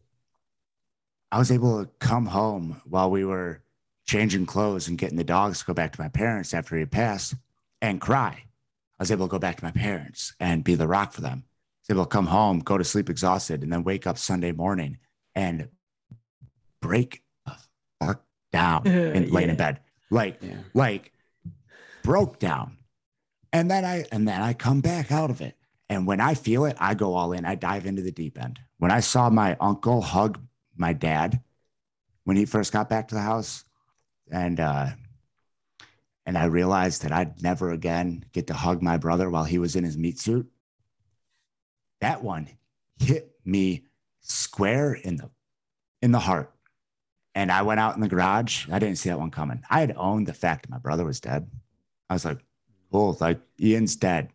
[1.31, 3.63] I was able to come home while we were
[4.05, 7.35] changing clothes and getting the dogs to go back to my parents after he passed
[7.81, 8.43] and cry.
[8.99, 11.45] I was able to go back to my parents and be the rock for them
[11.89, 14.97] able to come home, go to sleep exhausted, and then wake up Sunday morning
[15.35, 15.69] and
[16.81, 17.23] break
[17.99, 19.33] fuck down and yeah.
[19.33, 19.79] laying in bed.
[20.09, 20.55] Like, yeah.
[20.73, 21.11] like
[22.03, 22.77] broke down.
[23.53, 25.55] And then I and then I come back out of it.
[25.89, 27.45] And when I feel it, I go all in.
[27.45, 28.59] I dive into the deep end.
[28.77, 30.39] When I saw my uncle hug
[30.77, 31.41] my dad
[32.23, 33.65] when he first got back to the house,
[34.31, 34.87] and uh
[36.25, 39.75] and I realized that I'd never again get to hug my brother while he was
[39.75, 40.49] in his meat suit
[42.01, 42.49] that one
[42.99, 43.85] hit me
[44.21, 45.29] square in the
[46.01, 46.51] in the heart.
[47.33, 48.67] And I went out in the garage.
[48.69, 49.63] I didn't see that one coming.
[49.69, 51.49] I had owned the fact my brother was dead.
[52.09, 52.39] I was like,
[52.91, 54.29] cool, like Ian's dead.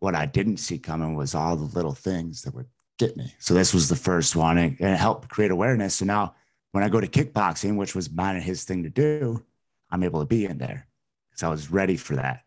[0.00, 2.66] What I didn't see coming was all the little things that would
[2.98, 3.32] get me.
[3.38, 5.96] So this was the first one and it helped create awareness.
[5.96, 6.34] So now
[6.72, 9.42] when I go to kickboxing, which was mine and his thing to do,
[9.90, 10.86] I'm able to be in there
[11.30, 12.44] because I was ready for that.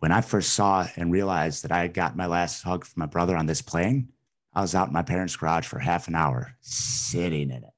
[0.00, 3.06] When I first saw and realized that I had got my last hug from my
[3.06, 4.08] brother on this plane,
[4.54, 7.74] I was out in my parents' garage for half an hour sitting in it.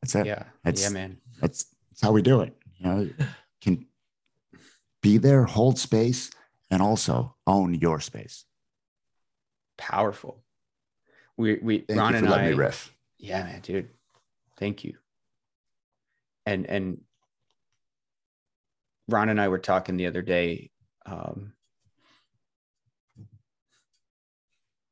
[0.00, 0.26] That's it.
[0.26, 0.44] Yeah.
[0.64, 1.18] That's, yeah, man.
[1.40, 2.56] That's, that's how we do it.
[2.78, 3.10] You know,
[3.60, 3.86] can
[5.02, 6.30] be there, hold space,
[6.70, 8.44] and also own your space.
[9.76, 10.42] Powerful.
[11.36, 12.94] We we Thank Ron and I riff.
[13.18, 13.88] Yeah, man, dude.
[14.58, 14.94] Thank you.
[16.44, 17.00] And and
[19.10, 20.70] Ron and I were talking the other day.
[21.06, 21.52] Um,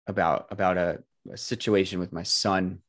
[0.08, 2.80] about about a, a situation with my son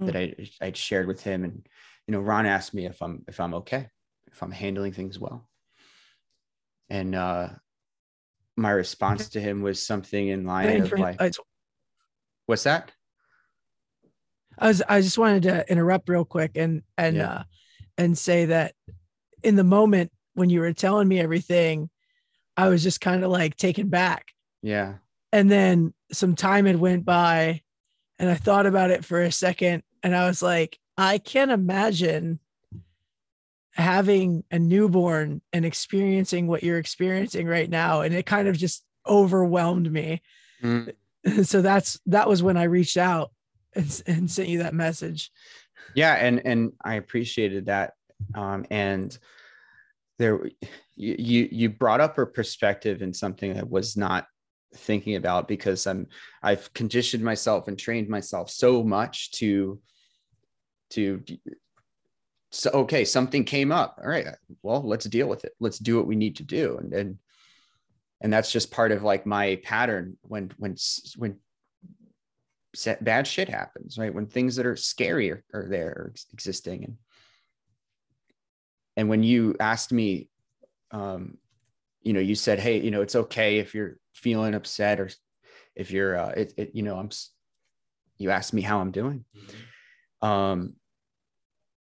[0.00, 0.06] Mm.
[0.06, 1.66] that I I'd shared with him, and
[2.06, 3.88] you know, Ron asked me if I'm if I'm okay,
[4.32, 5.46] if I'm handling things well,
[6.88, 7.48] and uh,
[8.56, 11.20] my response to him was something in line of like,
[12.46, 12.92] "What's that?"
[14.58, 17.30] I was I just wanted to interrupt real quick and and Yeah.
[17.30, 17.42] uh
[17.98, 18.74] and say that
[19.42, 21.90] in the moment when you were telling me everything,
[22.56, 24.28] I was just kind of like taken back.
[24.62, 24.94] Yeah,
[25.32, 27.62] And then some time had went by
[28.18, 32.40] and I thought about it for a second and I was like, I can't imagine
[33.72, 38.02] having a newborn and experiencing what you're experiencing right now.
[38.02, 40.22] And it kind of just overwhelmed me.
[40.62, 40.92] Mm.
[41.44, 43.32] so that's that was when I reached out
[43.74, 45.30] and, and sent you that message.
[45.94, 47.94] yeah, and and I appreciated that,
[48.34, 49.16] um, and
[50.20, 50.38] there
[50.96, 54.26] you you brought up a perspective and something that was not
[54.76, 56.06] thinking about because I'm
[56.42, 59.80] I've conditioned myself and trained myself so much to
[60.90, 61.24] to
[62.50, 63.98] so okay something came up.
[63.98, 64.26] All right
[64.62, 65.52] well let's deal with it.
[65.58, 66.76] Let's do what we need to do.
[66.76, 67.18] And and
[68.20, 70.76] and that's just part of like my pattern when when
[71.16, 71.38] when
[73.00, 74.14] bad shit happens right?
[74.14, 76.84] When things that are scary are, are there are existing.
[76.84, 76.96] And
[79.00, 80.28] and when you asked me
[80.90, 81.38] um
[82.02, 85.08] you know you said hey you know it's okay if you're feeling upset or
[85.74, 87.08] if you're uh it, it you know i'm
[88.18, 89.24] you asked me how i'm doing.
[90.20, 90.74] Um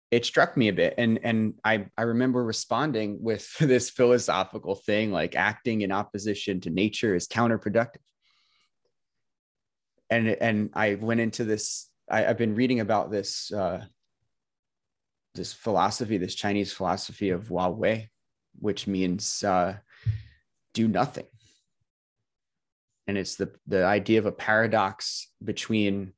[0.10, 0.96] it struck me a bit.
[0.98, 6.72] And and i i remember responding with this philosophical thing like acting in opposition to
[6.72, 8.02] nature is counterproductive.
[10.10, 13.86] And and i went into this I, i've been reading about this uh
[15.36, 18.10] this philosophy this chinese philosophy of Wu Wei,
[18.60, 19.76] which means uh
[20.74, 21.28] do nothing.
[23.08, 26.14] And it's the the idea of a paradox between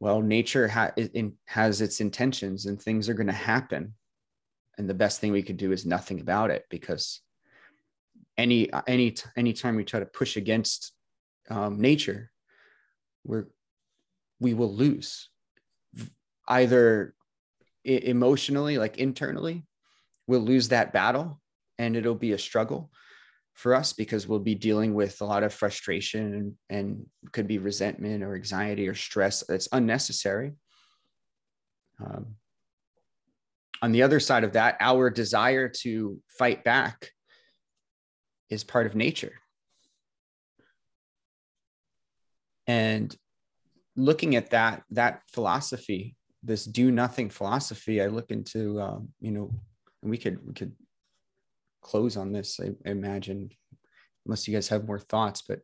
[0.00, 3.94] well nature ha- in, has its intentions and things are going to happen
[4.76, 7.20] and the best thing we could do is nothing about it because
[8.36, 10.92] any any any time we try to push against
[11.50, 12.30] um, nature
[13.24, 13.46] we're
[14.40, 15.28] we will lose.
[16.46, 17.14] Either
[17.84, 19.64] emotionally like internally
[20.26, 21.40] we'll lose that battle
[21.78, 22.90] and it'll be a struggle
[23.54, 28.22] for us because we'll be dealing with a lot of frustration and, could be resentment
[28.22, 30.52] or anxiety or stress that's unnecessary.
[32.00, 32.36] Um,
[33.82, 37.10] on the other side of that, our desire to fight back
[38.48, 39.34] is part of nature.
[42.66, 43.14] And
[43.96, 46.16] looking at that that philosophy,
[46.48, 49.52] this do nothing philosophy, I look into um, you know,
[50.02, 50.72] and we could we could
[51.80, 53.50] close on this, I, I imagine,
[54.26, 55.60] unless you guys have more thoughts, but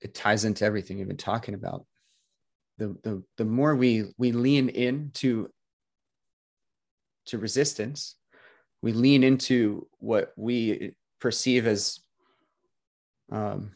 [0.00, 1.86] it ties into everything we've been talking about.
[2.78, 5.48] The, the, the more we we lean into
[7.26, 8.16] to resistance,
[8.82, 12.00] we lean into what we perceive as
[13.32, 13.72] um,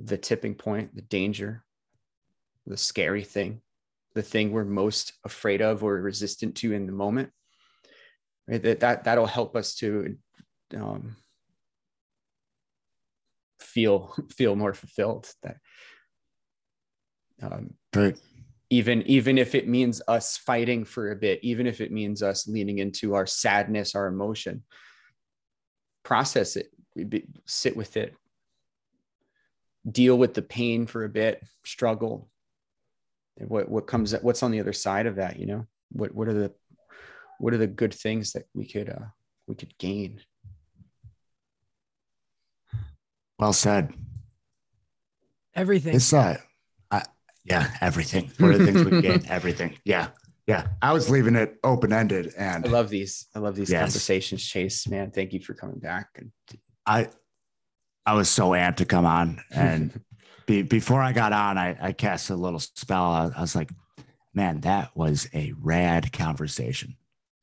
[0.00, 1.64] the tipping point, the danger,
[2.68, 3.60] the scary thing,
[4.14, 7.30] the thing we're most afraid of or resistant to in the moment.
[8.46, 8.62] Right?
[8.62, 10.16] That, that that'll help us to
[10.76, 11.16] um,
[13.60, 15.30] feel feel more fulfilled.
[15.42, 15.56] That
[17.42, 18.16] um, Right.
[18.70, 22.46] even even if it means us fighting for a bit, even if it means us
[22.46, 24.62] leaning into our sadness, our emotion,
[26.02, 26.68] process it,
[27.08, 28.14] be, sit with it,
[29.90, 32.28] deal with the pain for a bit, struggle.
[33.38, 35.38] And what what comes what's on the other side of that?
[35.38, 36.52] You know, what what are the
[37.38, 39.06] what are the good things that we could uh
[39.46, 40.20] we could gain?
[43.38, 43.92] Well said.
[45.54, 45.94] Everything.
[45.94, 46.36] It's uh,
[46.90, 47.02] I,
[47.44, 48.30] yeah, everything.
[48.38, 49.76] What are the things we gain Everything.
[49.84, 50.08] Yeah,
[50.46, 50.68] yeah.
[50.82, 53.26] I was leaving it open ended, and I love these.
[53.34, 53.80] I love these Yes.
[53.82, 54.86] conversations, Chase.
[54.88, 56.08] Man, thank you for coming back.
[56.16, 56.30] And
[56.86, 57.08] I,
[58.06, 60.00] I was so amped to come on, and
[60.48, 63.04] be, before I got on, I, I cast a little spell.
[63.04, 63.70] I, I was like,
[64.34, 66.96] man, that was a rad conversation.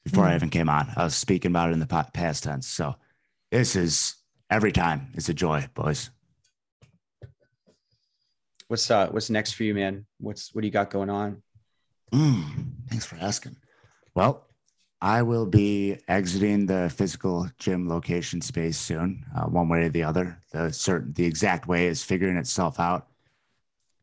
[0.04, 0.36] Before I Mm.
[0.36, 2.68] even came on, I was speaking about it in the past tense.
[2.68, 2.96] So
[3.52, 4.16] this is
[4.50, 5.12] every time.
[5.14, 6.10] It's a joy, boys.
[8.68, 10.06] what's uh what's next for you, man?
[10.20, 11.44] What's what do you got going on?
[12.12, 12.44] Mm,
[12.90, 13.56] thanks for asking.
[14.16, 14.48] Well,
[15.02, 20.04] I will be exiting the physical gym location space soon, uh, one way or the
[20.04, 20.40] other.
[20.52, 23.08] The certain, the exact way is figuring itself out.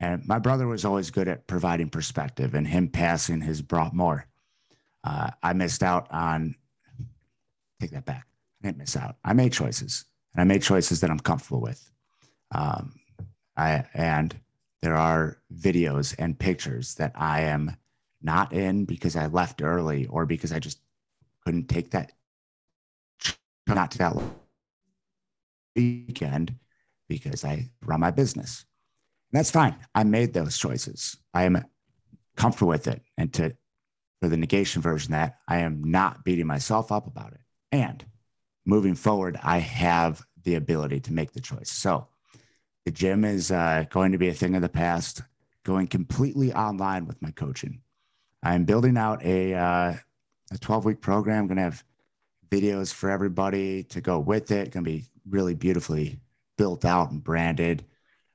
[0.01, 4.27] And my brother was always good at providing perspective, and him passing has brought more.
[5.05, 6.57] Uh, I missed out on.
[7.81, 8.27] Take that back.
[8.63, 9.17] I didn't miss out.
[9.25, 10.05] I made choices,
[10.35, 11.91] and I made choices that I'm comfortable with.
[12.53, 12.95] Um,
[13.57, 14.39] I and
[14.83, 17.77] there are videos and pictures that I am
[18.23, 20.79] not in because I left early or because I just
[21.45, 22.13] couldn't take that
[23.67, 24.17] not to that
[25.77, 26.55] weekend
[27.09, 28.65] because I run my business.
[29.33, 29.77] And that's fine.
[29.95, 31.17] I made those choices.
[31.33, 31.65] I am
[32.37, 33.03] comfortable with it.
[33.17, 33.57] And to
[34.21, 37.41] for the negation version that I am not beating myself up about it.
[37.73, 38.05] And
[38.65, 41.73] moving forward, I have the ability to make the choice.
[41.73, 42.07] So
[42.85, 45.23] the gym is uh, going to be a thing of the past,
[45.65, 47.81] going completely online with my coaching.
[48.45, 49.95] I'm building out a uh,
[50.53, 51.47] a 12 week program.
[51.47, 51.85] Going to have
[52.51, 54.71] videos for everybody to go with it.
[54.71, 56.19] Going to be really beautifully
[56.57, 57.85] built out and branded.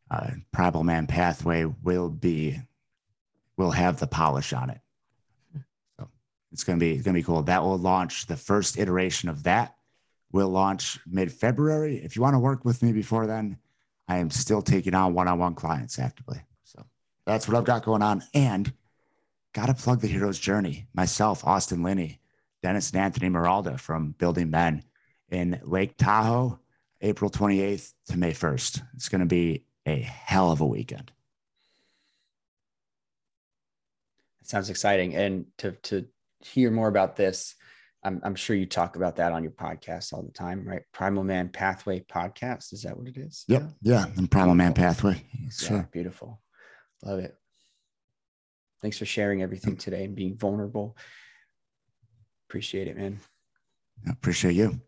[0.10, 2.60] Uh, Primal Man Pathway will be
[3.57, 4.80] will have the polish on it.
[5.99, 6.10] So
[6.52, 7.44] it's going to be it's going to be cool.
[7.44, 9.76] That will launch the first iteration of that.
[10.31, 11.98] Will launch mid February.
[11.98, 13.57] If you want to work with me before then,
[14.07, 16.41] I am still taking on one on one clients actively.
[16.64, 16.85] So
[17.26, 18.23] that's what I've got going on.
[18.34, 18.72] And
[19.58, 20.86] got to plug the hero's journey.
[20.94, 22.22] Myself, Austin Linney,
[22.62, 24.84] Dennis and Anthony Meralda from Building Men
[25.32, 26.60] in Lake Tahoe,
[27.02, 28.84] April 28th to May 1st.
[28.94, 31.12] It's going to be a hell of a weekend.
[34.42, 35.16] It sounds exciting.
[35.16, 36.06] And to, to
[36.42, 37.56] hear more about this,
[38.04, 40.84] I'm, I'm sure you talk about that on your podcast all the time, right?
[40.94, 42.74] Primal Man Pathway podcast.
[42.74, 43.44] Is that what it is?
[43.48, 43.64] Yep.
[43.82, 44.06] Yeah.
[44.06, 44.06] yeah.
[44.18, 45.24] And Primal Man Pathway.
[45.50, 45.78] Sure.
[45.78, 46.40] Yeah, beautiful.
[47.04, 47.36] Love it.
[48.82, 50.95] Thanks for sharing everything today and being vulnerable.
[52.48, 53.20] Appreciate it, man.
[54.08, 54.80] I appreciate you.